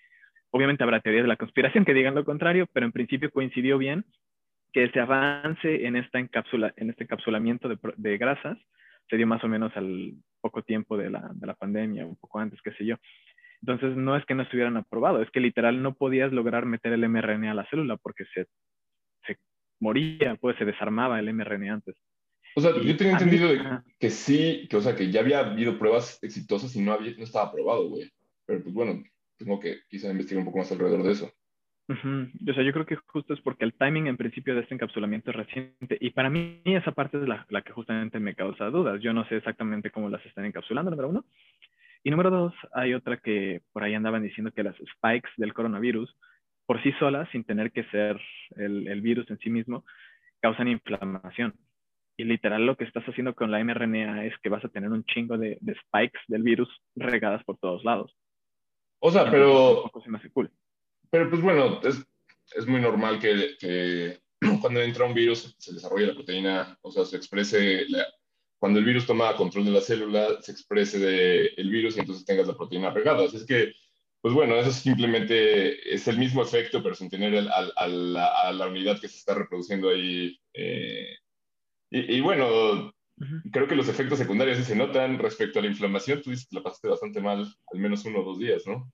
Obviamente 0.51 0.83
habrá 0.83 1.01
teorías 1.01 1.23
de 1.23 1.27
la 1.27 1.35
conspiración 1.35 1.85
que 1.85 1.93
digan 1.93 2.15
lo 2.15 2.25
contrario, 2.25 2.67
pero 2.71 2.85
en 2.85 2.91
principio 2.91 3.31
coincidió 3.31 3.77
bien 3.77 4.05
que 4.71 4.85
ese 4.85 4.99
avance 4.99 5.85
en, 5.85 5.95
esta 5.95 6.19
encapsula, 6.19 6.73
en 6.77 6.89
este 6.89 7.03
encapsulamiento 7.03 7.67
de, 7.69 7.77
de, 7.97 8.17
grasas 8.17 8.57
se 9.09 9.17
dio 9.17 9.27
más 9.27 9.43
o 9.43 9.47
menos 9.47 9.75
al 9.75 10.13
poco 10.41 10.61
tiempo 10.61 10.97
de 10.97 11.09
la, 11.09 11.29
de 11.33 11.47
la 11.47 11.53
pandemia, 11.53 12.05
un 12.05 12.15
poco 12.15 12.39
antes, 12.39 12.61
qué 12.61 12.71
sé 12.71 12.85
yo. 12.85 12.95
Entonces, 13.61 13.95
no 13.95 14.15
es 14.15 14.25
que 14.25 14.35
no 14.35 14.43
estuvieran 14.43 14.77
aprobado, 14.77 15.21
es 15.21 15.29
que 15.31 15.39
literal 15.39 15.81
no 15.81 15.93
podías 15.95 16.31
lograr 16.31 16.65
meter 16.65 16.93
el 16.93 17.07
mRNA 17.09 17.51
a 17.51 17.55
la 17.55 17.69
célula 17.69 17.97
porque 17.97 18.25
se, 18.33 18.45
se 19.25 19.37
moría, 19.79 20.35
pues 20.35 20.57
se 20.57 20.65
desarmaba 20.65 21.19
el 21.19 21.33
mRNA 21.33 21.73
antes. 21.73 21.95
O 22.55 22.61
sea, 22.61 22.71
yo 22.81 22.97
tenía 22.97 23.13
entendido 23.13 23.49
que 23.99 24.09
sí, 24.09 24.67
que, 24.69 24.77
o 24.77 24.81
sea, 24.81 24.95
que 24.95 25.11
ya 25.11 25.19
había 25.19 25.39
habido 25.39 25.77
pruebas 25.77 26.17
exitosas 26.23 26.75
y 26.75 26.81
no, 26.81 26.91
había, 26.91 27.13
no 27.15 27.23
estaba 27.23 27.49
aprobado, 27.49 27.87
güey. 27.89 28.09
Pero 28.45 28.63
pues 28.63 28.73
bueno, 28.73 29.03
tengo 29.37 29.59
que 29.59 29.81
quizá 29.87 30.09
investigar 30.09 30.39
un 30.39 30.45
poco 30.45 30.59
más 30.59 30.71
alrededor 30.71 31.03
de 31.03 31.11
eso. 31.11 31.31
O 31.89 32.53
sea, 32.53 32.63
yo 32.63 32.73
creo 32.73 32.85
que 32.85 32.97
justo 32.97 33.33
es 33.33 33.39
porque 33.41 33.63
el 33.63 33.73
timing 33.73 34.07
en 34.07 34.17
principio 34.17 34.55
de 34.55 34.61
este 34.61 34.73
encapsulamiento 34.73 35.31
es 35.31 35.37
reciente 35.37 35.97
y 36.01 36.09
para 36.09 36.29
mí 36.29 36.61
esa 36.65 36.91
parte 36.91 37.17
es 37.17 37.27
la, 37.27 37.45
la, 37.49 37.61
que 37.61 37.71
justamente 37.71 38.19
me 38.19 38.35
causa 38.35 38.65
dudas. 38.65 39.01
Yo 39.01 39.13
no 39.13 39.25
sé 39.29 39.37
exactamente 39.37 39.89
cómo 39.89 40.09
las 40.09 40.25
están 40.25 40.45
encapsulando, 40.45 40.91
número 40.91 41.09
uno. 41.09 41.25
Y 42.03 42.11
número 42.11 42.29
dos, 42.29 42.53
hay 42.73 42.93
otra 42.93 43.17
que 43.17 43.61
por 43.73 43.83
ahí 43.83 43.93
andaban 43.93 44.23
diciendo 44.23 44.51
que 44.51 44.63
las 44.63 44.75
spikes 44.75 45.29
del 45.37 45.53
coronavirus, 45.53 46.15
por 46.65 46.81
sí 46.83 46.91
solas, 46.99 47.27
sin 47.31 47.43
tener 47.43 47.71
que 47.71 47.83
ser 47.85 48.19
el, 48.55 48.87
el 48.87 49.01
virus 49.01 49.29
en 49.29 49.39
sí 49.39 49.49
mismo, 49.49 49.85
causan 50.41 50.67
inflamación. 50.67 51.55
Y 52.17 52.23
literal 52.23 52.65
lo 52.65 52.75
que 52.75 52.83
estás 52.83 53.03
haciendo 53.05 53.35
con 53.35 53.51
la 53.51 53.63
mRNA 53.63 54.25
es 54.25 54.33
que 54.41 54.49
vas 54.49 54.65
a 54.65 54.69
tener 54.69 54.89
un 54.89 55.03
chingo 55.05 55.37
de, 55.37 55.57
de 55.61 55.75
spikes 55.75 56.19
del 56.27 56.43
virus 56.43 56.69
regadas 56.95 57.43
por 57.43 57.57
todos 57.57 57.83
lados. 57.83 58.15
O 58.99 59.11
sea, 59.11 59.29
pero... 59.29 59.89
Pero 61.11 61.29
pues 61.29 61.41
bueno, 61.41 61.79
es, 61.83 62.05
es 62.55 62.67
muy 62.67 62.81
normal 62.81 63.19
que, 63.19 63.55
que, 63.59 64.19
cuando 64.61 64.81
entra 64.81 65.05
un 65.05 65.13
virus 65.13 65.55
se 65.57 65.73
desarrolle 65.73 66.07
la 66.07 66.13
proteína, 66.13 66.77
o 66.81 66.91
sea, 66.91 67.05
se 67.05 67.17
exprese, 67.17 67.85
cuando 68.59 68.79
el 68.79 68.85
virus 68.85 69.05
toma 69.05 69.35
control 69.35 69.65
de 69.65 69.71
la 69.71 69.81
célula, 69.81 70.41
se 70.41 70.51
exprese 70.51 70.99
de, 70.99 71.47
el 71.57 71.69
virus 71.69 71.97
y 71.97 71.99
entonces 71.99 72.25
tengas 72.25 72.47
la 72.47 72.57
proteína 72.57 72.93
pegada. 72.93 73.25
Así 73.25 73.37
es 73.37 73.45
que, 73.45 73.73
pues 74.21 74.33
bueno, 74.33 74.55
eso 74.55 74.71
simplemente 74.71 75.93
es 75.93 76.07
el 76.07 76.17
mismo 76.17 76.41
efecto, 76.41 76.81
pero 76.81 76.95
sin 76.95 77.09
tener 77.09 77.33
el, 77.33 77.49
a, 77.49 77.87
la, 77.87 78.27
a, 78.27 78.51
la, 78.51 78.67
unidad 78.67 78.99
que 78.99 79.07
se 79.07 79.17
está 79.17 79.35
reproduciendo 79.35 79.89
ahí. 79.89 80.39
Eh, 80.53 81.15
y, 81.91 82.17
y, 82.17 82.21
bueno, 82.21 82.93
Creo 83.51 83.67
que 83.67 83.75
los 83.75 83.89
efectos 83.89 84.19
secundarios 84.19 84.57
sí 84.57 84.63
se 84.63 84.75
notan 84.75 85.17
respecto 85.17 85.57
a 85.57 85.61
la 85.63 85.69
inflamación. 85.69 86.21
Tú 86.21 86.29
dices 86.29 86.47
que 86.47 86.55
la 86.55 86.63
pasaste 86.63 86.87
bastante 86.87 87.19
mal, 87.19 87.47
al 87.73 87.79
menos 87.79 88.05
uno 88.05 88.19
o 88.19 88.23
dos 88.23 88.37
días, 88.37 88.67
¿no? 88.67 88.91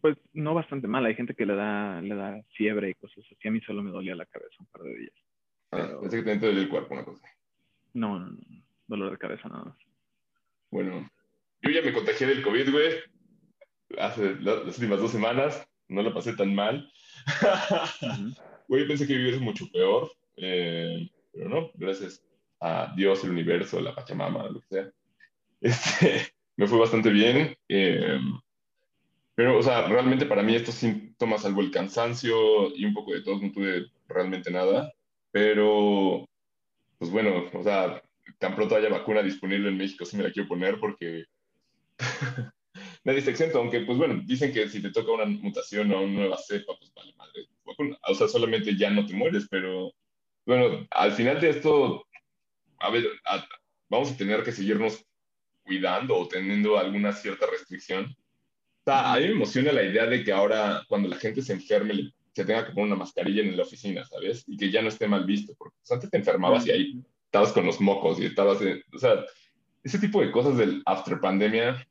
Pues 0.00 0.16
no 0.32 0.54
bastante 0.54 0.88
mal. 0.88 1.06
Hay 1.06 1.14
gente 1.14 1.34
que 1.34 1.46
le 1.46 1.54
da, 1.54 2.00
le 2.02 2.14
da 2.16 2.42
fiebre 2.56 2.90
y 2.90 2.94
cosas 2.94 3.24
así. 3.30 3.48
A 3.48 3.50
mí 3.50 3.60
solo 3.60 3.82
me 3.82 3.92
dolía 3.92 4.16
la 4.16 4.26
cabeza 4.26 4.56
un 4.58 4.66
par 4.66 4.82
de 4.82 4.96
días. 4.96 5.14
Ah, 5.70 5.98
pensé 6.00 6.24
que 6.24 6.36
te 6.36 6.46
dolía 6.46 6.62
el 6.62 6.68
cuerpo, 6.68 6.94
una 6.94 7.04
cosa. 7.04 7.24
No, 7.94 8.18
no, 8.18 8.26
no. 8.26 8.62
Dolor 8.88 9.12
de 9.12 9.18
cabeza 9.18 9.48
nada 9.48 9.64
más. 9.64 9.78
Bueno, 10.70 11.08
yo 11.62 11.70
ya 11.70 11.82
me 11.82 11.92
contagié 11.92 12.26
del 12.26 12.42
COVID, 12.42 12.70
güey. 12.70 12.94
Hace 13.98 14.34
las 14.40 14.64
últimas 14.66 15.00
dos 15.00 15.12
semanas. 15.12 15.68
No 15.88 16.02
la 16.02 16.12
pasé 16.12 16.34
tan 16.34 16.54
mal. 16.54 16.90
Güey, 18.68 18.86
pensé 18.86 19.06
que 19.06 19.16
vivir 19.16 19.34
es 19.34 19.40
mucho 19.40 19.66
peor. 19.72 20.12
Eh, 20.36 21.08
pero 21.32 21.48
no, 21.48 21.70
gracias 21.74 22.22
a 22.60 22.92
Dios, 22.94 23.24
el 23.24 23.30
universo, 23.30 23.80
la 23.80 23.94
Pachamama, 23.94 24.48
lo 24.50 24.60
que 24.60 24.66
sea. 24.68 24.92
Este, 25.60 26.34
me 26.56 26.66
fue 26.66 26.78
bastante 26.78 27.10
bien. 27.10 27.56
Eh, 27.68 28.18
pero, 29.34 29.56
o 29.56 29.62
sea, 29.62 29.86
realmente 29.88 30.26
para 30.26 30.42
mí 30.42 30.54
estos 30.54 30.74
síntomas, 30.74 31.42
salvo 31.42 31.60
el 31.62 31.70
cansancio 31.70 32.74
y 32.76 32.84
un 32.84 32.92
poco 32.92 33.12
de 33.12 33.22
todo, 33.22 33.40
no 33.40 33.52
tuve 33.52 33.86
realmente 34.06 34.50
nada. 34.50 34.92
Pero, 35.30 36.28
pues 36.98 37.10
bueno, 37.10 37.44
o 37.52 37.62
sea, 37.62 38.02
tan 38.38 38.54
pronto 38.54 38.76
haya 38.76 38.88
vacuna 38.88 39.22
disponible 39.22 39.68
en 39.68 39.76
México, 39.76 40.04
sí 40.04 40.16
me 40.16 40.22
la 40.22 40.32
quiero 40.32 40.48
poner 40.48 40.78
porque 40.78 41.24
nadie 43.04 43.20
se 43.20 43.30
exento, 43.30 43.58
aunque 43.58 43.80
pues 43.80 43.98
bueno, 43.98 44.22
dicen 44.24 44.52
que 44.52 44.68
si 44.68 44.80
te 44.80 44.90
toca 44.90 45.12
una 45.12 45.26
mutación 45.26 45.92
o 45.92 46.02
una 46.02 46.12
nueva 46.12 46.38
cepa, 46.38 46.74
pues 46.78 46.92
vale 46.94 47.12
madre, 47.14 47.48
O 48.08 48.14
sea, 48.14 48.28
solamente 48.28 48.76
ya 48.76 48.90
no 48.90 49.04
te 49.06 49.14
mueres, 49.14 49.46
pero 49.50 49.92
bueno, 50.46 50.86
al 50.90 51.12
final 51.12 51.40
de 51.40 51.50
esto, 51.50 52.06
a 52.78 52.90
ver, 52.90 53.04
vamos 53.88 54.12
a 54.12 54.16
tener 54.16 54.42
que 54.42 54.52
seguirnos 54.52 55.04
cuidando 55.62 56.16
o 56.16 56.28
teniendo 56.28 56.78
alguna 56.78 57.12
cierta 57.12 57.46
restricción. 57.46 58.04
O 58.06 58.90
sea, 58.90 59.12
a 59.12 59.16
mí 59.16 59.26
me 59.26 59.32
emociona 59.32 59.72
la 59.72 59.82
idea 59.82 60.06
de 60.06 60.24
que 60.24 60.32
ahora 60.32 60.82
cuando 60.88 61.08
la 61.08 61.16
gente 61.16 61.42
se 61.42 61.52
enferme 61.52 62.14
se 62.32 62.44
tenga 62.44 62.64
que 62.64 62.72
poner 62.72 62.86
una 62.86 62.96
mascarilla 62.96 63.42
en 63.42 63.56
la 63.56 63.64
oficina, 63.64 64.04
¿sabes? 64.04 64.44
Y 64.46 64.56
que 64.56 64.70
ya 64.70 64.80
no 64.80 64.88
esté 64.88 65.08
mal 65.08 65.24
visto, 65.24 65.54
porque 65.58 65.76
pues, 65.80 65.90
antes 65.90 66.08
te 66.08 66.18
enfermabas 66.18 66.66
y 66.66 66.70
ahí 66.70 67.02
estabas 67.28 67.52
con 67.52 67.66
los 67.66 67.80
mocos 67.80 68.18
y 68.18 68.26
estabas, 68.26 68.60
en, 68.62 68.82
o 68.94 68.98
sea, 68.98 69.24
ese 69.84 69.98
tipo 69.98 70.20
de 70.20 70.32
cosas 70.32 70.56
del 70.56 70.82
after 70.86 71.20
pandemia 71.20 71.86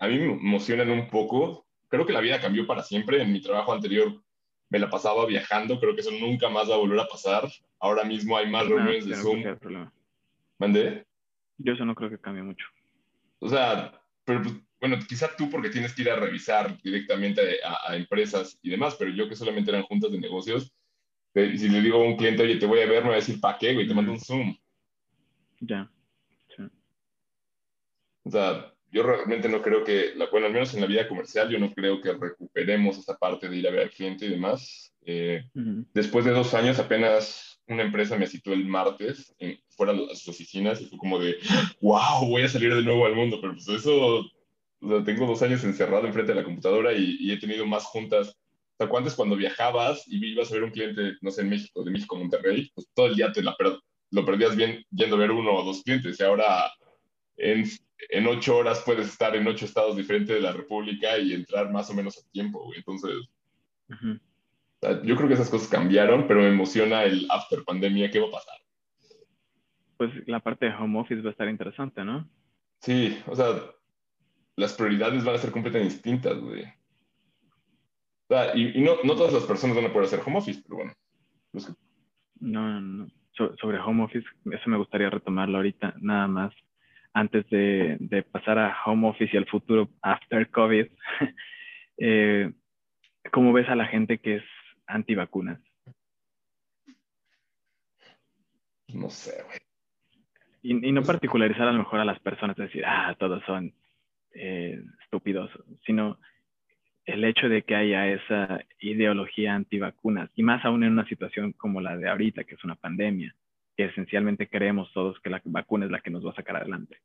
a 0.00 0.08
mí 0.08 0.18
me 0.18 0.32
emocionan 0.32 0.90
un 0.90 1.08
poco. 1.08 1.66
Creo 1.88 2.06
que 2.06 2.12
la 2.12 2.20
vida 2.20 2.40
cambió 2.40 2.66
para 2.66 2.82
siempre. 2.82 3.22
En 3.22 3.32
mi 3.32 3.40
trabajo 3.40 3.72
anterior 3.72 4.22
me 4.70 4.78
la 4.78 4.88
pasaba 4.88 5.26
viajando. 5.26 5.78
Creo 5.78 5.94
que 5.94 6.00
eso 6.00 6.10
nunca 6.10 6.48
más 6.48 6.70
va 6.70 6.74
a 6.74 6.78
volver 6.78 7.00
a 7.00 7.06
pasar. 7.06 7.48
Ahora 7.78 8.04
mismo 8.04 8.36
hay 8.36 8.50
más 8.50 8.66
reuniones 8.66 9.06
de 9.06 9.16
Zoom. 9.16 9.44
¿Mandé? 10.58 11.06
Yo 11.58 11.74
eso 11.74 11.84
no 11.84 11.94
creo 11.94 12.08
que 12.08 12.18
cambie 12.18 12.42
mucho. 12.42 12.66
O 13.40 13.48
sea, 13.48 13.92
pero 14.24 14.42
pues, 14.42 14.54
bueno, 14.80 14.98
quizá 15.06 15.28
tú 15.36 15.50
porque 15.50 15.68
tienes 15.68 15.94
que 15.94 16.02
ir 16.02 16.10
a 16.10 16.16
revisar 16.16 16.80
directamente 16.82 17.58
a, 17.62 17.94
empresas 17.94 18.58
y 18.62 18.70
demás, 18.70 18.96
pero 18.98 19.10
yo 19.10 19.28
que 19.28 19.36
solamente 19.36 19.70
eran 19.70 19.82
juntas 19.82 20.10
de 20.10 20.18
negocios, 20.18 20.72
si 21.34 21.68
le 21.68 21.80
digo 21.82 21.98
a 21.98 22.06
un 22.06 22.16
cliente, 22.16 22.42
oye, 22.42 22.56
te 22.56 22.66
voy 22.66 22.80
a 22.80 22.86
ver, 22.86 23.02
me 23.02 23.10
va 23.10 23.14
a 23.16 23.18
decir, 23.18 23.40
¿para 23.40 23.58
qué, 23.58 23.74
güey? 23.74 23.86
Te 23.86 23.94
mando 23.94 24.12
un 24.12 24.20
Zoom. 24.20 24.56
Ya. 25.60 25.90
O 28.22 28.30
sea, 28.30 28.72
yo 28.92 29.02
realmente 29.02 29.48
no 29.48 29.62
creo 29.62 29.84
que, 29.84 30.14
bueno, 30.30 30.46
al 30.46 30.52
menos 30.52 30.74
en 30.74 30.80
la 30.80 30.86
vida 30.86 31.08
comercial, 31.08 31.48
yo 31.48 31.58
no 31.58 31.72
creo 31.72 32.00
que 32.00 32.12
recuperemos 32.12 32.98
esa 32.98 33.16
parte 33.16 33.48
de 33.48 33.56
ir 33.56 33.68
a 33.68 33.70
ver 33.70 33.80
al 33.80 33.90
cliente 33.90 34.26
y 34.26 34.30
demás. 34.30 34.92
Eh, 35.02 35.44
después 35.94 36.24
de 36.24 36.32
dos 36.32 36.52
años, 36.54 36.78
apenas 36.78 37.60
una 37.66 37.82
empresa 37.82 38.16
me 38.16 38.26
citó 38.26 38.52
el 38.52 38.66
martes 38.66 39.34
fuera 39.70 39.92
a 39.92 40.14
sus 40.16 40.28
oficinas 40.28 40.80
y 40.80 40.86
fue 40.86 40.98
como 40.98 41.18
de, 41.18 41.36
wow, 41.80 42.26
voy 42.28 42.42
a 42.42 42.48
salir 42.48 42.74
de 42.74 42.82
nuevo 42.82 43.06
al 43.06 43.14
mundo, 43.14 43.38
pero 43.40 43.54
pues 43.54 43.68
eso, 43.68 44.28
tengo 45.04 45.26
dos 45.26 45.42
años 45.42 45.62
encerrado 45.62 46.06
enfrente 46.06 46.32
de 46.32 46.40
la 46.40 46.44
computadora 46.44 46.92
y, 46.92 47.30
he 47.30 47.38
tenido 47.38 47.66
más 47.66 47.84
juntas. 47.84 48.36
O 48.76 48.86
sea, 48.86 48.98
antes 48.98 49.14
cuando 49.14 49.36
viajabas 49.36 50.04
y 50.08 50.24
ibas 50.26 50.50
a 50.50 50.54
ver 50.54 50.64
un 50.64 50.70
cliente, 50.70 51.16
no 51.20 51.30
sé, 51.30 51.42
en 51.42 51.50
México, 51.50 51.84
de 51.84 51.90
México 51.90 52.16
a 52.16 52.18
Monterrey, 52.18 52.70
pues 52.74 52.88
todo 52.94 53.06
el 53.06 53.14
día 53.14 53.30
te 53.30 53.42
la 53.42 53.54
lo 54.10 54.24
perdías 54.24 54.56
bien 54.56 54.84
yendo 54.90 55.16
a 55.16 55.20
ver 55.20 55.30
uno 55.30 55.52
o 55.54 55.64
dos 55.64 55.82
clientes 55.82 56.18
y 56.18 56.22
ahora 56.22 56.70
en 57.36 57.64
en 58.08 58.26
ocho 58.26 58.56
horas 58.56 58.82
puedes 58.84 59.08
estar 59.08 59.36
en 59.36 59.46
ocho 59.46 59.64
estados 59.64 59.96
diferentes 59.96 60.34
de 60.34 60.40
la 60.40 60.52
República 60.52 61.18
y 61.18 61.34
entrar 61.34 61.70
más 61.70 61.90
o 61.90 61.94
menos 61.94 62.18
a 62.18 62.30
tiempo, 62.30 62.72
Entonces, 62.74 63.14
yo 65.04 65.16
creo 65.16 65.28
que 65.28 65.34
esas 65.34 65.50
cosas 65.50 65.68
cambiaron, 65.68 66.26
pero 66.26 66.40
me 66.40 66.48
emociona 66.48 67.04
el 67.04 67.26
after 67.30 67.64
pandemia, 67.64 68.10
¿qué 68.10 68.20
va 68.20 68.28
a 68.28 68.32
pasar? 68.32 68.54
Pues 69.98 70.10
la 70.26 70.40
parte 70.40 70.66
de 70.66 70.74
home 70.74 70.98
office 70.98 71.20
va 71.20 71.28
a 71.28 71.32
estar 71.32 71.48
interesante, 71.48 72.04
¿no? 72.04 72.28
Sí, 72.80 73.18
o 73.26 73.36
sea, 73.36 73.48
las 74.56 74.72
prioridades 74.72 75.22
van 75.24 75.34
a 75.34 75.38
ser 75.38 75.50
completamente 75.50 75.94
distintas, 75.94 76.38
güey. 76.38 76.64
y, 78.54 78.80
no, 78.80 78.96
no, 79.04 79.14
todas 79.14 79.34
las 79.34 79.44
personas 79.44 79.76
van 79.76 79.86
a 79.86 79.92
poder 79.92 80.06
hacer 80.06 80.22
home 80.24 80.38
office, 80.38 80.62
pero 80.62 80.76
bueno. 80.76 80.92
No, 82.40 82.80
no, 82.80 82.80
no. 82.80 83.19
Sobre 83.60 83.78
home 83.78 84.04
office, 84.04 84.26
eso 84.50 84.70
me 84.70 84.76
gustaría 84.76 85.10
retomarlo 85.10 85.58
ahorita, 85.58 85.94
nada 86.00 86.26
más 86.26 86.54
antes 87.12 87.48
de, 87.50 88.24
pasar 88.30 88.58
a 88.58 88.76
home 88.84 89.08
office 89.08 89.30
y 89.32 89.36
al 89.36 89.46
futuro 89.46 89.88
after 90.02 90.48
COVID, 90.50 90.86
eh, 91.98 92.52
¿cómo 93.32 93.52
ves 93.52 93.68
a 93.68 93.74
la 93.74 93.86
gente 93.86 94.18
que 94.18 94.36
es 94.36 94.44
antivacunas? 94.86 95.60
No 98.88 99.10
sé, 99.10 99.42
güey. 99.44 99.58
Y, 100.62 100.88
y, 100.88 100.92
no 100.92 101.02
particularizar 101.02 101.68
a 101.68 101.72
lo 101.72 101.78
mejor 101.78 102.00
a 102.00 102.04
las 102.04 102.20
personas, 102.20 102.56
decir, 102.56 102.84
ah, 102.84 103.14
todos 103.18 103.42
son 103.44 103.72
eh, 104.34 104.82
estúpidos, 105.02 105.50
sino 105.86 106.18
el 107.12 107.24
hecho 107.24 107.48
de 107.48 107.62
que 107.62 107.74
haya 107.74 108.08
esa 108.08 108.64
ideología 108.80 109.54
antivacunas, 109.54 110.30
y 110.34 110.42
más 110.42 110.64
aún 110.64 110.84
en 110.84 110.92
una 110.92 111.06
situación 111.08 111.52
como 111.52 111.80
la 111.80 111.96
de 111.96 112.08
ahorita, 112.08 112.44
que 112.44 112.54
es 112.54 112.64
una 112.64 112.76
pandemia, 112.76 113.34
esencialmente 113.84 114.48
creemos 114.48 114.92
todos 114.92 115.20
que 115.20 115.30
la 115.30 115.40
vacuna 115.44 115.86
es 115.86 115.90
la 115.90 116.00
que 116.00 116.10
nos 116.10 116.24
va 116.24 116.30
a 116.30 116.34
sacar 116.34 116.56
adelante. 116.56 117.00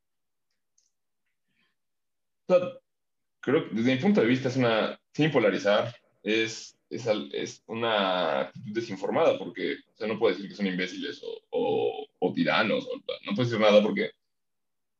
creo 3.40 3.70
que 3.70 3.76
desde 3.76 3.96
mi 3.96 4.02
punto 4.02 4.22
de 4.22 4.28
vista 4.28 4.50
es 4.50 4.58
una, 4.58 5.00
sin 5.14 5.32
polarizar, 5.32 5.94
es, 6.24 6.78
es, 6.90 7.08
es 7.34 7.64
una 7.68 8.42
actitud 8.42 8.74
desinformada 8.74 9.38
porque 9.38 9.76
o 9.94 9.98
sea, 9.98 10.08
no 10.08 10.18
puedo 10.18 10.34
decir 10.34 10.50
que 10.50 10.56
son 10.56 10.68
imbéciles 10.68 11.22
o, 11.52 12.08
o, 12.20 12.34
tiranos, 12.34 12.88
no 12.88 13.36
puedo 13.36 13.48
decir 13.48 13.60
nada 13.60 13.82
porque, 13.82 14.12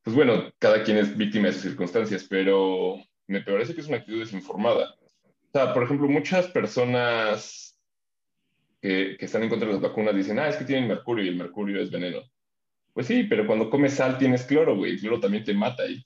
pues 0.04 0.16
bueno, 0.16 0.52
cada 0.60 0.84
quien 0.84 0.98
es 0.98 1.18
víctima 1.18 1.48
de 1.48 1.54
sus 1.54 1.64
circunstancias, 1.64 2.26
pero 2.30 2.98
me 3.28 3.42
parece 3.42 3.74
que 3.74 3.82
es 3.82 3.88
una 3.88 3.98
actitud 3.98 4.20
desinformada. 4.20 4.96
O 5.02 5.52
sea, 5.52 5.74
por 5.74 5.84
ejemplo, 5.84 6.08
muchas 6.08 6.48
personas 6.48 7.80
que, 8.82 9.18
están 9.20 9.44
en 9.44 9.50
contra 9.50 9.68
de 9.68 9.74
las 9.74 9.82
vacunas 9.82 10.16
dicen, 10.16 10.40
ah, 10.40 10.48
es 10.48 10.58
que 10.58 10.66
tienen 10.66 10.88
mercurio 10.88 11.26
y 11.26 11.30
el 11.30 11.38
mercurio 11.38 11.82
es 11.82 11.90
veneno. 11.90 12.22
Pues 12.94 13.08
sí, 13.08 13.24
pero 13.24 13.48
cuando 13.48 13.70
comes 13.70 13.94
sal 13.94 14.18
tienes 14.18 14.44
cloro, 14.44 14.76
güey, 14.76 14.94
el 14.94 15.00
cloro 15.00 15.20
también 15.20 15.44
te 15.44 15.54
mata. 15.54 15.86
Y, 15.88 16.04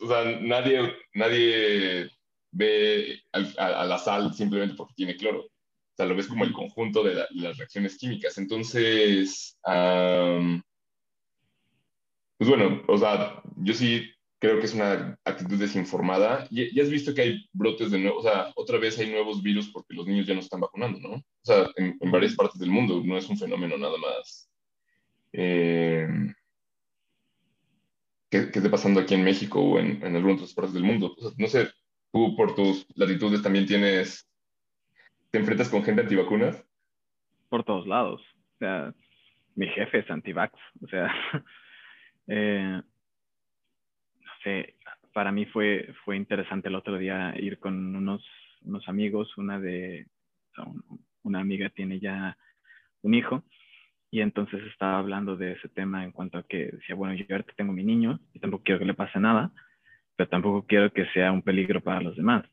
o 0.00 0.08
sea, 0.08 0.24
nadie, 0.40 0.92
nadie 1.14 2.10
ve 2.50 3.20
a, 3.32 3.84
la 3.84 3.98
sal 3.98 4.32
simplemente 4.34 4.76
porque 4.76 4.94
tiene 4.94 5.16
cloro. 5.16 5.40
O 5.40 5.96
sea, 5.96 6.06
lo 6.06 6.16
ves 6.16 6.26
como 6.26 6.44
el 6.44 6.52
conjunto 6.52 7.02
de, 7.04 7.26
las 7.30 7.56
reacciones 7.58 7.96
químicas. 7.96 8.38
Entonces, 8.38 9.58
pues 12.38 12.50
bueno, 12.50 12.82
o 12.88 12.98
sea, 12.98 13.42
yo 13.56 13.74
sí 13.74 14.13
creo 14.44 14.60
que 14.60 14.66
es 14.66 14.74
una 14.74 15.18
actitud 15.24 15.58
desinformada. 15.58 16.46
Y, 16.50 16.78
has 16.78 16.90
visto 16.90 17.14
que 17.14 17.22
hay 17.22 17.48
brotes 17.54 17.90
de 17.90 17.98
nuevo, 17.98 18.18
o 18.18 18.22
sea, 18.22 18.52
otra 18.56 18.76
vez 18.76 18.98
hay 18.98 19.10
nuevos 19.10 19.42
virus 19.42 19.70
porque 19.70 19.94
los 19.94 20.06
niños 20.06 20.26
ya 20.26 20.34
no 20.34 20.40
están 20.40 20.60
vacunando, 20.60 21.00
¿no? 21.00 21.14
O 21.14 21.24
sea, 21.42 21.66
en, 21.76 21.98
varias 22.10 22.34
partes 22.34 22.60
del 22.60 22.70
mundo, 22.70 23.00
no 23.02 23.16
es 23.16 23.26
un 23.30 23.38
fenómeno 23.38 23.78
nada 23.78 23.96
más. 23.96 24.50
Eh, 25.32 26.06
¿qué, 28.28 28.38
esté 28.52 28.68
pasando 28.68 29.00
aquí 29.00 29.14
en 29.14 29.24
México 29.24 29.60
o 29.62 29.78
en, 29.78 30.04
en 30.04 30.14
algunas 30.14 30.36
otras 30.36 30.52
partes 30.52 30.74
del 30.74 30.84
mundo? 30.84 31.16
no 31.38 31.46
sé, 31.46 31.70
tú 32.12 32.36
por 32.36 32.54
tus 32.54 32.86
latitudes 32.96 33.40
también 33.40 33.64
tienes, 33.64 34.28
te 35.30 35.38
enfrentas 35.38 35.70
con 35.70 35.82
gente 35.82 36.02
antivacunas. 36.02 36.62
Por 37.48 37.64
todos 37.64 37.86
lados. 37.86 38.20
O 38.56 38.58
sea, 38.58 38.94
mi 39.54 39.68
jefe 39.68 40.00
es 40.00 40.10
antivax. 40.10 40.52
O 40.82 40.88
sea, 40.88 41.10
eh, 42.26 42.82
para 45.12 45.32
mí 45.32 45.46
fue, 45.46 45.92
fue 46.04 46.16
interesante 46.16 46.68
el 46.68 46.74
otro 46.74 46.98
día 46.98 47.34
ir 47.38 47.58
con 47.58 47.94
unos, 47.96 48.24
unos 48.62 48.88
amigos, 48.88 49.36
una 49.38 49.60
de, 49.60 50.06
una 51.22 51.40
amiga 51.40 51.68
tiene 51.70 52.00
ya 52.00 52.36
un 53.02 53.14
hijo, 53.14 53.44
y 54.10 54.20
entonces 54.20 54.62
estaba 54.70 54.98
hablando 54.98 55.36
de 55.36 55.52
ese 55.52 55.68
tema 55.68 56.04
en 56.04 56.12
cuanto 56.12 56.38
a 56.38 56.44
que 56.44 56.66
decía, 56.66 56.94
bueno, 56.94 57.14
yo 57.14 57.26
ahorita 57.30 57.52
tengo 57.56 57.72
mi 57.72 57.82
niño 57.82 58.20
y 58.32 58.38
tampoco 58.38 58.62
quiero 58.62 58.78
que 58.78 58.84
le 58.84 58.94
pase 58.94 59.18
nada, 59.18 59.50
pero 60.14 60.28
tampoco 60.28 60.64
quiero 60.66 60.92
que 60.92 61.06
sea 61.06 61.32
un 61.32 61.42
peligro 61.42 61.80
para 61.80 62.00
los 62.00 62.16
demás. 62.16 62.44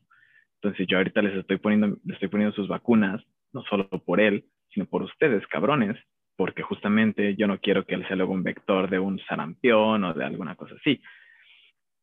Entonces 0.56 0.88
yo 0.88 0.98
ahorita 0.98 1.22
les 1.22 1.36
estoy 1.36 1.58
poniendo, 1.58 2.00
les 2.04 2.16
estoy 2.16 2.30
poniendo 2.30 2.56
sus 2.56 2.68
vacunas, 2.68 3.22
no 3.54 3.62
solo 3.64 3.88
por 3.90 4.20
él, 4.20 4.46
sino 4.74 4.88
por 4.88 5.04
ustedes, 5.04 5.46
cabrones, 5.48 5.98
porque 6.36 6.64
justamente 6.64 7.36
yo 7.36 7.46
no 7.46 7.60
quiero 7.60 7.86
que 7.86 7.94
él 7.94 8.08
sea 8.08 8.16
luego 8.16 8.34
un 8.34 8.42
vector 8.42 8.90
de 8.90 8.98
un 8.98 9.20
sarampión 9.28 10.04
o 10.04 10.14
de 10.16 10.26
alguna 10.26 10.56
cosa 10.56 10.74
así. 10.80 11.00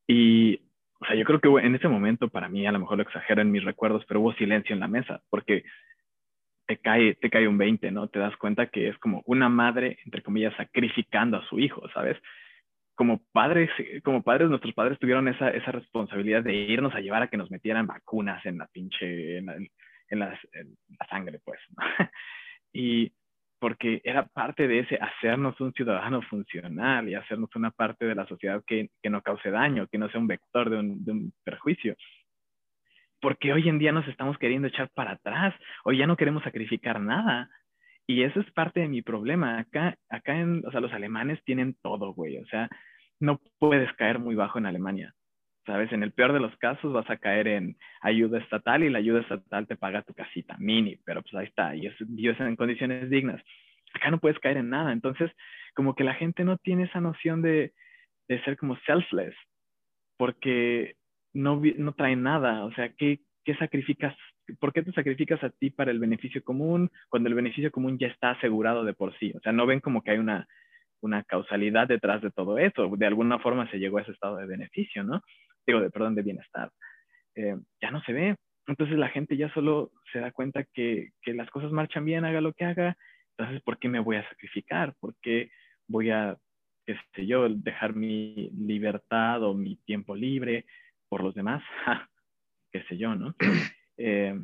Y, 0.08 0.60
o 1.00 1.06
sea, 1.06 1.14
yo 1.14 1.24
creo 1.24 1.40
que 1.40 1.66
en 1.66 1.74
ese 1.74 1.86
momento, 1.86 2.28
para 2.28 2.48
mí, 2.48 2.66
a 2.66 2.72
lo 2.72 2.80
mejor 2.80 2.96
lo 2.96 3.02
exagero 3.04 3.42
en 3.42 3.52
mis 3.52 3.62
recuerdos, 3.62 4.04
pero 4.08 4.20
hubo 4.20 4.32
silencio 4.32 4.74
en 4.74 4.80
la 4.80 4.88
mesa, 4.88 5.20
porque 5.30 5.64
te 6.66 6.78
cae, 6.78 7.14
te 7.14 7.30
cae 7.30 7.46
un 7.46 7.58
20, 7.58 7.90
¿no? 7.92 8.08
Te 8.08 8.18
das 8.18 8.36
cuenta 8.36 8.66
que 8.66 8.88
es 8.88 8.98
como 8.98 9.22
una 9.26 9.48
madre, 9.48 9.98
entre 10.04 10.22
comillas, 10.22 10.54
sacrificando 10.56 11.36
a 11.36 11.46
su 11.48 11.60
hijo, 11.60 11.88
¿sabes? 11.90 12.16
Como 12.94 13.22
padres, 13.32 13.70
como 14.02 14.22
padres, 14.22 14.48
nuestros 14.48 14.74
padres 14.74 14.98
tuvieron 14.98 15.28
esa, 15.28 15.50
esa 15.50 15.70
responsabilidad 15.70 16.42
de 16.42 16.54
irnos 16.54 16.94
a 16.94 17.00
llevar 17.00 17.22
a 17.22 17.28
que 17.28 17.36
nos 17.36 17.50
metieran 17.50 17.86
vacunas 17.86 18.44
en 18.44 18.58
la 18.58 18.66
pinche, 18.66 19.38
en 19.38 19.46
la, 19.46 19.54
en 19.54 19.68
en 20.10 20.18
la 20.98 21.06
sangre, 21.08 21.38
pues. 21.44 21.60
¿no? 21.76 21.84
y 22.72 23.12
porque 23.58 24.00
era 24.04 24.26
parte 24.26 24.68
de 24.68 24.80
ese 24.80 24.96
hacernos 24.96 25.60
un 25.60 25.72
ciudadano 25.72 26.22
funcional 26.22 27.08
y 27.08 27.14
hacernos 27.14 27.54
una 27.56 27.70
parte 27.70 28.06
de 28.06 28.14
la 28.14 28.26
sociedad 28.26 28.62
que, 28.66 28.90
que 29.02 29.10
no 29.10 29.22
cause 29.22 29.50
daño, 29.50 29.86
que 29.88 29.98
no 29.98 30.08
sea 30.08 30.20
un 30.20 30.26
vector 30.26 30.70
de 30.70 30.78
un, 30.78 31.04
de 31.04 31.12
un, 31.12 31.32
perjuicio. 31.44 31.96
Porque 33.20 33.52
hoy 33.52 33.68
en 33.68 33.78
día 33.78 33.92
nos 33.92 34.06
estamos 34.06 34.38
queriendo 34.38 34.68
echar 34.68 34.90
para 34.94 35.12
atrás, 35.12 35.54
hoy 35.84 35.98
ya 35.98 36.06
no 36.06 36.16
queremos 36.16 36.44
sacrificar 36.44 37.00
nada. 37.00 37.50
Y 38.06 38.22
eso 38.22 38.40
es 38.40 38.50
parte 38.52 38.80
de 38.80 38.88
mi 38.88 39.02
problema. 39.02 39.58
Acá, 39.58 39.98
acá 40.08 40.38
en, 40.38 40.64
o 40.66 40.70
sea, 40.70 40.80
los 40.80 40.92
alemanes 40.92 41.42
tienen 41.44 41.76
todo, 41.82 42.14
güey. 42.14 42.38
O 42.38 42.46
sea, 42.46 42.68
no 43.20 43.40
puedes 43.58 43.92
caer 43.94 44.18
muy 44.18 44.34
bajo 44.34 44.58
en 44.58 44.66
Alemania. 44.66 45.14
¿Sabes? 45.68 45.92
En 45.92 46.02
el 46.02 46.12
peor 46.12 46.32
de 46.32 46.40
los 46.40 46.56
casos 46.56 46.94
vas 46.94 47.08
a 47.10 47.18
caer 47.18 47.46
en 47.46 47.76
ayuda 48.00 48.38
estatal 48.38 48.82
y 48.82 48.88
la 48.88 49.00
ayuda 49.00 49.20
estatal 49.20 49.66
te 49.66 49.76
paga 49.76 50.00
tu 50.00 50.14
casita 50.14 50.56
mini, 50.58 50.96
pero 51.04 51.20
pues 51.20 51.34
ahí 51.34 51.44
está, 51.44 51.76
y 51.76 51.86
vives 52.06 52.40
en 52.40 52.56
condiciones 52.56 53.10
dignas. 53.10 53.42
Acá 53.92 54.10
no 54.10 54.18
puedes 54.18 54.38
caer 54.38 54.56
en 54.56 54.70
nada. 54.70 54.92
Entonces, 54.92 55.30
como 55.74 55.94
que 55.94 56.04
la 56.04 56.14
gente 56.14 56.42
no 56.42 56.56
tiene 56.56 56.84
esa 56.84 57.02
noción 57.02 57.42
de, 57.42 57.74
de 58.28 58.42
ser 58.44 58.56
como 58.56 58.78
selfless, 58.86 59.34
porque 60.16 60.94
no, 61.34 61.60
no 61.76 61.92
trae 61.92 62.16
nada. 62.16 62.64
O 62.64 62.72
sea, 62.72 62.88
¿qué, 62.96 63.20
¿qué 63.44 63.54
sacrificas? 63.56 64.16
¿Por 64.60 64.72
qué 64.72 64.82
te 64.82 64.92
sacrificas 64.92 65.44
a 65.44 65.50
ti 65.50 65.68
para 65.68 65.90
el 65.90 65.98
beneficio 65.98 66.42
común 66.42 66.90
cuando 67.10 67.28
el 67.28 67.34
beneficio 67.34 67.70
común 67.70 67.98
ya 67.98 68.06
está 68.06 68.30
asegurado 68.30 68.84
de 68.84 68.94
por 68.94 69.14
sí? 69.18 69.34
O 69.36 69.40
sea, 69.40 69.52
no 69.52 69.66
ven 69.66 69.80
como 69.80 70.00
que 70.02 70.12
hay 70.12 70.18
una, 70.18 70.48
una 71.02 71.22
causalidad 71.24 71.88
detrás 71.88 72.22
de 72.22 72.30
todo 72.30 72.56
eso. 72.56 72.88
De 72.96 73.06
alguna 73.06 73.38
forma 73.38 73.70
se 73.70 73.78
llegó 73.78 73.98
a 73.98 74.02
ese 74.02 74.12
estado 74.12 74.36
de 74.38 74.46
beneficio, 74.46 75.04
¿no? 75.04 75.20
Digo, 75.68 75.80
de 75.82 75.90
perdón, 75.90 76.14
de 76.14 76.22
bienestar. 76.22 76.72
Eh, 77.34 77.54
ya 77.82 77.90
no 77.90 78.00
se 78.04 78.14
ve. 78.14 78.36
Entonces 78.66 78.96
la 78.96 79.10
gente 79.10 79.36
ya 79.36 79.52
solo 79.52 79.92
se 80.10 80.18
da 80.18 80.32
cuenta 80.32 80.64
que, 80.64 81.10
que 81.20 81.34
las 81.34 81.50
cosas 81.50 81.70
marchan 81.72 82.06
bien, 82.06 82.24
haga 82.24 82.40
lo 82.40 82.54
que 82.54 82.64
haga. 82.64 82.96
Entonces, 83.36 83.62
¿por 83.62 83.78
qué 83.78 83.90
me 83.90 84.00
voy 84.00 84.16
a 84.16 84.26
sacrificar? 84.30 84.94
¿Por 84.98 85.14
qué 85.20 85.50
voy 85.86 86.08
a, 86.08 86.38
qué 86.86 86.96
sé 87.14 87.26
yo, 87.26 87.50
dejar 87.50 87.94
mi 87.94 88.48
libertad 88.56 89.42
o 89.42 89.52
mi 89.52 89.76
tiempo 89.84 90.16
libre 90.16 90.64
por 91.10 91.22
los 91.22 91.34
demás? 91.34 91.62
qué 92.72 92.82
sé 92.84 92.96
yo, 92.96 93.14
¿no? 93.14 93.34
Eh, 93.98 94.40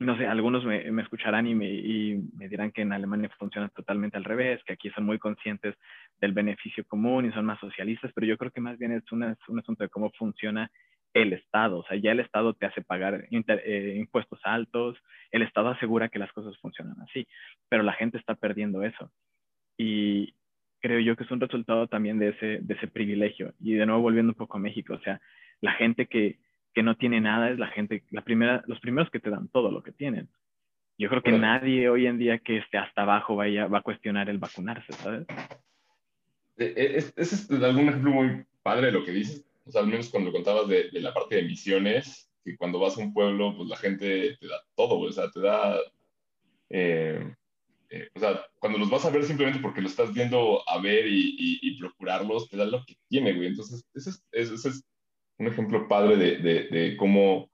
no 0.00 0.16
sé, 0.18 0.26
algunos 0.26 0.64
me, 0.64 1.02
escucharán 1.02 1.46
y 1.46 1.54
me, 1.54 2.48
dirán 2.48 2.72
que 2.72 2.82
en 2.82 2.92
Alemania 2.92 3.30
funciona 3.38 3.68
totalmente 3.68 4.16
al 4.16 4.24
revés, 4.24 4.62
que 4.64 4.72
aquí 4.72 4.90
son 4.90 5.04
muy 5.04 5.18
conscientes 5.18 5.76
del 6.20 6.32
beneficio 6.32 6.84
común 6.84 7.26
y 7.26 7.32
son 7.32 7.44
más 7.44 7.60
socialistas, 7.60 8.10
pero 8.14 8.26
yo 8.26 8.36
creo 8.36 8.50
que 8.50 8.60
más 8.60 8.78
bien 8.78 8.92
es, 8.92 9.10
un 9.12 9.22
asunto 9.22 9.84
de 9.84 9.88
cómo 9.88 10.10
funciona 10.18 10.70
el 11.14 11.32
Estado. 11.32 11.78
O 11.78 11.84
sea, 11.84 11.96
ya 11.96 12.12
el 12.12 12.20
Estado 12.20 12.54
te 12.54 12.66
hace 12.66 12.82
pagar 12.82 13.26
eh, 13.30 13.94
impuestos 13.96 14.40
altos, 14.42 14.98
el 15.30 15.42
Estado 15.42 15.68
asegura 15.68 16.08
que 16.08 16.18
las 16.18 16.32
cosas 16.32 16.58
funcionan 16.58 17.00
así, 17.02 17.26
pero 17.68 17.82
la 17.84 17.92
gente 17.92 18.18
está 18.18 18.34
perdiendo 18.34 18.82
eso. 18.82 19.10
Y 19.78 20.34
creo 20.80 21.00
yo 21.00 21.16
que 21.16 21.24
es 21.24 21.30
un 21.30 21.40
resultado 21.40 21.86
también 21.86 22.18
de 22.18 22.30
ese, 22.30 22.58
de 22.60 22.74
ese 22.74 22.88
privilegio. 22.88 23.54
Y 23.60 23.74
de 23.74 23.86
nuevo 23.86 24.02
volviendo 24.02 24.32
un 24.32 24.36
poco 24.36 24.56
a 24.56 24.60
México, 24.60 24.94
o 24.94 25.00
sea, 25.00 25.20
la 25.60 25.72
gente 25.72 26.06
que, 26.06 26.38
que 26.74 26.82
no 26.82 26.96
tiene 26.96 27.20
nada 27.20 27.50
es 27.50 27.58
la 27.58 27.68
gente, 27.68 28.02
la 28.10 28.22
primera, 28.22 28.62
los 28.66 28.80
primeros 28.80 29.10
que 29.10 29.20
te 29.20 29.30
dan 29.30 29.48
todo 29.48 29.70
lo 29.70 29.82
que 29.82 29.92
tienen. 29.92 30.28
Yo 30.98 31.08
creo 31.08 31.22
que 31.22 31.32
nadie 31.32 31.88
hoy 31.88 32.06
en 32.06 32.18
día 32.18 32.38
que 32.38 32.58
esté 32.58 32.78
hasta 32.78 33.02
abajo 33.02 33.36
vaya, 33.36 33.66
va 33.66 33.78
a 33.78 33.82
cuestionar 33.82 34.28
el 34.28 34.38
vacunarse, 34.38 34.92
¿sabes? 34.92 35.26
E, 36.56 36.64
e, 36.76 36.96
ese 36.96 37.12
es, 37.16 37.50
algún 37.50 37.88
ejemplo 37.88 38.12
muy 38.12 38.44
padre 38.62 38.86
de 38.86 38.92
lo 38.92 39.04
que 39.04 39.10
dices. 39.12 39.44
O 39.66 39.70
sea, 39.70 39.80
al 39.80 39.88
menos 39.88 40.08
cuando 40.08 40.30
contabas 40.30 40.68
de, 40.68 40.90
de, 40.90 41.00
la 41.00 41.12
parte 41.12 41.36
de 41.36 41.42
misiones, 41.42 42.30
que 42.44 42.56
cuando 42.56 42.78
vas 42.78 42.96
a 42.96 43.00
un 43.00 43.12
pueblo, 43.12 43.56
pues 43.56 43.68
la 43.68 43.76
gente 43.76 44.36
te 44.38 44.46
da 44.46 44.60
todo, 44.76 44.98
o 44.98 45.12
sea, 45.12 45.30
te 45.30 45.40
da... 45.40 45.78
Eh, 46.70 47.34
eh, 47.90 48.08
o 48.14 48.18
sea, 48.18 48.44
cuando 48.58 48.78
los 48.78 48.90
vas 48.90 49.04
a 49.04 49.10
ver 49.10 49.24
simplemente 49.24 49.60
porque 49.60 49.80
lo 49.80 49.88
estás 49.88 50.12
viendo 50.12 50.62
a 50.68 50.80
ver 50.80 51.06
y, 51.06 51.36
y, 51.38 51.78
procurarlos, 51.78 52.48
te 52.48 52.56
da 52.56 52.66
lo 52.66 52.84
que 52.84 52.96
tiene, 53.08 53.32
güey. 53.32 53.48
Entonces, 53.48 53.84
ese 53.94 54.10
es, 54.10 54.24
ese 54.32 54.68
es 54.68 54.84
un 55.38 55.46
ejemplo 55.46 55.88
padre 55.88 56.16
de, 56.16 56.36
de, 56.38 56.68
de 56.68 56.96
cómo 56.96 57.50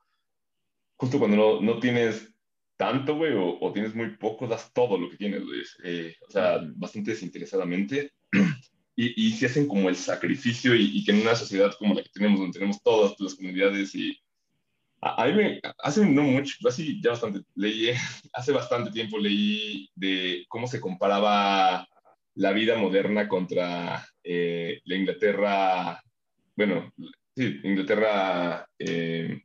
justo 1.00 1.18
cuando 1.18 1.36
no, 1.36 1.60
no 1.62 1.80
tienes 1.80 2.30
tanto, 2.76 3.16
güey, 3.16 3.32
o, 3.32 3.58
o, 3.60 3.72
tienes 3.72 3.94
muy 3.94 4.16
poco, 4.16 4.46
das 4.46 4.72
todo 4.72 4.98
lo 4.98 5.10
que 5.10 5.16
tienes, 5.16 5.44
güey. 5.44 5.62
Eh, 5.84 6.14
o 6.26 6.30
sea, 6.30 6.60
bastante 6.76 7.12
desinteresadamente. 7.12 8.12
Y, 8.96 9.28
y 9.28 9.30
si 9.30 9.46
hacen 9.46 9.66
como 9.66 9.88
el 9.88 9.96
sacrificio 9.96 10.74
y, 10.74 10.98
y, 10.98 11.04
que 11.04 11.12
en 11.12 11.22
una 11.22 11.34
sociedad 11.34 11.72
como 11.78 11.94
la 11.94 12.02
que 12.02 12.10
tenemos, 12.12 12.38
donde 12.38 12.58
tenemos 12.58 12.82
todas 12.82 13.18
las 13.18 13.34
comunidades 13.34 13.94
y... 13.94 14.20
A, 15.00 15.24
mí 15.26 15.32
me, 15.32 15.60
hace 15.78 16.04
no 16.04 16.22
mucho, 16.24 16.56
así 16.68 17.00
ya 17.02 17.10
bastante, 17.10 17.40
leí, 17.54 17.92
hace 18.34 18.52
bastante 18.52 18.90
tiempo 18.90 19.16
leí 19.16 19.88
de 19.94 20.44
cómo 20.48 20.66
se 20.66 20.80
comparaba 20.80 21.88
la 22.34 22.52
vida 22.52 22.76
moderna 22.76 23.26
contra 23.26 24.06
eh, 24.22 24.80
la 24.84 24.96
Inglaterra, 24.96 26.02
bueno, 26.54 26.92
sí, 27.36 27.60
Inglaterra 27.64 28.66
eh, 28.78 29.42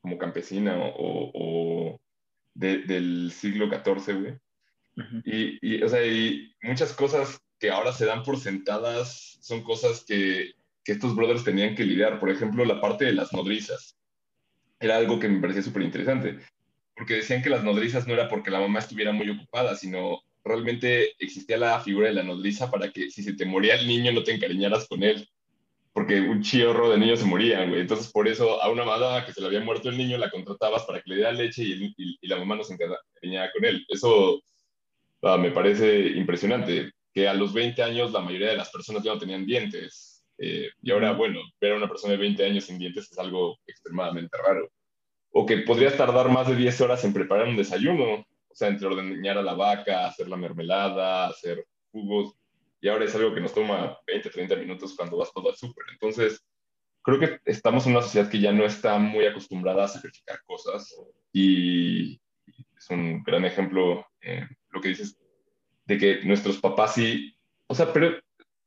como 0.00 0.18
campesina 0.18 0.76
o, 0.78 2.00
del 2.54 3.32
siglo 3.32 3.68
XIV, 3.68 4.20
güey. 4.20 4.34
y, 5.24 5.58
y, 5.62 5.82
o 5.82 5.88
sea, 5.88 6.04
y 6.04 6.52
muchas 6.62 6.92
cosas 6.92 7.40
que 7.58 7.70
ahora 7.70 7.92
se 7.92 8.06
dan 8.06 8.22
por 8.22 8.38
sentadas 8.38 9.38
son 9.40 9.62
cosas 9.62 10.04
que, 10.06 10.52
que 10.84 10.92
estos 10.92 11.14
brothers 11.14 11.44
tenían 11.44 11.74
que 11.74 11.84
lidiar. 11.84 12.18
Por 12.18 12.30
ejemplo, 12.30 12.64
la 12.64 12.80
parte 12.80 13.04
de 13.04 13.12
las 13.12 13.32
nodrizas. 13.32 13.96
Era 14.78 14.96
algo 14.96 15.18
que 15.20 15.28
me 15.28 15.40
parecía 15.40 15.62
súper 15.62 15.82
interesante, 15.82 16.38
porque 16.96 17.16
decían 17.16 17.42
que 17.42 17.50
las 17.50 17.62
nodrizas 17.62 18.06
no 18.06 18.14
era 18.14 18.30
porque 18.30 18.50
la 18.50 18.60
mamá 18.60 18.78
estuviera 18.78 19.12
muy 19.12 19.28
ocupada, 19.28 19.76
sino 19.76 20.22
realmente 20.42 21.10
existía 21.22 21.58
la 21.58 21.80
figura 21.80 22.08
de 22.08 22.14
la 22.14 22.22
nodriza 22.22 22.70
para 22.70 22.90
que 22.90 23.10
si 23.10 23.22
se 23.22 23.34
te 23.34 23.44
moría 23.44 23.74
el 23.74 23.86
niño 23.86 24.10
no 24.12 24.22
te 24.22 24.32
encariñaras 24.32 24.88
con 24.88 25.02
él 25.02 25.28
porque 25.92 26.20
un 26.20 26.42
chorro 26.42 26.90
de 26.90 26.98
niños 26.98 27.18
se 27.18 27.24
morían, 27.26 27.70
güey. 27.70 27.80
Entonces, 27.80 28.10
por 28.12 28.28
eso 28.28 28.62
a 28.62 28.70
una 28.70 28.84
mamá 28.84 29.24
que 29.26 29.32
se 29.32 29.40
le 29.40 29.48
había 29.48 29.60
muerto 29.60 29.88
el 29.88 29.98
niño 29.98 30.18
la 30.18 30.30
contratabas 30.30 30.84
para 30.84 31.00
que 31.00 31.10
le 31.10 31.16
diera 31.16 31.32
leche 31.32 31.62
y, 31.64 31.94
y, 31.96 32.28
la 32.28 32.36
mamá 32.36 32.56
no 32.56 32.64
se 32.64 32.74
encariñaba 32.74 33.50
con 33.52 33.64
él. 33.64 33.84
Eso 33.88 34.40
ah, 35.22 35.36
me 35.36 35.50
parece 35.50 36.08
impresionante, 36.10 36.92
que 37.12 37.28
a 37.28 37.34
los 37.34 37.52
20 37.52 37.82
años 37.82 38.12
la 38.12 38.20
mayoría 38.20 38.50
de 38.50 38.56
las 38.56 38.70
personas 38.70 39.02
ya 39.02 39.14
no 39.14 39.18
tenían 39.18 39.46
dientes. 39.46 40.24
Eh, 40.38 40.70
y 40.80 40.90
ahora, 40.90 41.12
bueno, 41.12 41.40
ver 41.60 41.72
a 41.72 41.76
una 41.76 41.88
persona 41.88 42.12
de 42.12 42.18
20 42.18 42.44
años 42.44 42.64
sin 42.64 42.78
dientes 42.78 43.10
es 43.10 43.18
algo 43.18 43.58
extremadamente 43.66 44.36
raro. 44.38 44.70
O 45.32 45.44
que 45.44 45.58
podrías 45.58 45.96
tardar 45.96 46.28
más 46.30 46.48
de 46.48 46.56
10 46.56 46.80
horas 46.80 47.04
en 47.04 47.12
preparar 47.12 47.48
un 47.48 47.56
desayuno, 47.56 48.14
o 48.14 48.54
sea, 48.54 48.68
entre 48.68 48.86
ordeñar 48.86 49.38
a 49.38 49.42
la 49.42 49.54
vaca, 49.54 50.06
hacer 50.06 50.28
la 50.28 50.36
mermelada, 50.36 51.26
hacer 51.28 51.66
jugos 51.92 52.34
y 52.80 52.88
ahora 52.88 53.04
es 53.04 53.14
algo 53.14 53.34
que 53.34 53.40
nos 53.40 53.54
toma 53.54 53.98
20, 54.06 54.30
30 54.30 54.56
minutos 54.56 54.94
cuando 54.96 55.16
vas 55.16 55.32
todo 55.32 55.50
al 55.50 55.56
súper. 55.56 55.84
Entonces, 55.92 56.42
creo 57.02 57.18
que 57.18 57.38
estamos 57.44 57.86
en 57.86 57.92
una 57.92 58.02
sociedad 58.02 58.30
que 58.30 58.40
ya 58.40 58.52
no 58.52 58.64
está 58.64 58.98
muy 58.98 59.26
acostumbrada 59.26 59.84
a 59.84 59.88
sacrificar 59.88 60.40
cosas 60.46 60.94
y 61.32 62.20
es 62.76 62.90
un 62.90 63.22
gran 63.22 63.44
ejemplo 63.44 64.06
eh, 64.20 64.46
lo 64.70 64.80
que 64.80 64.88
dices 64.88 65.18
de 65.84 65.98
que 65.98 66.24
nuestros 66.24 66.58
papás 66.58 66.94
sí, 66.94 67.36
o 67.66 67.74
sea, 67.74 67.92
pero 67.92 68.18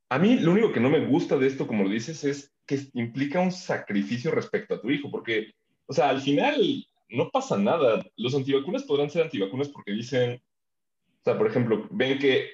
a 0.09 0.20
mí 0.20 0.38
lo 0.39 0.51
único 0.51 0.72
que 0.72 0.80
no 0.80 0.89
me 0.89 1.05
gusta 1.05 1.38
de 1.38 1.47
esto, 1.47 1.66
como 1.66 1.84
lo 1.84 1.89
dices, 1.89 2.24
es 2.24 2.53
que 2.66 2.80
implica 2.93 3.39
un 3.39 3.51
sacrificio 3.51 4.32
respecto 4.32 4.76
a 4.76 4.82
tu 4.82 4.89
hijo, 4.91 5.09
porque, 5.09 5.53
o 5.88 5.93
sea, 5.93 6.09
al 6.09 6.22
final 6.22 6.86
no 7.09 7.30
pasa 7.30 7.57
nada. 7.57 8.05
Los 8.18 8.36
antivacunas 8.36 8.84
podrán 8.84 9.09
ser 9.09 9.24
antivacunas 9.24 9.70
porque 9.70 9.91
dicen, 9.91 10.41
o 11.20 11.24
sea, 11.24 11.38
por 11.38 11.47
ejemplo, 11.47 11.88
ven 11.91 12.20
que 12.20 12.49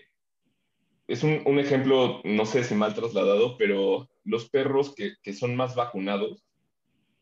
es 1.09 1.23
un, 1.23 1.41
un, 1.45 1.57
ejemplo, 1.57 2.21
no 2.23 2.45
sé 2.45 2.63
si 2.63 2.75
mal 2.75 2.93
trasladado, 2.93 3.57
pero 3.57 4.07
los 4.23 4.47
perros 4.47 4.93
que, 4.95 5.15
que 5.23 5.33
son 5.33 5.55
más 5.55 5.75
vacunados, 5.75 6.45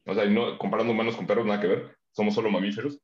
o 0.06 0.14
sea, 0.14 0.26
comparando 0.58 0.92
humanos 0.92 1.16
con 1.16 1.26
perros, 1.26 1.46
nada 1.46 1.62
que 1.62 1.68
ver, 1.68 1.98
somos 2.12 2.36
solo 2.36 2.52
mamíferos, 2.52 3.00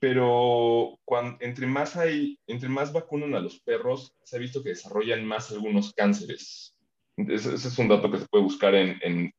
pero 0.00 0.98
cuando, 1.04 1.36
entre, 1.40 1.68
más 1.68 1.96
hay, 1.96 2.36
entre 2.48 2.68
más 2.68 2.92
vacunan 2.92 3.36
a 3.36 3.40
los 3.40 3.60
perros, 3.60 4.12
se 4.24 4.36
ha 4.36 4.40
visto 4.40 4.64
que 4.64 4.70
desarrollan 4.70 5.24
más 5.24 5.52
algunos 5.52 5.94
cánceres. 5.94 6.74
Ese, 7.16 7.54
es 7.54 7.78
un 7.78 7.86
dato 7.88 8.10
que 8.10 8.18
se 8.18 8.26
puede 8.26 8.44
buscar 8.44 8.74
en... 8.74 8.98
en 9.02 9.32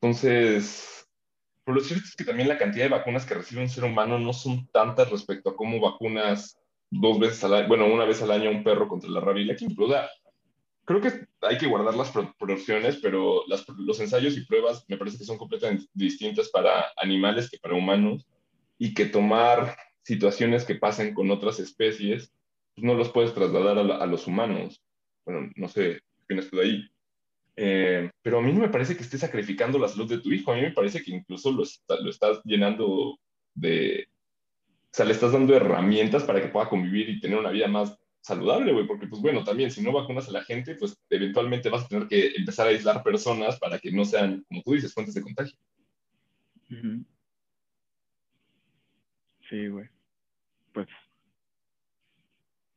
entonces, 0.00 1.08
pero 1.64 1.76
lo 1.76 1.82
cierto 1.82 2.04
es 2.04 2.14
que 2.14 2.24
también 2.24 2.48
la 2.48 2.58
cantidad 2.58 2.84
de 2.84 2.90
vacunas 2.90 3.26
que 3.26 3.34
recibe 3.34 3.62
un 3.62 3.68
ser 3.68 3.82
humano 3.82 4.18
no 4.20 4.32
son 4.32 4.68
tantas 4.68 5.10
respecto 5.10 5.50
a 5.50 5.56
cómo 5.56 5.80
vacunas 5.80 6.56
dos 7.00 7.18
veces 7.18 7.42
al 7.44 7.54
año, 7.54 7.68
bueno, 7.68 7.86
una 7.86 8.04
vez 8.04 8.22
al 8.22 8.30
año 8.30 8.50
un 8.50 8.64
perro 8.64 8.88
contra 8.88 9.10
la 9.10 9.20
rabia 9.20 9.42
y 9.42 9.46
la 9.46 9.88
sea, 9.88 10.08
creo 10.84 11.00
que 11.00 11.26
hay 11.42 11.58
que 11.58 11.66
guardar 11.66 11.94
las 11.94 12.10
proporciones, 12.10 12.98
pero 13.02 13.42
las, 13.48 13.64
los 13.76 14.00
ensayos 14.00 14.36
y 14.36 14.46
pruebas 14.46 14.84
me 14.88 14.96
parece 14.96 15.18
que 15.18 15.24
son 15.24 15.38
completamente 15.38 15.86
distintas 15.92 16.48
para 16.50 16.86
animales 16.96 17.50
que 17.50 17.58
para 17.58 17.74
humanos 17.74 18.26
y 18.78 18.94
que 18.94 19.06
tomar 19.06 19.76
situaciones 20.02 20.64
que 20.64 20.74
pasen 20.74 21.14
con 21.14 21.30
otras 21.30 21.58
especies 21.58 22.32
pues 22.74 22.84
no 22.84 22.94
los 22.94 23.10
puedes 23.10 23.32
trasladar 23.32 23.78
a, 23.78 24.06
los 24.06 24.26
humanos. 24.26 24.82
Bueno, 25.24 25.48
no 25.54 25.68
sé, 25.68 26.00
¿qué 26.28 26.34
tú 26.42 26.56
de 26.56 26.62
ahí? 26.62 26.88
Eh, 27.56 28.10
pero 28.20 28.38
a 28.38 28.42
mí 28.42 28.52
no 28.52 28.60
me 28.60 28.68
parece 28.68 28.96
que 28.96 29.04
estés 29.04 29.20
sacrificando 29.20 29.78
la 29.78 29.86
salud 29.86 30.08
de 30.08 30.18
tu 30.18 30.32
hijo, 30.32 30.50
a 30.50 30.56
mí 30.56 30.62
me 30.62 30.72
parece 30.72 31.02
que 31.02 31.12
incluso 31.12 31.52
lo, 31.52 31.62
lo 32.00 32.10
estás 32.10 32.40
llenando 32.44 33.16
de, 33.54 34.08
o 34.94 34.96
sea, 34.96 35.04
le 35.06 35.10
estás 35.10 35.32
dando 35.32 35.56
herramientas 35.56 36.22
para 36.22 36.40
que 36.40 36.46
pueda 36.46 36.68
convivir 36.68 37.08
y 37.08 37.18
tener 37.18 37.36
una 37.36 37.50
vida 37.50 37.66
más 37.66 37.98
saludable, 38.20 38.72
güey, 38.72 38.86
porque 38.86 39.08
pues 39.08 39.20
bueno, 39.20 39.42
también 39.42 39.72
si 39.72 39.82
no 39.82 39.90
vacunas 39.90 40.28
a 40.28 40.30
la 40.30 40.44
gente, 40.44 40.76
pues 40.76 40.96
eventualmente 41.10 41.68
vas 41.68 41.84
a 41.84 41.88
tener 41.88 42.06
que 42.06 42.28
empezar 42.36 42.68
a 42.68 42.70
aislar 42.70 43.02
personas 43.02 43.58
para 43.58 43.80
que 43.80 43.90
no 43.90 44.04
sean, 44.04 44.44
como 44.46 44.62
tú 44.62 44.74
dices, 44.74 44.94
fuentes 44.94 45.16
de 45.16 45.22
contagio. 45.22 45.58
Sí, 49.50 49.66
güey. 49.66 49.88
Pues 50.72 50.86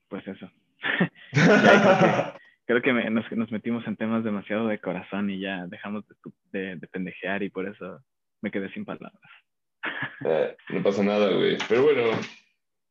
pues 0.07 0.27
eso. 0.27 0.49
creo 2.65 2.81
que, 2.81 2.93
nos, 3.11 3.51
metimos 3.51 3.85
en 3.85 3.95
temas 3.95 4.23
demasiado 4.23 4.67
de 4.69 4.79
corazón 4.79 5.29
y 5.29 5.39
ya 5.39 5.67
dejamos 5.67 6.03
de, 6.51 6.77
de, 6.77 6.87
pendejear 6.87 7.43
y 7.43 7.51
por 7.51 7.67
eso 7.67 8.03
me 8.41 8.49
quedé 8.49 8.73
sin 8.73 8.85
palabras. 8.85 9.21
Eh, 10.25 10.55
no 10.69 10.83
pasa 10.83 11.03
nada, 11.03 11.31
güey. 11.31 11.57
Pero 11.67 11.83
bueno, 11.83 12.03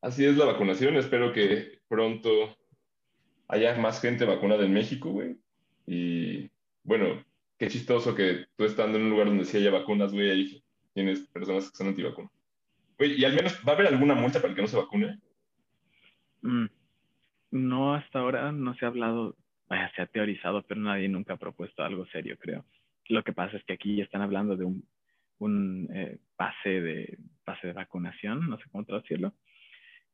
así 0.03 0.25
es 0.25 0.37
la 0.37 0.47
vacunación. 0.47 0.97
Espero 0.97 1.33
que 1.33 1.81
pronto 1.89 2.57
haya 3.49 3.77
más 3.77 4.01
gente 4.01 4.25
vacunada 4.25 4.65
en 4.65 4.73
México, 4.73 5.11
güey. 5.11 5.37
Y 5.87 6.51
bueno, 6.83 7.25
qué 7.59 7.69
chistoso 7.69 8.15
que 8.15 8.47
tú 8.57 8.65
estando 8.65 8.99
en 8.99 9.05
un 9.05 9.11
lugar 9.11 9.27
donde 9.27 9.45
sí 9.45 9.57
haya 9.59 9.71
vacunas, 9.71 10.13
güey, 10.13 10.31
ahí 10.31 10.63
tienes 10.95 11.21
personas 11.29 11.71
que 11.71 11.77
son 11.77 11.89
antivacunas. 11.89 12.31
¿y 12.99 13.25
al 13.25 13.35
menos 13.35 13.61
va 13.67 13.73
a 13.73 13.75
haber 13.75 13.89
alguna 13.89 14.15
multa 14.15 14.41
para 14.41 14.51
el 14.51 14.57
que 14.57 14.63
no 14.63 14.69
se 14.69 14.77
vacune? 14.77 15.19
Mm, 16.41 16.67
no, 17.51 17.95
hasta 17.95 18.21
ahora 18.21 18.53
no 18.53 18.75
se 18.75 18.85
ha 18.85 18.89
hablado, 18.89 19.37
vaya, 19.69 19.91
se 19.95 20.03
ha 20.03 20.07
teorizado, 20.07 20.63
pero 20.63 20.81
nadie 20.81 21.09
nunca 21.09 21.35
ha 21.35 21.39
propuesto 21.39 21.83
algo 21.83 22.07
serio, 22.07 22.37
creo. 22.39 22.65
Lo 23.09 23.23
que 23.23 23.33
pasa 23.33 23.57
es 23.57 23.65
que 23.65 23.75
aquí 23.75 24.01
están 24.01 24.23
hablando 24.23 24.57
de 24.57 24.65
un, 24.65 24.85
un 25.39 25.89
eh, 25.93 26.19
pase, 26.37 26.81
de, 26.81 27.19
pase 27.45 27.69
de 27.69 27.73
vacunación, 27.73 28.49
no 28.49 28.59
sé 28.59 28.65
cómo 28.71 28.85
traducirlo, 28.85 29.35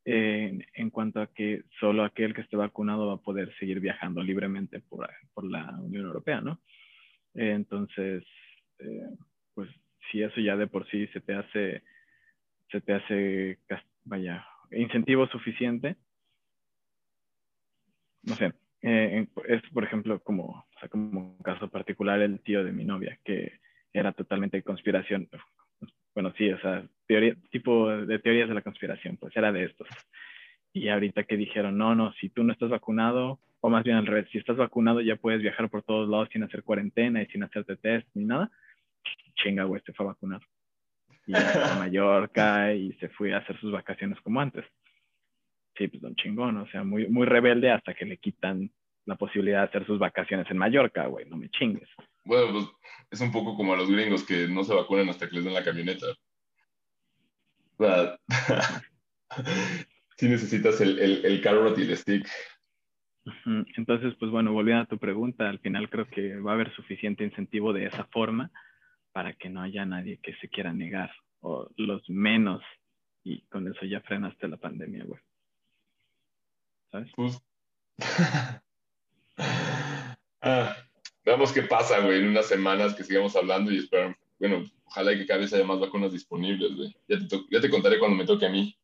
en 0.04 0.90
cuanto 0.90 1.20
a 1.20 1.28
que 1.28 1.62
solo 1.78 2.02
aquel 2.02 2.34
que 2.34 2.40
esté 2.40 2.56
vacunado 2.56 3.06
va 3.06 3.14
a 3.14 3.22
poder 3.22 3.54
seguir 3.60 3.78
viajando 3.78 4.20
libremente 4.20 4.80
por, 4.80 5.08
por 5.32 5.44
la 5.48 5.78
Unión 5.80 6.06
Europea, 6.06 6.40
¿no? 6.40 6.60
entonces, 7.34 8.24
eh, 8.78 9.08
pues 9.54 9.68
si 10.10 10.22
eso 10.22 10.40
ya 10.40 10.56
de 10.56 10.66
por 10.66 10.88
sí 10.90 11.06
se 11.08 11.20
te 11.20 11.34
hace, 11.34 11.82
se 12.70 12.80
te 12.80 12.94
hace, 12.94 13.58
vaya, 14.04 14.46
incentivo 14.70 15.26
suficiente, 15.28 15.96
no 18.22 18.34
sé, 18.36 18.52
eh, 18.82 19.26
es 19.48 19.62
por 19.72 19.84
ejemplo 19.84 20.20
como, 20.20 20.44
o 20.44 20.78
sea, 20.80 20.88
como 20.88 21.20
un 21.20 21.38
caso 21.38 21.68
particular 21.68 22.20
el 22.20 22.40
tío 22.40 22.64
de 22.64 22.72
mi 22.72 22.84
novia, 22.84 23.18
que 23.24 23.60
era 23.92 24.12
totalmente 24.12 24.62
conspiración, 24.62 25.28
bueno, 26.14 26.32
sí, 26.36 26.50
o 26.50 26.60
sea, 26.60 26.84
teoría, 27.06 27.34
tipo 27.50 27.88
de 27.88 28.18
teorías 28.18 28.48
de 28.48 28.54
la 28.54 28.62
conspiración, 28.62 29.16
pues 29.16 29.36
era 29.36 29.50
de 29.52 29.64
estos. 29.64 29.88
Y 30.72 30.88
ahorita 30.88 31.24
que 31.24 31.36
dijeron, 31.36 31.76
no, 31.76 31.94
no, 31.94 32.12
si 32.14 32.28
tú 32.28 32.44
no 32.44 32.52
estás 32.52 32.70
vacunado, 32.70 33.38
o 33.60 33.70
más 33.70 33.84
bien 33.84 33.96
al 33.96 34.06
revés, 34.06 34.28
si 34.30 34.38
estás 34.38 34.56
vacunado 34.56 35.00
ya 35.00 35.16
puedes 35.16 35.40
viajar 35.40 35.68
por 35.70 35.82
todos 35.82 36.08
lados 36.08 36.28
sin 36.32 36.42
hacer 36.42 36.62
cuarentena 36.62 37.22
y 37.22 37.26
sin 37.26 37.42
hacerte 37.42 37.76
test 37.76 38.08
ni 38.14 38.24
nada, 38.24 38.50
chinga, 39.36 39.64
güey, 39.64 39.82
se 39.84 39.92
fue 39.92 40.06
a 40.06 40.08
vacunar. 40.08 40.40
Y 41.26 41.34
a 41.34 41.40
Mallorca 41.78 42.74
y 42.74 42.92
se 42.94 43.08
fue 43.10 43.32
a 43.32 43.38
hacer 43.38 43.58
sus 43.60 43.72
vacaciones 43.72 44.20
como 44.20 44.40
antes. 44.40 44.64
Sí, 45.76 45.88
pues 45.88 46.02
don 46.02 46.14
chingón, 46.16 46.56
o 46.58 46.66
sea, 46.66 46.84
muy, 46.84 47.08
muy 47.08 47.26
rebelde 47.26 47.70
hasta 47.70 47.94
que 47.94 48.04
le 48.04 48.18
quitan 48.18 48.70
la 49.06 49.16
posibilidad 49.16 49.60
de 49.60 49.68
hacer 49.68 49.86
sus 49.86 49.98
vacaciones 49.98 50.50
en 50.50 50.58
Mallorca, 50.58 51.06
güey, 51.06 51.28
no 51.28 51.36
me 51.36 51.48
chingues. 51.48 51.88
Bueno, 52.24 52.52
pues 52.52 52.66
es 53.10 53.20
un 53.20 53.32
poco 53.32 53.56
como 53.56 53.74
a 53.74 53.76
los 53.76 53.90
gringos 53.90 54.24
que 54.24 54.48
no 54.48 54.64
se 54.64 54.74
vacunan 54.74 55.08
hasta 55.08 55.28
que 55.28 55.36
les 55.36 55.44
den 55.44 55.54
la 55.54 55.64
camioneta. 55.64 56.06
O 57.76 57.84
sea, 57.84 58.18
sí 60.16 60.28
necesitas 60.28 60.80
el, 60.80 60.98
el, 60.98 61.24
el 61.24 61.42
carrot 61.42 61.78
y 61.78 61.82
el 61.82 61.96
stick. 61.96 62.28
Entonces, 63.76 64.14
pues 64.18 64.30
bueno, 64.30 64.52
volviendo 64.52 64.82
a 64.82 64.86
tu 64.86 64.98
pregunta, 64.98 65.48
al 65.48 65.60
final 65.60 65.88
creo 65.88 66.08
que 66.08 66.36
va 66.38 66.52
a 66.52 66.54
haber 66.54 66.74
suficiente 66.74 67.24
incentivo 67.24 67.72
de 67.72 67.86
esa 67.86 68.04
forma 68.06 68.50
para 69.12 69.34
que 69.34 69.48
no 69.48 69.62
haya 69.62 69.84
nadie 69.84 70.18
que 70.22 70.34
se 70.36 70.48
quiera 70.48 70.72
negar 70.72 71.12
o 71.40 71.68
los 71.76 72.08
menos 72.08 72.62
y 73.24 73.42
con 73.42 73.68
eso 73.68 73.84
ya 73.84 74.00
frenaste 74.00 74.48
la 74.48 74.56
pandemia, 74.56 75.04
güey. 75.04 75.20
¿Sabes? 76.90 77.12
Pues... 77.14 77.42
ah, 80.40 80.76
veamos 81.24 81.52
qué 81.52 81.62
pasa, 81.62 82.00
güey, 82.00 82.20
en 82.20 82.28
unas 82.28 82.46
semanas 82.46 82.94
que 82.94 83.04
sigamos 83.04 83.34
hablando 83.36 83.70
y 83.70 83.78
esperamos, 83.78 84.16
bueno, 84.38 84.64
ojalá 84.86 85.16
que 85.16 85.26
cada 85.26 85.40
vez 85.40 85.52
haya 85.52 85.64
más 85.64 85.80
vacunas 85.80 86.12
disponibles, 86.12 86.74
güey. 86.76 86.96
Ya 87.08 87.18
te, 87.18 87.40
ya 87.50 87.60
te 87.60 87.70
contaré 87.70 87.98
cuando 87.98 88.16
me 88.16 88.24
toque 88.24 88.46
a 88.46 88.50
mí. 88.50 88.76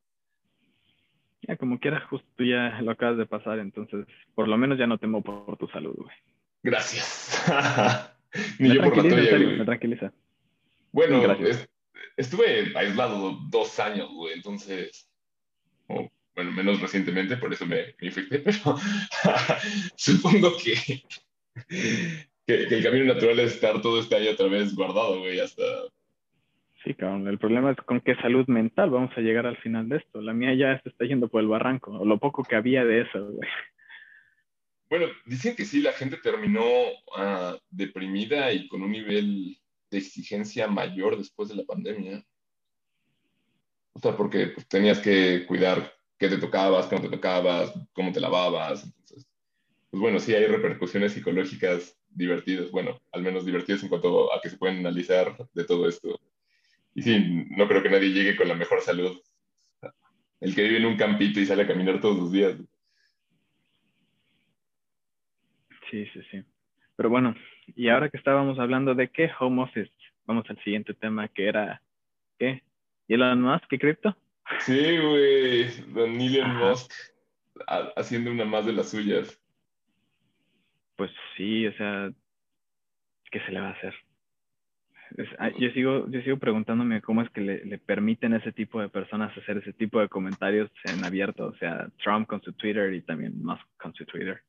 Ya, 1.42 1.56
como 1.56 1.78
quieras, 1.78 2.04
justo 2.04 2.44
ya 2.44 2.80
lo 2.82 2.90
acabas 2.90 3.18
de 3.18 3.26
pasar, 3.26 3.58
entonces 3.58 4.06
por 4.34 4.48
lo 4.48 4.56
menos 4.56 4.78
ya 4.78 4.86
no 4.86 4.98
temo 4.98 5.22
por, 5.22 5.56
tu 5.56 5.66
salud, 5.68 5.94
güey. 5.96 6.14
Gracias. 6.62 7.44
Ni 8.58 8.74
yo 8.74 8.82
por 8.82 8.96
la 8.96 9.02
tuya, 9.02 9.36
güey. 9.36 9.58
Me 9.58 9.64
tranquiliza. 9.64 10.12
Bueno, 10.92 11.22
estuve 12.16 12.72
aislado 12.76 13.38
dos 13.48 13.78
años, 13.78 14.10
güey, 14.12 14.34
entonces, 14.34 15.08
bueno, 15.86 16.52
menos 16.52 16.80
recientemente, 16.80 17.36
por 17.36 17.52
eso 17.52 17.66
me, 17.66 17.94
me 18.00 18.08
infecté, 18.08 18.38
pero 18.44 18.76
supongo 19.96 20.52
que 20.56 21.02
que, 22.48 22.62
el 22.74 22.82
camino 22.82 23.04
natural 23.04 23.38
es 23.40 23.54
estar 23.54 23.82
todo 23.82 24.00
este 24.00 24.16
año 24.16 24.30
otra 24.30 24.48
vez 24.48 24.74
guardado, 24.74 25.20
güey, 25.20 25.38
hasta... 25.38 25.62
Sí, 26.82 26.94
cabrón, 26.94 27.28
el 27.28 27.38
problema 27.38 27.72
es 27.72 27.76
con 27.78 28.00
qué 28.00 28.14
salud 28.16 28.46
mental 28.46 28.88
vamos 28.88 29.10
a 29.16 29.20
llegar 29.20 29.46
al 29.46 29.58
final 29.58 29.88
de 29.88 29.98
esto. 29.98 30.22
La 30.22 30.32
mía 30.32 30.54
ya 30.54 30.80
se 30.82 30.88
está 30.88 31.04
yendo 31.04 31.28
por 31.28 31.42
el 31.42 31.48
barranco, 31.48 31.92
o 31.92 32.06
lo 32.06 32.18
poco 32.18 32.42
que 32.42 32.56
había 32.56 32.84
de 32.84 33.02
eso, 33.02 33.32
güey. 33.32 33.48
Bueno, 34.88 35.06
dicen 35.26 35.54
que 35.54 35.66
sí, 35.66 35.82
la 35.82 35.92
gente 35.92 36.16
terminó 36.16 36.64
uh, 36.64 37.58
deprimida 37.68 38.50
y 38.54 38.66
con 38.68 38.80
un 38.80 38.92
nivel 38.92 39.58
de 39.90 39.98
exigencia 39.98 40.66
mayor 40.68 41.18
después 41.18 41.50
de 41.50 41.56
la 41.56 41.64
pandemia. 41.64 42.24
O 43.92 43.98
sea, 43.98 44.16
porque 44.16 44.46
pues, 44.46 44.66
tenías 44.66 45.00
que 45.00 45.44
cuidar 45.46 45.92
qué 46.16 46.30
te 46.30 46.38
tocabas, 46.38 46.86
qué 46.86 46.96
no 46.96 47.02
te 47.02 47.10
tocabas, 47.10 47.74
cómo 47.92 48.10
te 48.12 48.20
lavabas. 48.20 48.84
Entonces, 48.84 49.28
pues 49.90 50.00
bueno, 50.00 50.18
sí 50.18 50.34
hay 50.34 50.46
repercusiones 50.46 51.12
psicológicas 51.12 51.97
divertidas, 52.10 52.70
bueno, 52.70 53.00
al 53.12 53.22
menos 53.22 53.44
divertidas 53.44 53.82
en 53.82 53.88
cuanto 53.88 54.32
a 54.32 54.40
que 54.40 54.50
se 54.50 54.58
pueden 54.58 54.78
analizar 54.78 55.36
de 55.54 55.64
todo 55.64 55.88
esto. 55.88 56.18
Y 56.94 57.02
sí, 57.02 57.46
no 57.50 57.68
creo 57.68 57.82
que 57.82 57.90
nadie 57.90 58.12
llegue 58.12 58.36
con 58.36 58.48
la 58.48 58.54
mejor 58.54 58.80
salud. 58.80 59.20
El 60.40 60.54
que 60.54 60.62
vive 60.62 60.78
en 60.78 60.86
un 60.86 60.96
campito 60.96 61.40
y 61.40 61.46
sale 61.46 61.62
a 61.62 61.66
caminar 61.66 62.00
todos 62.00 62.18
los 62.18 62.32
días. 62.32 62.56
Sí, 65.90 66.06
sí, 66.12 66.20
sí. 66.30 66.42
Pero 66.96 67.10
bueno, 67.10 67.34
y 67.74 67.88
ahora 67.88 68.08
que 68.10 68.16
estábamos 68.16 68.58
hablando 68.58 68.94
de 68.94 69.08
qué 69.08 69.30
home 69.38 69.62
office, 69.62 69.92
vamos 70.26 70.44
al 70.48 70.62
siguiente 70.62 70.94
tema 70.94 71.28
que 71.28 71.48
era, 71.48 71.82
¿qué? 72.38 72.62
Elon 73.08 73.40
Musk 73.40 73.66
¿Qué 73.68 73.78
cripto? 73.78 74.16
Sí, 74.60 74.98
güey, 74.98 75.68
Don 75.92 76.20
Elon 76.20 76.56
Musk 76.56 76.92
haciendo 77.96 78.30
una 78.30 78.44
más 78.44 78.66
de 78.66 78.72
las 78.72 78.90
suyas 78.90 79.40
pues 80.98 81.12
sí, 81.36 81.64
o 81.64 81.72
sea, 81.74 82.10
¿qué 83.30 83.40
se 83.46 83.52
le 83.52 83.60
va 83.60 83.68
a 83.68 83.72
hacer? 83.72 83.94
Ah, 85.38 85.50
yo, 85.56 85.70
sigo, 85.70 86.10
yo 86.10 86.20
sigo 86.22 86.38
preguntándome 86.38 87.00
cómo 87.00 87.22
es 87.22 87.30
que 87.30 87.40
le, 87.40 87.78
permiten 87.78 88.34
a 88.34 88.38
ese 88.38 88.50
tipo 88.52 88.80
de 88.80 88.88
personas 88.88 89.34
hacer 89.38 89.58
ese 89.58 89.72
tipo 89.72 90.00
de 90.00 90.08
comentarios 90.08 90.68
en 90.84 91.04
abierto, 91.04 91.46
o 91.46 91.54
sea, 91.54 91.88
Trump 92.02 92.26
con 92.26 92.42
su 92.42 92.52
Twitter 92.52 92.92
y 92.92 93.00
también 93.02 93.40
Musk 93.40 93.64
con 93.80 93.94
su 93.94 94.04
Twitter. 94.06 94.42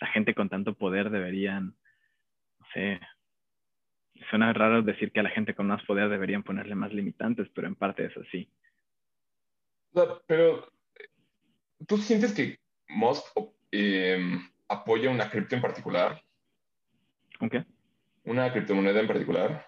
La 0.00 0.08
gente 0.08 0.34
con 0.34 0.48
tanto 0.48 0.74
poder 0.74 1.08
deberían, 1.08 1.66
no 1.66 2.66
sé, 2.74 3.00
suena 4.28 4.52
raro 4.52 4.82
decir 4.82 5.12
que 5.12 5.20
a 5.20 5.22
la 5.22 5.30
gente 5.30 5.54
con 5.54 5.68
más 5.68 5.84
poder 5.84 6.08
deberían 6.08 6.42
ponerle 6.42 6.74
más 6.74 6.92
limitantes, 6.92 7.48
pero 7.54 7.68
en 7.68 7.76
parte 7.76 8.06
es 8.06 8.16
así. 8.16 8.50
pero, 10.26 10.68
¿tú 11.86 11.96
sientes 11.96 12.34
que 12.34 12.58
Musk 12.88 13.24
eh, 13.70 14.18
apoya 14.72 15.10
una 15.10 15.28
cripto 15.30 15.54
en 15.54 15.62
particular? 15.62 16.22
¿Un 17.40 17.50
qué? 17.50 17.64
¿Una 18.24 18.52
criptomoneda 18.52 19.00
en 19.00 19.08
particular? 19.08 19.66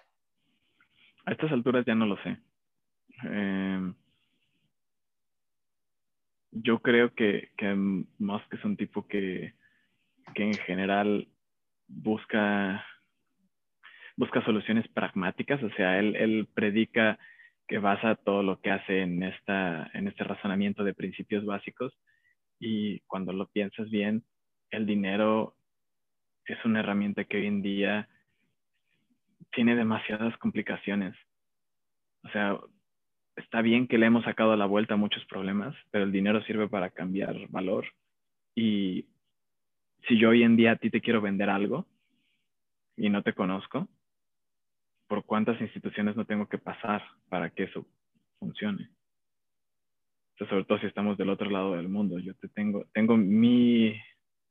A 1.25 1.31
estas 1.31 1.51
alturas 1.51 1.85
ya 1.85 1.95
no 1.95 2.05
lo 2.05 2.17
sé. 2.23 2.37
Eh, 3.23 3.93
yo 6.51 6.79
creo 6.79 7.13
que, 7.13 7.51
que 7.57 7.73
Musk 7.75 8.53
es 8.53 8.63
un 8.63 8.77
tipo 8.77 9.07
que, 9.07 9.53
que 10.33 10.43
en 10.43 10.53
general 10.53 11.27
busca, 11.87 12.85
busca 14.15 14.43
soluciones 14.45 14.87
pragmáticas, 14.89 15.61
o 15.61 15.69
sea, 15.71 15.99
él, 15.99 16.15
él 16.15 16.47
predica 16.53 17.19
que 17.67 17.79
basa 17.79 18.15
todo 18.15 18.43
lo 18.43 18.61
que 18.61 18.71
hace 18.71 19.01
en, 19.01 19.23
esta, 19.23 19.89
en 19.93 20.07
este 20.07 20.23
razonamiento 20.23 20.83
de 20.83 20.93
principios 20.93 21.45
básicos 21.45 21.93
y 22.59 22.99
cuando 23.01 23.33
lo 23.33 23.47
piensas 23.47 23.89
bien, 23.89 24.23
el 24.71 24.85
dinero 24.85 25.55
es 26.45 26.63
una 26.65 26.79
herramienta 26.79 27.23
que 27.23 27.37
hoy 27.37 27.47
en 27.47 27.61
día 27.61 28.07
tiene 29.51 29.75
demasiadas 29.75 30.37
complicaciones. 30.37 31.15
O 32.23 32.29
sea, 32.29 32.59
está 33.35 33.61
bien 33.61 33.87
que 33.87 33.97
le 33.97 34.05
hemos 34.05 34.23
sacado 34.25 34.51
a 34.51 34.57
la 34.57 34.65
vuelta 34.65 34.95
muchos 34.95 35.25
problemas, 35.25 35.75
pero 35.91 36.03
el 36.03 36.11
dinero 36.11 36.41
sirve 36.43 36.67
para 36.67 36.89
cambiar 36.89 37.35
valor. 37.49 37.85
Y 38.55 39.07
si 40.07 40.19
yo 40.19 40.29
hoy 40.29 40.43
en 40.43 40.55
día 40.55 40.71
a 40.71 40.75
ti 40.75 40.89
te 40.89 41.01
quiero 41.01 41.21
vender 41.21 41.49
algo 41.49 41.85
y 42.97 43.09
no 43.09 43.23
te 43.23 43.33
conozco, 43.33 43.87
¿por 45.07 45.25
cuántas 45.25 45.59
instituciones 45.61 46.15
no 46.15 46.25
tengo 46.25 46.47
que 46.47 46.57
pasar 46.57 47.03
para 47.29 47.49
que 47.49 47.63
eso 47.63 47.85
funcione? 48.39 48.89
sobre 50.37 50.65
todo 50.65 50.79
si 50.79 50.87
estamos 50.87 51.17
del 51.17 51.29
otro 51.29 51.49
lado 51.49 51.75
del 51.77 51.87
mundo. 51.87 52.19
Yo 52.19 52.33
te 52.35 52.49
tengo, 52.49 52.85
tengo 52.93 53.15
mi 53.15 53.95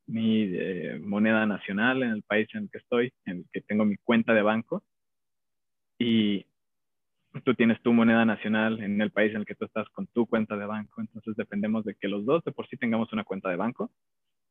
moneda 0.07 1.45
nacional 1.45 2.03
en 2.03 2.11
el 2.11 2.23
país 2.23 2.47
en 2.53 2.63
el 2.63 2.69
que 2.69 2.77
estoy, 2.77 3.13
en 3.25 3.37
el 3.37 3.45
que 3.51 3.61
tengo 3.61 3.85
mi 3.85 3.97
cuenta 3.97 4.33
de 4.33 4.41
banco, 4.41 4.83
y 5.97 6.45
tú 7.43 7.53
tienes 7.55 7.81
tu 7.81 7.93
moneda 7.93 8.25
nacional 8.25 8.81
en 8.81 9.01
el 9.01 9.11
país 9.11 9.31
en 9.31 9.41
el 9.41 9.45
que 9.45 9.55
tú 9.55 9.65
estás 9.65 9.89
con 9.89 10.07
tu 10.07 10.25
cuenta 10.25 10.55
de 10.57 10.65
banco, 10.65 11.01
entonces 11.01 11.35
dependemos 11.35 11.83
de 11.85 11.95
que 11.95 12.07
los 12.07 12.25
dos 12.25 12.43
de 12.43 12.51
por 12.51 12.67
sí 12.67 12.77
tengamos 12.77 13.11
una 13.13 13.23
cuenta 13.23 13.49
de 13.49 13.55
banco 13.55 13.91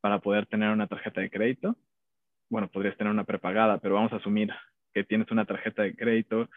para 0.00 0.18
poder 0.18 0.46
tener 0.46 0.70
una 0.70 0.86
tarjeta 0.86 1.20
de 1.20 1.30
crédito. 1.30 1.76
Bueno, 2.50 2.68
podrías 2.68 2.96
tener 2.96 3.10
una 3.10 3.24
prepagada, 3.24 3.78
pero 3.78 3.94
vamos 3.94 4.12
a 4.12 4.16
asumir 4.16 4.50
que 4.92 5.02
tienes 5.04 5.30
una 5.30 5.46
tarjeta 5.46 5.82
de 5.82 5.96
crédito 5.96 6.50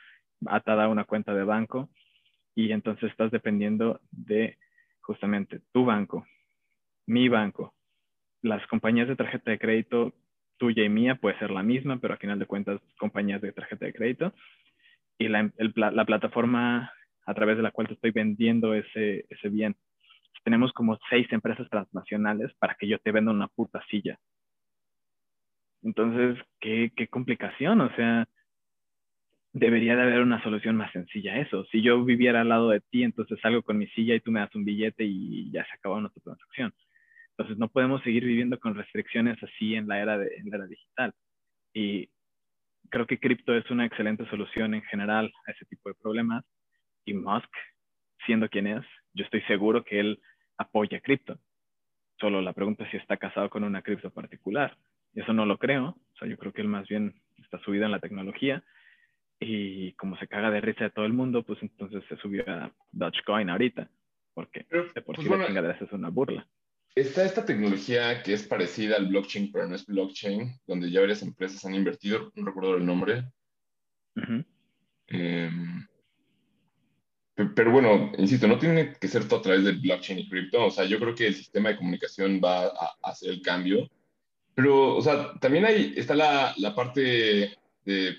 atada 0.46 0.84
a 0.84 0.90
una 0.90 1.06
cuenta 1.06 1.34
de 1.34 1.44
banco 1.44 1.90
y 2.56 2.72
entonces 2.72 3.10
estás 3.10 3.32
dependiendo 3.32 4.02
de 4.12 4.58
justamente 5.02 5.62
tu 5.72 5.86
banco, 5.86 6.26
mi 7.06 7.30
banco. 7.30 7.74
Las 8.42 8.66
compañías 8.68 9.08
de 9.08 9.16
tarjeta 9.16 9.52
de 9.52 9.60
crédito 9.60 10.14
tuya 10.58 10.84
y 10.84 10.90
mía 10.90 11.16
puede 11.16 11.38
ser 11.40 11.52
la 11.52 11.64
misma, 11.64 12.00
pero 12.00 12.14
a 12.14 12.18
final 12.18 12.40
de 12.40 12.46
cuentas 12.46 12.82
compañías 12.98 13.42
de 13.42 13.52
tarjeta 13.52 13.86
de 13.86 13.94
crédito 13.94 14.34
y 15.18 15.28
la, 15.28 15.52
la 15.76 16.06
plataforma 16.06 16.92
a 17.26 17.34
través 17.34 17.58
de 17.58 17.64
la 17.64 17.72
cual 17.72 17.88
te 17.88 17.94
estoy 17.94 18.12
vendiendo 18.12 18.74
ese, 18.74 19.26
ese 19.30 19.50
bien. 19.50 19.76
Tenemos 20.44 20.72
como 20.72 20.98
seis 21.10 21.28
empresas 21.32 21.70
transnacionales 21.70 22.54
para 22.56 22.76
que 22.76 22.88
yo 22.88 23.00
te 23.00 23.12
venda 23.12 23.32
una 23.32 23.50
puta 23.50 23.84
silla. 23.90 24.18
Entonces, 25.84 26.44
qué, 26.60 26.92
qué 26.96 27.08
complicación, 27.08 27.82
o 27.82 27.94
sea, 27.96 28.28
debería 29.54 29.96
de 29.96 30.04
haber 30.04 30.22
una 30.22 30.42
solución 30.42 30.76
más 30.76 30.92
sencilla 30.92 31.34
a 31.34 31.40
eso. 31.40 31.66
Si 31.66 31.82
yo 31.82 32.04
viviera 32.04 32.42
al 32.42 32.50
lado 32.50 32.70
de 32.70 32.80
ti, 32.80 33.04
entonces 33.04 33.40
salgo 33.42 33.62
con 33.62 33.78
mi 33.78 33.88
silla 33.88 34.16
y 34.16 34.20
tú 34.22 34.32
me 34.32 34.40
das 34.40 34.54
un 34.56 34.64
billete 34.64 35.04
y 35.04 35.52
ya 35.52 35.66
se 35.66 35.74
acabó 35.74 36.00
nuestra 36.00 36.24
transacción. 36.24 36.74
Entonces 37.38 37.60
no 37.60 37.68
podemos 37.68 38.02
seguir 38.02 38.26
viviendo 38.26 38.60
con 38.60 38.74
restricciones 38.74 39.42
así 39.44 39.76
en 39.76 39.88
la 39.88 40.00
era, 40.00 40.18
de, 40.18 40.36
en 40.38 40.50
la 40.50 40.58
era 40.58 40.66
digital. 40.66 41.14
Y 41.72 42.10
creo 42.90 43.06
que 43.06 43.20
cripto 43.20 43.56
es 43.56 43.70
una 43.70 43.86
excelente 43.86 44.28
solución 44.30 44.74
en 44.74 44.82
general 44.84 45.32
a 45.46 45.52
ese 45.52 45.66
tipo 45.66 45.90
de 45.90 45.96
problemas. 45.96 46.44
Y 47.06 47.14
Musk, 47.14 47.50
siendo 48.26 48.50
quien 48.50 48.66
es, 48.66 48.84
yo 49.14 49.24
estoy 49.24 49.42
seguro 49.44 49.84
que 49.84 50.00
él 50.00 50.20
apoya 50.58 51.00
cripto. 51.00 51.40
Solo 52.20 52.42
la 52.42 52.54
pregunta 52.54 52.86
es 52.86 52.92
si 52.92 52.98
está 52.98 53.18
casado 53.18 53.52
con 53.52 53.64
una 53.64 53.84
cripto 53.84 54.10
particular. 54.10 54.76
Eso 55.14 55.32
no 55.32 55.46
lo 55.46 55.60
creo. 55.60 55.90
O 55.90 56.18
sea, 56.18 56.28
yo 56.28 56.38
creo 56.38 56.52
que 56.52 56.62
él 56.62 56.68
más 56.68 56.88
bien 56.88 57.22
está 57.38 57.60
subido 57.60 57.86
en 57.86 57.92
la 57.92 58.00
tecnología 58.00 58.64
y 59.40 59.94
como 59.94 60.18
se 60.18 60.28
caga 60.28 60.50
de 60.50 60.62
risa 60.62 60.86
de 60.86 60.90
todo 60.90 61.06
el 61.06 61.14
mundo, 61.14 61.44
pues 61.44 61.62
entonces 61.62 62.04
se 62.10 62.18
subió 62.18 62.44
a 62.50 62.72
Dogecoin 62.92 63.50
ahorita, 63.50 63.90
porque 64.34 64.66
de 64.70 65.02
por 65.02 65.16
pues 65.16 65.28
sí 65.28 65.54
la 65.54 65.72
es 65.72 65.92
una 65.92 66.10
burla. 66.10 66.48
Está 66.98 67.26
esta 67.26 67.46
tecnología 67.46 68.24
que 68.24 68.34
es 68.34 68.42
parecida 68.48 68.96
al 68.96 69.06
blockchain, 69.06 69.52
pero 69.52 69.68
no 69.68 69.76
es 69.76 69.86
blockchain, 69.86 70.60
donde 70.66 70.90
ya 70.90 71.02
varias 71.02 71.22
empresas 71.22 71.64
han 71.64 71.76
invertido, 71.76 72.32
no 72.34 72.44
recuerdo 72.44 72.76
el 72.76 72.88
nombre. 72.88 73.24
Em, 75.06 75.86
pero 77.56 77.72
bueno, 77.72 78.12
insisto, 78.18 78.48
no 78.48 78.58
tiene 78.58 78.96
que 79.00 79.08
ser 79.08 79.28
todo 79.28 79.42
a 79.42 79.44
través 79.44 79.64
del 79.64 79.78
blockchain 79.80 80.18
y 80.18 80.28
cripto. 80.28 80.66
O 80.66 80.72
sea, 80.72 80.86
yo 80.86 81.00
creo 81.00 81.14
que 81.14 81.28
el 81.28 81.36
sistema 81.36 81.70
de 81.70 81.78
comunicación 81.78 82.42
va 82.44 82.66
a, 82.66 82.96
hacer 83.04 83.30
el 83.30 83.44
cambio. 83.44 83.88
Pero, 84.56 84.96
o 84.96 85.02
sea, 85.04 85.34
también 85.40 85.66
hay, 85.66 85.94
está 85.96 86.16
la, 86.16 86.56
la 86.58 86.74
parte 86.74 87.56
de 87.86 88.18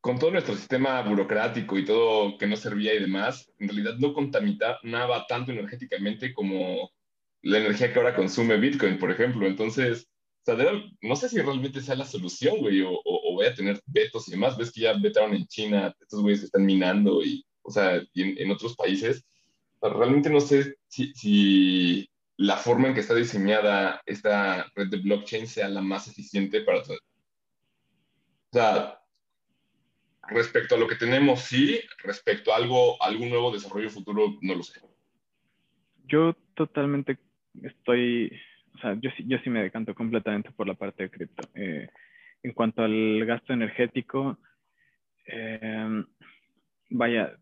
con 0.00 0.18
todo 0.18 0.30
nuestro 0.30 0.54
sistema 0.54 1.02
burocrático 1.02 1.76
y 1.76 1.84
todo 1.84 2.38
que 2.38 2.46
no 2.46 2.56
servía 2.56 2.94
y 2.94 3.00
demás, 3.00 3.52
en 3.58 3.68
realidad 3.68 3.96
no 3.98 4.14
contaminaba 4.14 5.26
tanto 5.28 5.52
energéticamente 5.52 6.32
como 6.32 6.90
la 7.42 7.58
energía 7.58 7.92
que 7.92 7.98
ahora 7.98 8.16
consume 8.16 8.58
Bitcoin, 8.58 8.98
por 8.98 9.10
ejemplo. 9.10 9.46
Entonces, 9.46 10.08
no 11.02 11.16
sé 11.16 11.28
si 11.28 11.40
realmente 11.40 11.80
sea 11.80 11.94
la 11.94 12.04
solución, 12.04 12.58
güey, 12.58 12.80
o, 12.80 12.92
o, 13.04 13.34
voy 13.34 13.46
a 13.46 13.54
tener 13.54 13.80
vetos 13.86 14.28
y 14.28 14.32
demás. 14.32 14.56
Ves 14.56 14.72
que 14.72 14.82
ya 14.82 14.94
vetaron 14.94 15.34
en 15.34 15.46
China, 15.46 15.94
estos 16.00 16.22
güeyes 16.22 16.42
están 16.42 16.64
minando 16.64 17.22
y, 17.22 17.44
o 17.62 17.70
sea, 17.70 18.02
en, 18.14 18.50
otros 18.50 18.76
países. 18.76 19.24
realmente 19.80 20.30
no 20.30 20.40
sé 20.40 20.76
si, 20.88 22.08
la 22.36 22.56
forma 22.56 22.88
en 22.88 22.94
que 22.94 23.00
está 23.00 23.14
diseñada 23.14 24.00
esta 24.06 24.70
red 24.76 24.88
de 24.88 24.98
blockchain 24.98 25.46
sea 25.46 25.68
la 25.68 25.82
más 25.82 26.06
eficiente 26.08 26.60
para... 26.62 26.80
O 26.80 26.84
sea, 28.52 29.00
respecto 30.28 30.76
a 30.76 30.78
lo 30.78 30.86
que 30.86 30.94
tenemos, 30.94 31.40
sí. 31.40 31.80
Respecto 32.04 32.52
a 32.52 32.56
algo, 32.56 33.02
algún 33.02 33.28
nuevo 33.28 33.50
desarrollo 33.50 33.90
futuro, 33.90 34.38
no 34.40 34.54
lo 34.54 34.62
sé. 34.62 34.80
Yo 36.06 36.34
totalmente 36.54 37.18
estoy, 37.62 38.32
o 38.74 38.78
sea, 38.78 38.94
yo, 39.00 39.10
yo 39.26 39.38
sí 39.38 39.50
me 39.50 39.62
decanto 39.62 39.94
completamente 39.94 40.50
por 40.50 40.66
la 40.66 40.74
parte 40.74 41.04
de 41.04 41.10
cripto. 41.10 41.48
Eh, 41.54 41.88
en 42.42 42.52
cuanto 42.52 42.82
al 42.82 43.24
gasto 43.24 43.52
energético, 43.52 44.38
em, 45.26 46.04
vaya, 46.90 47.36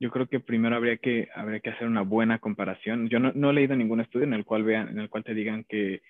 yo 0.00 0.10
creo 0.10 0.26
que 0.26 0.40
primero 0.40 0.76
habría 0.76 0.96
que, 0.96 1.28
habría 1.34 1.60
que 1.60 1.70
hacer 1.70 1.86
una 1.86 2.02
buena 2.02 2.38
comparación. 2.38 3.08
Yo 3.08 3.18
no, 3.18 3.32
no, 3.34 3.50
he 3.50 3.54
leído 3.54 3.76
ningún 3.76 4.00
estudio 4.00 4.26
en 4.26 4.34
el 4.34 4.44
cual 4.44 4.64
vean, 4.64 4.88
en 4.88 4.98
el 4.98 5.08
cual 5.08 5.24
te 5.24 5.34
digan 5.34 5.64
que 5.64 6.02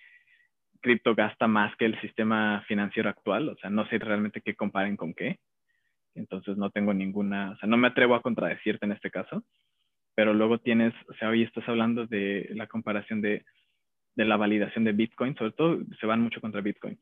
cripto 0.81 1.15
gasta 1.15 1.49
más 1.49 1.75
que 1.77 1.87
el 1.87 2.01
sistema 2.01 2.65
financiero 2.69 3.09
actual. 3.09 3.49
O 3.49 3.57
sea, 3.57 3.71
no 3.71 3.87
sé 3.89 3.99
realmente 3.99 4.41
qué 4.43 4.55
comparen 4.55 4.97
con 4.97 5.15
qué. 5.15 5.39
Entonces 6.15 6.57
no 6.57 6.71
tengo 6.71 6.95
ninguna, 6.95 7.53
o 7.53 7.57
sea, 7.59 7.69
no 7.69 7.77
me 7.77 7.89
atrevo 7.89 8.15
a 8.15 8.23
contradecirte 8.23 8.87
en 8.87 8.93
este 8.93 9.11
caso 9.11 9.45
pero 10.19 10.35
luego 10.35 10.59
tienes, 10.59 10.93
o 11.09 11.15
sea, 11.15 11.29
hoy 11.29 11.45
estás 11.45 11.63
hablando 11.69 12.05
de 12.05 12.51
la 12.57 12.67
comparación 12.67 13.21
de, 13.21 13.45
de 14.17 14.25
la 14.25 14.37
validación 14.37 14.83
de 14.83 14.91
Bitcoin, 14.91 15.37
sobre 15.37 15.53
todo 15.53 15.79
se 16.01 16.07
van 16.07 16.21
mucho 16.21 16.41
contra 16.41 16.61
Bitcoin, 16.61 16.99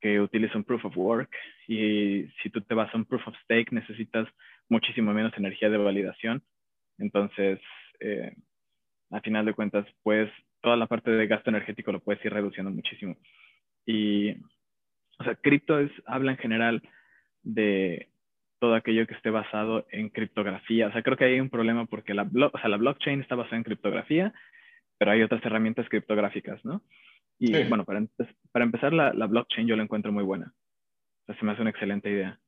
que 0.00 0.18
utiliza 0.18 0.56
un 0.56 0.64
proof 0.64 0.82
of 0.86 0.96
work 0.96 1.30
y 1.66 2.24
si 2.42 2.48
tú 2.48 2.62
te 2.62 2.72
vas 2.72 2.88
a 2.94 2.96
un 2.96 3.04
proof 3.04 3.28
of 3.28 3.36
stake 3.44 3.70
necesitas 3.70 4.26
muchísimo 4.70 5.12
menos 5.12 5.36
energía 5.36 5.68
de 5.68 5.76
validación. 5.76 6.42
Entonces, 6.96 7.60
eh, 8.00 8.34
a 9.10 9.20
final 9.20 9.44
de 9.44 9.52
cuentas, 9.52 9.86
pues 10.02 10.30
toda 10.62 10.78
la 10.78 10.86
parte 10.86 11.10
de 11.10 11.26
gasto 11.26 11.50
energético 11.50 11.92
lo 11.92 12.00
puedes 12.00 12.24
ir 12.24 12.32
reduciendo 12.32 12.70
muchísimo. 12.70 13.18
Y, 13.84 14.30
o 15.18 15.24
sea, 15.24 15.34
cripto 15.34 15.78
habla 16.06 16.30
en 16.30 16.38
general 16.38 16.82
de 17.42 18.08
todo 18.58 18.74
aquello 18.74 19.06
que 19.06 19.14
esté 19.14 19.30
basado 19.30 19.86
en 19.90 20.08
criptografía. 20.10 20.88
O 20.88 20.92
sea, 20.92 21.02
creo 21.02 21.16
que 21.16 21.24
hay 21.24 21.40
un 21.40 21.50
problema 21.50 21.86
porque 21.86 22.14
la, 22.14 22.22
o 22.22 22.58
sea, 22.58 22.68
la 22.68 22.76
blockchain 22.76 23.20
está 23.20 23.34
basada 23.34 23.56
en 23.56 23.64
criptografía, 23.64 24.34
pero 24.98 25.12
hay 25.12 25.22
otras 25.22 25.44
herramientas 25.44 25.88
criptográficas, 25.88 26.64
¿no? 26.64 26.82
Y 27.38 27.52
bueno, 27.68 27.84
para, 27.84 28.04
para 28.50 28.64
empezar, 28.64 28.92
la, 28.92 29.12
la, 29.12 29.26
blockchain 29.26 29.68
yo 29.68 29.76
la 29.76 29.84
encuentro 29.84 30.10
muy 30.10 30.24
buena. 30.24 30.52
O 31.22 31.26
sea, 31.26 31.38
se 31.38 31.44
me 31.44 31.52
hace 31.52 31.60
una 31.60 31.70
excelente 31.70 32.10
idea. 32.10 32.40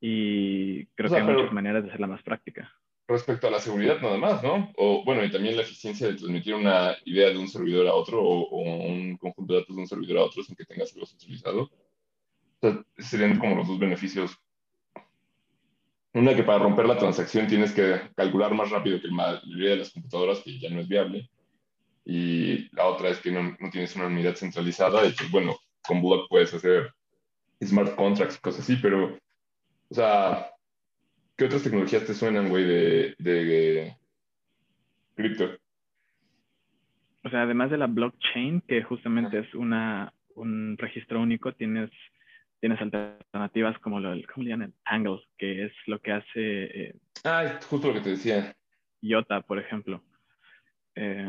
Y 0.00 0.86
creo 0.86 1.10
que 1.10 1.16
hay 1.16 1.22
muchas 1.22 1.52
maneras 1.52 1.84
de 1.84 1.90
hacerla 1.90 2.08
más 2.08 2.22
práctica. 2.22 2.72
Respecto 3.08 3.46
a 3.46 3.52
la 3.52 3.60
seguridad 3.60 4.00
nada 4.00 4.18
más, 4.18 4.42
¿no? 4.42 4.72
O 4.76 5.04
bueno, 5.04 5.24
y 5.24 5.30
también 5.30 5.56
la 5.56 5.62
eficiencia 5.62 6.08
de 6.08 6.14
transmitir 6.14 6.54
una 6.56 6.96
idea 7.04 7.30
de 7.30 7.38
un 7.38 7.46
servidor 7.46 7.86
a 7.86 7.94
otro 7.94 8.20
o, 8.20 8.62
un 8.62 9.16
conjunto 9.16 9.54
de 9.54 9.60
datos 9.60 9.76
de 9.76 9.82
un 9.82 9.88
servidor 9.88 10.18
a 10.18 10.24
otro 10.24 10.42
sin 10.42 10.56
que 10.56 10.64
tengas 10.64 10.92
algo 10.92 11.06
centralizado. 11.06 11.62
O 11.62 11.70
sea, 12.60 12.84
serían 12.98 13.38
como 13.38 13.54
los 13.54 13.68
dos 13.68 13.78
beneficios 13.78 14.36
una 16.16 16.34
que 16.34 16.44
para 16.44 16.58
romper 16.58 16.86
la 16.86 16.96
transacción 16.96 17.46
tienes 17.46 17.72
que 17.72 18.00
calcular 18.16 18.54
más 18.54 18.70
rápido 18.70 19.00
que 19.00 19.08
la 19.08 19.14
mayoría 19.14 19.70
de 19.70 19.76
las 19.76 19.90
computadoras, 19.90 20.40
que 20.40 20.58
ya 20.58 20.70
no 20.70 20.80
es 20.80 20.88
viable. 20.88 21.28
Y 22.06 22.74
la 22.74 22.86
otra 22.86 23.10
es 23.10 23.18
que 23.20 23.30
no, 23.30 23.54
no 23.60 23.70
tienes 23.70 23.94
una 23.96 24.06
unidad 24.06 24.34
centralizada. 24.34 25.02
De 25.02 25.08
hecho, 25.08 25.24
bueno, 25.30 25.56
con 25.86 26.00
Block 26.00 26.26
puedes 26.30 26.54
hacer 26.54 26.90
smart 27.62 27.94
contracts 27.96 28.36
y 28.36 28.40
cosas 28.40 28.62
así, 28.62 28.76
pero, 28.80 29.18
o 29.90 29.94
sea, 29.94 30.46
¿qué 31.36 31.44
otras 31.44 31.62
tecnologías 31.62 32.06
te 32.06 32.14
suenan, 32.14 32.48
güey, 32.48 32.64
de, 32.64 33.14
de 33.18 33.96
cripto? 35.16 35.50
O 37.24 37.28
sea, 37.28 37.42
además 37.42 37.70
de 37.70 37.76
la 37.76 37.88
blockchain, 37.88 38.62
que 38.62 38.82
justamente 38.82 39.40
es 39.40 39.54
una, 39.54 40.14
un 40.34 40.78
registro 40.78 41.20
único, 41.20 41.52
tienes 41.52 41.90
tienes 42.60 42.80
alternativas 42.80 43.78
como 43.80 44.00
lo 44.00 44.10
¿cómo 44.32 44.44
le 44.44 44.50
llaman? 44.50 44.74
Angles, 44.84 45.22
que 45.38 45.66
es 45.66 45.72
lo 45.86 46.00
que 46.00 46.12
hace... 46.12 46.30
Eh, 46.34 46.94
ah, 47.24 47.58
justo 47.68 47.88
lo 47.88 47.94
que 47.94 48.00
te 48.00 48.10
decía. 48.10 48.56
IOTA, 49.00 49.42
por 49.42 49.58
ejemplo. 49.58 50.02
Eh, 50.94 51.28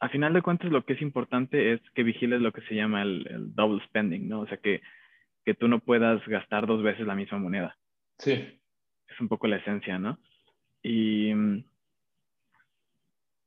a 0.00 0.08
final 0.08 0.34
de 0.34 0.42
cuentas, 0.42 0.70
lo 0.70 0.84
que 0.84 0.94
es 0.94 1.02
importante 1.02 1.72
es 1.72 1.80
que 1.94 2.02
vigiles 2.02 2.40
lo 2.40 2.52
que 2.52 2.62
se 2.62 2.74
llama 2.74 3.02
el, 3.02 3.54
double 3.54 3.82
spending, 3.86 4.28
¿no? 4.28 4.40
O 4.40 4.46
sea, 4.46 4.58
que, 4.58 4.82
que 5.44 5.54
tú 5.54 5.68
no 5.68 5.78
puedas 5.78 6.26
gastar 6.26 6.66
dos 6.66 6.82
veces 6.82 7.06
la 7.06 7.14
misma 7.14 7.38
moneda. 7.38 7.76
Sí. 8.18 8.32
Es 9.08 9.20
un 9.20 9.28
poco 9.28 9.46
la 9.46 9.56
esencia, 9.56 9.98
¿no? 9.98 10.18
Y, 10.82 11.32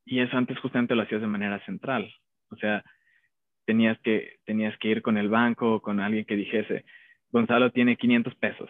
y 0.05 0.19
eso 0.19 0.37
antes 0.37 0.57
justamente 0.59 0.95
lo 0.95 1.03
hacías 1.03 1.21
de 1.21 1.27
manera 1.27 1.63
central. 1.65 2.11
O 2.49 2.55
sea, 2.55 2.83
tenías 3.67 3.99
que, 3.99 4.37
tenías 4.45 4.75
que 4.79 4.87
ir 4.87 5.01
con 5.01 5.17
el 5.17 5.29
banco 5.29 5.75
o 5.75 5.81
con 5.81 5.99
alguien 5.99 6.25
que 6.25 6.37
dijese, 6.37 6.85
Gonzalo 7.29 7.71
tiene 7.71 7.97
500 7.97 8.33
pesos, 8.35 8.69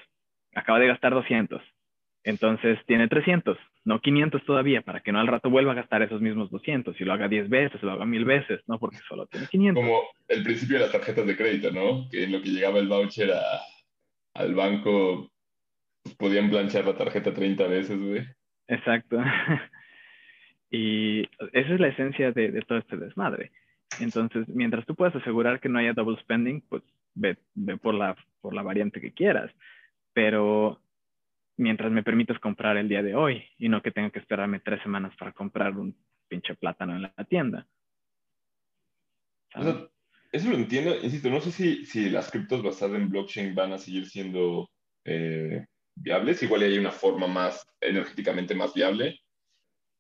acaba 0.56 0.80
de 0.80 0.88
gastar 0.88 1.14
200, 1.14 1.62
entonces 2.24 2.80
tiene 2.88 3.08
300, 3.08 3.58
no 3.86 4.02
500 4.02 4.44
todavía, 4.44 4.82
para 4.82 5.02
que 5.02 5.12
no 5.12 5.20
al 5.20 5.28
rato 5.28 5.52
vuelva 5.52 5.74
a 5.74 5.76
gastar 5.76 6.02
esos 6.02 6.20
mismos 6.20 6.50
200 6.50 7.00
y 7.00 7.06
lo 7.06 7.14
haga 7.14 7.28
10 7.28 7.48
veces, 7.48 7.82
lo 7.84 7.92
haga 7.92 8.06
mil 8.06 8.26
veces, 8.26 8.60
¿no? 8.68 8.80
Porque 8.80 8.98
solo 9.08 9.28
tiene 9.28 9.46
500. 9.48 9.84
Como 9.84 10.02
el 10.28 10.44
principio 10.44 10.78
de 10.78 10.84
las 10.84 10.92
tarjetas 10.92 11.28
de 11.28 11.38
crédito, 11.38 11.72
¿no? 11.72 12.10
Que 12.10 12.24
en 12.24 12.32
lo 12.32 12.42
que 12.42 12.50
llegaba 12.50 12.80
el 12.80 12.88
voucher 12.88 13.32
al 14.34 14.56
banco, 14.56 15.32
podían 16.18 16.50
planchar 16.50 16.86
la 16.86 16.98
tarjeta 16.98 17.34
30 17.34 17.68
veces, 17.68 18.02
güey. 18.02 18.26
Exacto. 18.68 19.20
y 20.72 21.22
esa 21.54 21.74
es 21.74 21.80
la 21.80 21.90
esencia 21.90 22.32
de, 22.32 22.52
de, 22.52 22.62
todo 22.64 22.80
este 22.80 22.98
desmadre. 22.98 23.52
Entonces, 24.00 24.48
mientras 24.48 24.86
tú 24.86 24.96
puedas 24.96 25.16
asegurar 25.16 25.60
que 25.60 25.70
no 25.70 25.80
haya 25.80 25.94
double 25.94 26.20
spending, 26.22 26.62
pues 26.62 26.84
ve, 27.16 27.38
ve 27.56 27.78
por, 27.78 27.94
la, 27.94 28.16
por 28.42 28.54
la 28.54 28.64
variante 28.64 29.02
que 29.02 29.14
quieras. 29.14 29.52
Pero 30.14 30.80
mientras 31.58 31.92
me 31.92 32.04
permitas 32.04 32.40
comprar 32.40 32.78
el 32.78 32.88
día 32.88 33.02
de 33.02 33.16
hoy 33.16 33.44
y 33.58 33.70
no 33.70 33.82
que 33.82 33.92
tenga 33.92 34.12
que 34.12 34.20
esperarme 34.20 34.60
tres 34.60 34.82
semanas 34.82 35.16
para 35.18 35.32
comprar 35.32 35.78
un 35.78 35.96
pinche 36.28 36.56
plátano 36.56 36.96
en 36.96 37.02
la 37.04 37.24
tienda. 37.28 37.68
eso 40.32 40.50
lo 40.50 40.56
entiendo, 40.56 40.96
insisto, 41.02 41.30
no 41.30 41.42
sé 41.42 41.52
si, 41.52 41.86
si 41.86 42.10
las 42.10 42.30
criptos 42.30 42.62
basadas 42.62 43.00
en 43.00 43.10
blockchain 43.10 43.56
van 43.56 43.74
a 43.74 43.78
seguir 43.78 44.08
siendo 44.08 44.70
eh, 45.06 45.66
viables, 45.96 46.44
igual 46.44 46.62
hay 46.64 46.78
una 46.78 46.92
forma 46.92 47.28
más 47.28 47.66
energéticamente 47.82 48.54
más 48.54 48.74
viable, 48.74 49.20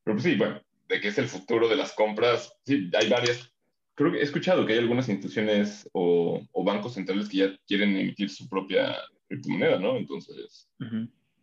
pero 0.03 0.15
pues 0.15 0.23
sí, 0.23 0.35
bueno, 0.35 0.61
de 0.87 1.01
que 1.01 1.07
es 1.07 1.17
el 1.17 1.27
futuro 1.27 1.67
de 1.67 1.75
las 1.75 1.93
compras, 1.93 2.53
sí, 2.65 2.89
hay 2.93 3.09
varias, 3.09 3.51
creo 3.97 4.11
que 4.11 4.19
he 4.19 4.23
escuchado 4.23 4.63
que 4.65 4.73
hay 4.73 4.79
algunas 4.79 5.09
instituciones 5.09 5.89
o, 5.91 6.39
bancos 6.63 6.93
centrales 6.93 7.27
que 7.27 7.37
ya 7.37 7.57
quieren 7.67 7.97
emitir 7.97 8.29
su 8.29 8.47
propia 8.47 8.95
criptomoneda, 9.27 9.79
¿no? 9.79 9.97
Entonces, 9.97 10.69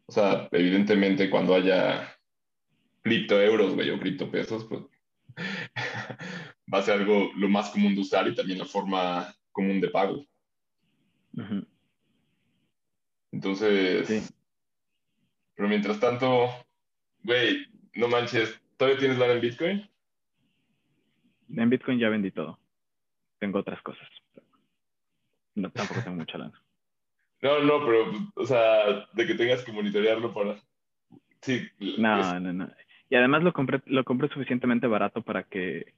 o 0.06 0.12
sea, 0.12 0.48
evidentemente 0.52 1.28
cuando 1.28 1.54
haya 1.56 2.16
criptoeuros, 3.02 3.74
güey, 3.74 3.90
o 3.90 3.98
criptopesos, 3.98 4.66
pues 4.66 4.82
va 6.72 6.78
a 6.78 6.82
ser 6.82 7.00
algo 7.00 7.32
lo 7.36 7.48
más 7.48 7.70
común 7.70 7.96
de 7.96 8.02
usar 8.02 8.28
y 8.28 8.36
también 8.36 8.60
la 8.60 8.66
forma 8.66 9.34
común 9.50 9.80
de 9.80 9.88
pago. 9.88 10.24
Entonces, 13.32 14.32
pero 15.56 15.68
mientras 15.68 15.98
tanto, 15.98 16.50
güey, 17.24 17.66
no 17.94 18.06
manches, 18.06 18.60
¿todavía 18.76 19.00
tienes 19.00 19.18
lana 19.18 19.32
en 19.32 19.40
Bitcoin? 19.40 19.93
En 21.48 21.70
Bitcoin 21.70 21.98
ya 21.98 22.08
vendí 22.08 22.30
todo. 22.30 22.58
Tengo 23.38 23.58
otras 23.58 23.80
cosas. 23.82 24.08
No, 25.54 25.70
tampoco 25.70 26.00
tengo 26.02 26.16
mucha 26.16 26.38
lana. 26.38 26.60
No, 27.42 27.58
no, 27.60 27.84
pero, 27.84 28.10
o 28.36 28.46
sea, 28.46 29.06
de 29.12 29.26
que 29.26 29.34
tengas 29.34 29.62
que 29.64 29.72
monitorearlo 29.72 30.32
para... 30.32 30.56
Sí. 31.42 31.68
No, 31.98 32.40
no, 32.40 32.54
no. 32.54 32.70
Y 33.10 33.16
además 33.16 33.42
lo 33.42 33.52
compré, 33.52 33.82
lo 33.84 34.02
compré 34.02 34.28
suficientemente 34.28 34.86
barato 34.86 35.20
para 35.20 35.42
que, 35.42 35.92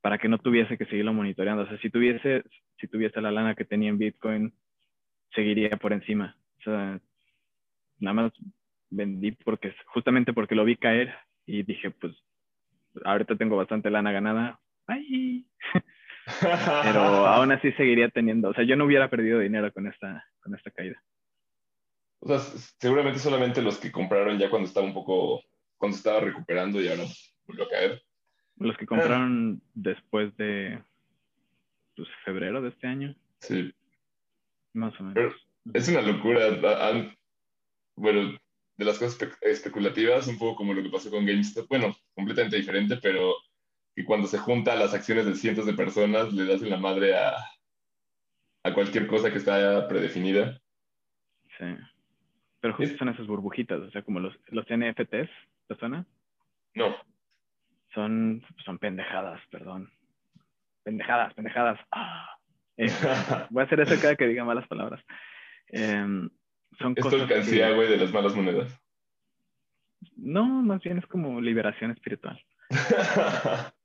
para 0.00 0.16
que 0.16 0.28
no 0.28 0.38
tuviese 0.38 0.78
que 0.78 0.86
seguirlo 0.86 1.12
monitoreando. 1.12 1.64
O 1.64 1.66
sea, 1.66 1.76
si 1.78 1.90
tuviese, 1.90 2.44
si 2.78 2.86
tuviese 2.86 3.20
la 3.20 3.32
lana 3.32 3.56
que 3.56 3.64
tenía 3.64 3.88
en 3.88 3.98
Bitcoin, 3.98 4.54
seguiría 5.34 5.70
por 5.70 5.92
encima. 5.92 6.36
O 6.60 6.62
sea, 6.62 7.00
nada 7.98 8.14
más 8.14 8.32
vendí 8.90 9.32
porque, 9.32 9.74
justamente 9.86 10.32
porque 10.32 10.54
lo 10.54 10.64
vi 10.64 10.76
caer 10.76 11.12
y 11.46 11.64
dije, 11.64 11.90
pues, 11.90 12.14
ahorita 13.04 13.36
tengo 13.36 13.56
bastante 13.56 13.90
lana 13.90 14.12
ganada. 14.12 14.60
¡Ay! 14.86 15.46
Pero 16.82 17.00
aún 17.26 17.52
así 17.52 17.72
seguiría 17.72 18.08
teniendo, 18.08 18.50
o 18.50 18.54
sea, 18.54 18.64
yo 18.64 18.76
no 18.76 18.84
hubiera 18.84 19.08
perdido 19.08 19.38
dinero 19.38 19.72
con 19.72 19.86
esta, 19.86 20.26
con 20.40 20.54
esta 20.54 20.70
caída. 20.70 21.00
O 22.20 22.28
sea, 22.28 22.38
seguramente 22.80 23.20
solamente 23.20 23.62
los 23.62 23.78
que 23.78 23.92
compraron 23.92 24.38
ya 24.38 24.50
cuando 24.50 24.66
estaba 24.66 24.86
un 24.86 24.94
poco, 24.94 25.42
cuando 25.76 25.96
estaba 25.96 26.20
recuperando 26.20 26.80
y 26.80 26.88
ahora 26.88 27.04
volvió 27.46 27.64
a 27.64 27.68
caer. 27.68 28.02
Los 28.56 28.76
que 28.76 28.86
compraron 28.86 29.62
después 29.74 30.36
de 30.36 30.82
pues, 31.94 32.08
febrero 32.24 32.60
de 32.62 32.70
este 32.70 32.86
año. 32.86 33.14
Sí. 33.40 33.72
Más 34.72 34.98
o 34.98 35.04
menos. 35.04 35.34
es 35.74 35.88
una 35.88 36.00
locura. 36.02 36.48
Bueno, 37.96 38.36
de 38.76 38.84
las 38.84 38.98
cosas 38.98 39.18
especulativas, 39.42 40.26
un 40.26 40.38
poco 40.38 40.56
como 40.56 40.74
lo 40.74 40.82
que 40.82 40.90
pasó 40.90 41.10
con 41.10 41.24
GameStop. 41.24 41.68
Bueno, 41.68 41.94
completamente 42.14 42.56
diferente, 42.56 42.96
pero 42.96 43.34
que 43.96 44.04
cuando 44.04 44.28
se 44.28 44.38
juntan 44.38 44.78
las 44.78 44.92
acciones 44.92 45.24
de 45.24 45.34
cientos 45.34 45.64
de 45.64 45.72
personas 45.72 46.30
le 46.34 46.44
das 46.44 46.62
en 46.62 46.68
la 46.68 46.76
madre 46.76 47.16
a, 47.16 47.34
a 48.62 48.74
cualquier 48.74 49.06
cosa 49.06 49.32
que 49.32 49.38
está 49.38 49.88
predefinida. 49.88 50.60
Sí. 51.58 51.64
Pero 52.60 52.74
justo 52.74 52.98
son 52.98 53.08
esas 53.08 53.26
burbujitas, 53.26 53.80
o 53.80 53.90
sea, 53.90 54.02
como 54.02 54.20
los, 54.20 54.34
los 54.48 54.66
NFTs, 54.66 55.30
¿te 55.68 55.76
suena? 55.78 56.04
No. 56.74 56.94
Son, 57.94 58.44
son 58.66 58.78
pendejadas, 58.78 59.40
perdón. 59.50 59.90
Pendejadas, 60.82 61.32
pendejadas. 61.32 61.80
Ah. 61.90 62.28
Eh, 62.76 62.90
voy 63.50 63.62
a 63.62 63.64
hacer 63.64 63.80
eso 63.80 63.94
cada 64.02 64.16
que 64.16 64.26
diga 64.26 64.44
malas 64.44 64.68
palabras. 64.68 65.02
Eh, 65.68 66.28
son 66.78 66.94
Esto 66.96 67.16
alcancía, 67.16 67.70
güey, 67.70 67.88
de 67.88 67.96
las 67.96 68.12
malas 68.12 68.36
monedas. 68.36 68.78
No, 70.16 70.44
más 70.44 70.82
bien 70.82 70.98
es 70.98 71.06
como 71.06 71.40
liberación 71.40 71.92
espiritual. 71.92 72.38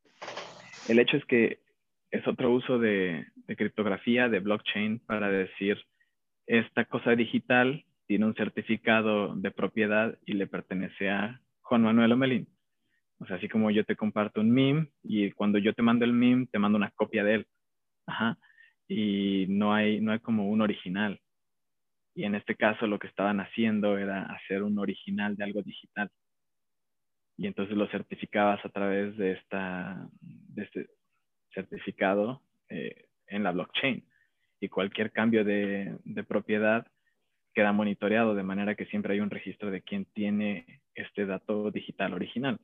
El 0.88 1.00
hecho 1.00 1.18
es 1.18 1.26
que 1.26 1.60
es 2.12 2.28
otro 2.28 2.52
uso 2.52 2.78
de, 2.78 3.26
criptografía, 3.58 4.30
de 4.30 4.40
blockchain, 4.40 5.00
para 5.00 5.30
decir, 5.30 5.78
esta 6.46 6.86
cosa 6.86 7.16
digital 7.16 7.86
tiene 8.08 8.26
un 8.26 8.36
certificado 8.36 9.36
de 9.36 9.52
propiedad 9.52 10.18
y 10.26 10.34
le 10.34 10.48
pertenece 10.48 11.10
a 11.10 11.40
Juan 11.62 11.84
Manuel 11.84 12.12
Omelín. 12.12 12.48
O 13.20 13.26
sea, 13.26 13.38
así 13.38 13.48
como 13.48 13.72
yo 13.72 13.86
te 13.86 13.96
comparto 13.96 14.42
un 14.42 14.52
meme 14.52 14.88
y 15.04 15.32
cuando 15.32 15.60
yo 15.60 15.74
te 15.74 15.84
mando 15.84 16.04
el 16.04 16.12
meme, 16.12 16.48
te 16.52 16.60
mando 16.60 16.78
una 16.78 16.92
copia 16.92 17.24
de 17.24 17.36
él. 17.36 17.48
Ajá. 18.06 18.38
Y 18.88 19.46
no 19.48 19.74
hay, 19.74 20.02
no 20.02 20.12
hay 20.12 20.20
como 20.20 20.50
un 20.50 20.62
original. 20.62 21.20
Y 22.16 22.26
en 22.26 22.36
este 22.36 22.56
caso 22.56 22.88
lo 22.88 23.00
que 23.00 23.08
estaban 23.08 23.40
haciendo 23.40 23.98
era 23.98 24.24
hacer 24.24 24.64
un 24.64 24.78
original 24.80 25.38
de 25.38 25.44
algo 25.46 25.62
digital. 25.62 26.10
Y 27.42 27.48
entonces 27.48 27.76
lo 27.76 27.88
certificabas 27.88 28.64
a 28.64 28.70
través 28.70 29.18
de, 29.18 29.32
esta, 29.32 30.08
de 30.22 30.62
este 30.62 30.90
certificado 31.52 32.44
eh, 32.70 33.08
en 33.26 33.42
la 33.42 33.52
blockchain. 33.52 34.06
Y 34.60 34.70
cualquier 34.70 35.12
cambio 35.12 35.44
de, 35.44 35.98
de 36.04 36.24
propiedad 36.24 36.86
queda 37.56 37.72
monitoreado 37.72 38.36
de 38.36 38.44
manera 38.44 38.76
que 38.76 38.86
siempre 38.86 39.16
hay 39.16 39.22
un 39.22 39.32
registro 39.32 39.72
de 39.72 39.82
quién 39.82 40.06
tiene 40.14 40.82
este 40.94 41.26
dato 41.26 41.72
digital 41.72 42.14
original. 42.14 42.60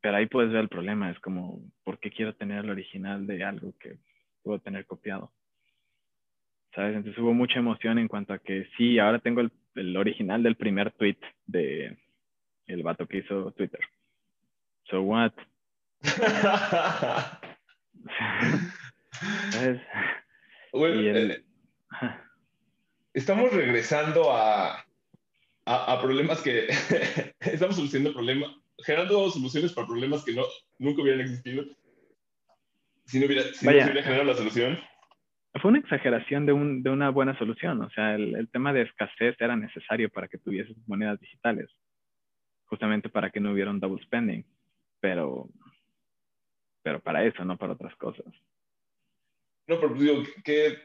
Pero 0.00 0.16
ahí 0.16 0.26
puedes 0.26 0.50
ver 0.50 0.62
el 0.62 0.68
problema, 0.68 1.12
es 1.12 1.20
como, 1.20 1.60
¿por 1.84 2.00
qué 2.00 2.10
quiero 2.10 2.34
tener 2.34 2.64
el 2.64 2.70
original 2.70 3.28
de 3.28 3.44
algo 3.44 3.74
que 3.78 3.98
puedo 4.42 4.58
tener 4.58 4.86
copiado? 4.86 5.30
¿Sabes? 6.74 6.96
Entonces 6.96 7.22
hubo 7.22 7.32
mucha 7.32 7.60
emoción 7.60 8.00
en 8.00 8.08
cuanto 8.08 8.32
a 8.32 8.40
que 8.40 8.66
sí, 8.76 8.98
ahora 8.98 9.20
tengo 9.20 9.40
el, 9.40 9.52
el 9.76 9.96
original 9.96 10.42
del 10.42 10.56
primer 10.56 10.90
tweet 10.90 11.18
de 11.46 11.96
el 12.66 12.82
vato 12.82 13.06
que 13.06 13.18
hizo 13.18 13.52
Twitter. 13.52 13.80
So 14.84 15.02
what? 15.02 15.32
Eh, 20.78 21.42
estamos 23.14 23.50
regresando 23.50 24.30
a, 24.30 24.84
a, 25.64 26.00
problemas 26.02 26.42
que 26.42 26.66
estamos 27.40 27.76
solucionando 27.76 28.12
problemas, 28.12 28.50
generando 28.84 29.30
soluciones 29.30 29.72
para 29.72 29.86
problemas 29.86 30.22
que 30.22 30.34
no, 30.34 30.42
nunca 30.78 31.00
hubieran 31.00 31.22
existido 31.22 31.64
si 33.06 33.20
no 33.20 33.26
hubiera, 33.26 33.42
si 33.54 33.64
no 33.64 33.72
hubiera 33.72 34.02
generado 34.02 34.24
la 34.24 34.34
solución. 34.34 34.78
Fue 35.62 35.70
una 35.70 35.80
exageración 35.80 36.44
de, 36.44 36.52
un, 36.52 36.82
de 36.82 36.90
una 36.90 37.08
buena 37.08 37.38
solución. 37.38 37.80
O 37.80 37.90
sea, 37.90 38.14
el, 38.14 38.36
el, 38.36 38.50
tema 38.50 38.72
de 38.72 38.82
escasez 38.82 39.36
era 39.38 39.56
necesario 39.56 40.10
para 40.10 40.28
que 40.28 40.38
tuvieses 40.38 40.76
monedas 40.86 41.18
digitales, 41.20 41.70
justamente 42.66 43.08
para 43.08 43.30
que 43.30 43.40
no 43.40 43.52
hubiera 43.52 43.70
un 43.70 43.80
double 43.80 44.02
spending. 44.02 44.44
Pero 45.00 45.48
pero 46.82 47.00
para 47.00 47.24
eso, 47.24 47.44
no 47.44 47.58
para 47.58 47.72
otras 47.72 47.96
cosas. 47.96 48.26
No, 49.66 49.80
pero 49.80 49.94
digo 49.94 50.22
que 50.44 50.78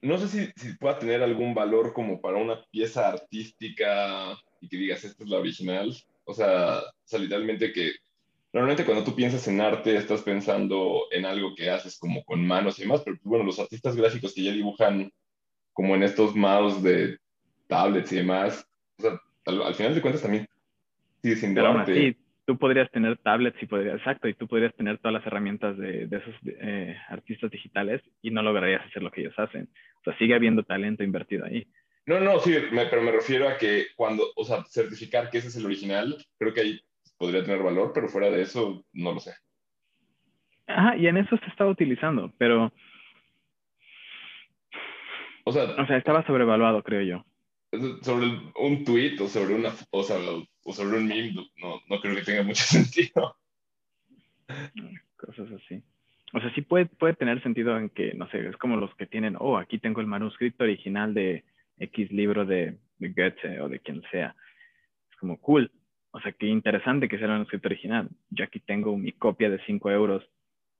no 0.00 0.18
sé 0.18 0.26
si, 0.26 0.52
si 0.56 0.76
pueda 0.76 0.98
tener 0.98 1.22
algún 1.22 1.54
valor 1.54 1.92
como 1.92 2.20
para 2.20 2.38
una 2.38 2.64
pieza 2.70 3.08
artística 3.08 4.36
y 4.60 4.68
que 4.68 4.76
digas, 4.76 5.04
esta 5.04 5.22
es 5.22 5.30
la 5.30 5.38
original. 5.38 5.94
O 6.24 6.34
sea, 6.34 6.80
o 6.80 7.18
literalmente 7.18 7.72
que 7.72 7.92
normalmente 8.52 8.84
cuando 8.84 9.04
tú 9.04 9.14
piensas 9.14 9.46
en 9.46 9.60
arte 9.60 9.96
estás 9.96 10.22
pensando 10.22 11.04
en 11.12 11.24
algo 11.24 11.54
que 11.54 11.70
haces 11.70 11.98
como 11.98 12.24
con 12.24 12.44
manos 12.44 12.78
y 12.78 12.82
demás, 12.82 13.02
pero 13.04 13.16
pues, 13.16 13.24
bueno, 13.26 13.44
los 13.44 13.60
artistas 13.60 13.94
gráficos 13.94 14.34
que 14.34 14.42
ya 14.42 14.52
dibujan 14.52 15.12
como 15.72 15.94
en 15.94 16.02
estos 16.02 16.34
mouse 16.34 16.82
de 16.82 17.18
tablets 17.68 18.12
y 18.12 18.16
demás, 18.16 18.66
o 18.98 19.02
sea, 19.02 19.20
al, 19.44 19.74
final 19.74 19.94
de 19.94 20.00
cuentas 20.00 20.22
también 20.22 20.48
sigue 21.22 21.36
siendo 21.36 21.66
arte 21.66 22.16
tú 22.46 22.56
podrías 22.56 22.90
tener 22.92 23.18
tablets 23.18 23.60
y 23.60 23.66
podrías, 23.66 23.96
exacto, 23.96 24.28
y 24.28 24.34
tú 24.34 24.46
podrías 24.46 24.74
tener 24.76 24.98
todas 24.98 25.14
las 25.14 25.26
herramientas 25.26 25.76
de, 25.76 26.06
de 26.06 26.16
esos 26.16 26.34
eh, 26.46 26.96
artistas 27.08 27.50
digitales 27.50 28.00
y 28.22 28.30
no 28.30 28.40
lograrías 28.40 28.86
hacer 28.86 29.02
lo 29.02 29.10
que 29.10 29.22
ellos 29.22 29.34
hacen. 29.36 29.68
O 30.00 30.04
sea, 30.04 30.16
sigue 30.16 30.34
habiendo 30.34 30.62
talento 30.62 31.02
invertido 31.02 31.44
ahí. 31.44 31.66
No, 32.06 32.20
no, 32.20 32.38
sí, 32.38 32.54
pero 32.70 33.02
me 33.02 33.10
refiero 33.10 33.48
a 33.48 33.58
que 33.58 33.86
cuando, 33.96 34.22
o 34.36 34.44
sea, 34.44 34.64
certificar 34.66 35.28
que 35.28 35.38
ese 35.38 35.48
es 35.48 35.56
el 35.56 35.66
original, 35.66 36.16
creo 36.38 36.54
que 36.54 36.60
ahí 36.60 36.80
podría 37.18 37.42
tener 37.42 37.62
valor, 37.62 37.90
pero 37.92 38.08
fuera 38.08 38.30
de 38.30 38.42
eso, 38.42 38.84
no 38.92 39.12
lo 39.12 39.18
sé. 39.18 39.34
Ajá, 40.68 40.96
y 40.96 41.08
en 41.08 41.16
eso 41.16 41.36
se 41.36 41.46
estaba 41.46 41.70
utilizando, 41.70 42.32
pero... 42.38 42.72
O 45.44 45.52
sea, 45.52 45.64
o 45.64 45.86
sea, 45.86 45.96
estaba 45.96 46.24
sobrevaluado, 46.26 46.82
creo 46.84 47.02
yo. 47.02 47.24
Sobre 48.02 48.26
un 48.56 48.84
tweet 48.84 49.20
o 49.20 49.26
sobre 49.26 49.54
una, 49.54 49.70
o, 49.90 50.02
o 50.66 50.72
sobre 50.72 50.98
un 50.98 51.06
meme, 51.06 51.32
no, 51.32 51.80
no 51.88 52.00
creo 52.00 52.16
que 52.16 52.22
tenga 52.22 52.42
mucho 52.42 52.62
sentido. 52.64 53.36
Cosas 55.16 55.48
así. 55.52 55.82
O 56.32 56.40
sea, 56.40 56.52
sí 56.54 56.62
puede, 56.62 56.86
puede 56.86 57.14
tener 57.14 57.40
sentido 57.42 57.78
en 57.78 57.88
que, 57.88 58.12
no 58.14 58.28
sé, 58.30 58.46
es 58.46 58.56
como 58.56 58.76
los 58.76 58.94
que 58.96 59.06
tienen, 59.06 59.36
oh, 59.38 59.58
aquí 59.58 59.78
tengo 59.78 60.00
el 60.00 60.08
manuscrito 60.08 60.64
original 60.64 61.14
de 61.14 61.44
X 61.78 62.10
libro 62.10 62.44
de, 62.44 62.78
de 62.98 63.08
Goethe 63.10 63.60
o 63.60 63.68
de 63.68 63.78
quien 63.78 64.02
sea. 64.10 64.34
Es 65.10 65.16
como 65.18 65.40
cool. 65.40 65.70
O 66.10 66.20
sea, 66.20 66.32
qué 66.32 66.46
interesante 66.46 67.08
que 67.08 67.16
sea 67.16 67.26
el 67.26 67.34
manuscrito 67.34 67.68
original. 67.68 68.08
Yo 68.30 68.44
aquí 68.44 68.58
tengo 68.58 68.96
mi 68.96 69.12
copia 69.12 69.48
de 69.48 69.60
5 69.66 69.90
euros 69.92 70.28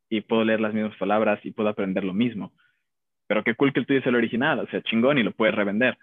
y 0.08 0.20
puedo 0.20 0.44
leer 0.44 0.60
las 0.60 0.74
mismas 0.74 0.96
palabras 0.96 1.38
y 1.44 1.52
puedo 1.52 1.68
aprender 1.68 2.02
lo 2.02 2.12
mismo. 2.12 2.52
Pero 3.28 3.44
qué 3.44 3.54
cool 3.54 3.72
que 3.72 3.80
el 3.80 3.86
tuyo 3.86 4.00
el 4.04 4.14
original, 4.14 4.58
o 4.60 4.66
sea, 4.66 4.82
chingón 4.82 5.18
y 5.18 5.22
lo 5.22 5.32
puedes 5.32 5.54
revender. 5.54 5.96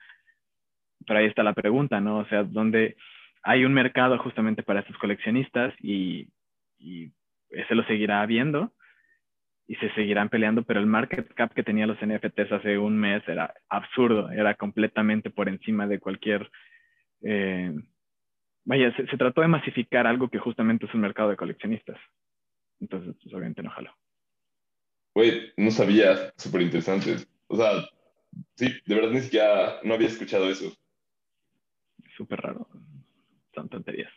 Pero 1.05 1.19
ahí 1.19 1.25
está 1.25 1.43
la 1.43 1.53
pregunta, 1.53 1.99
¿no? 1.99 2.19
O 2.19 2.25
sea, 2.25 2.43
¿dónde 2.43 2.95
hay 3.43 3.65
un 3.65 3.73
mercado 3.73 4.17
justamente 4.17 4.63
para 4.63 4.79
estos 4.79 4.97
coleccionistas 4.97 5.73
y, 5.79 6.29
y 6.77 7.11
ese 7.49 7.75
lo 7.75 7.83
seguirá 7.85 8.21
habiendo 8.21 8.73
y 9.67 9.75
se 9.75 9.93
seguirán 9.93 10.29
peleando, 10.29 10.63
pero 10.63 10.79
el 10.79 10.85
market 10.85 11.33
cap 11.33 11.53
que 11.53 11.63
tenían 11.63 11.89
los 11.89 11.97
NFTs 12.01 12.51
hace 12.51 12.77
un 12.77 12.97
mes 12.97 13.23
era 13.27 13.53
absurdo, 13.69 14.29
era 14.31 14.55
completamente 14.55 15.29
por 15.29 15.47
encima 15.49 15.87
de 15.87 15.99
cualquier... 15.99 16.49
Eh, 17.21 17.73
vaya, 18.65 18.93
se, 18.95 19.17
trató 19.17 19.41
de 19.41 19.47
masificar 19.47 20.05
algo 20.05 20.29
que 20.29 20.39
justamente 20.39 20.85
es 20.85 20.93
un 20.93 21.01
mercado 21.01 21.29
de 21.29 21.37
coleccionistas. 21.37 21.97
Entonces, 22.79 23.15
pues 23.21 23.33
obviamente 23.33 23.63
no 23.63 23.69
jaló. 23.69 23.95
Güey, 25.15 25.53
no 25.57 25.71
sabía, 25.71 26.33
súper 26.35 26.61
interesante. 26.61 27.15
O 27.47 27.55
sea, 27.55 27.71
sí, 28.55 28.67
de 28.85 28.95
verdad 28.95 29.11
ni 29.11 29.21
siquiera 29.21 29.79
no 29.83 29.93
había 29.93 30.07
escuchado 30.07 30.49
eso. 30.49 30.75
Súper 32.17 32.41
raro. 32.41 32.67
Son 33.53 33.69
tonterías. 33.69 34.11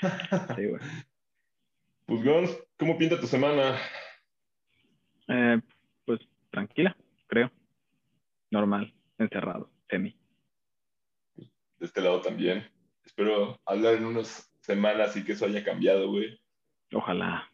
sí, 0.56 0.66
güey. 0.66 0.80
Pues, 2.06 2.24
Gons, 2.24 2.64
¿cómo 2.78 2.96
pinta 2.96 3.20
tu 3.20 3.26
semana? 3.26 3.76
Eh, 5.28 5.60
pues 6.06 6.20
tranquila, 6.50 6.96
creo. 7.26 7.50
Normal, 8.50 8.94
encerrado, 9.18 9.70
semi. 9.90 10.16
De 11.36 11.46
este 11.86 12.00
lado 12.00 12.22
también. 12.22 12.66
Espero 13.04 13.60
hablar 13.66 13.94
en 13.94 14.06
unas 14.06 14.50
semanas 14.60 15.16
y 15.16 15.24
que 15.24 15.32
eso 15.32 15.44
haya 15.44 15.62
cambiado, 15.62 16.08
güey. 16.08 16.40
Ojalá. 16.92 17.50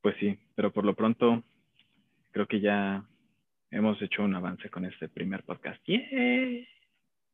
Pues 0.00 0.16
sí, 0.18 0.38
pero 0.54 0.72
por 0.72 0.84
lo 0.84 0.94
pronto 0.94 1.42
creo 2.32 2.46
que 2.48 2.60
ya 2.60 3.08
hemos 3.70 4.00
hecho 4.02 4.22
un 4.22 4.34
avance 4.34 4.68
con 4.68 4.84
este 4.84 5.08
primer 5.08 5.44
podcast. 5.44 5.80
¡Yeah! 5.86 6.73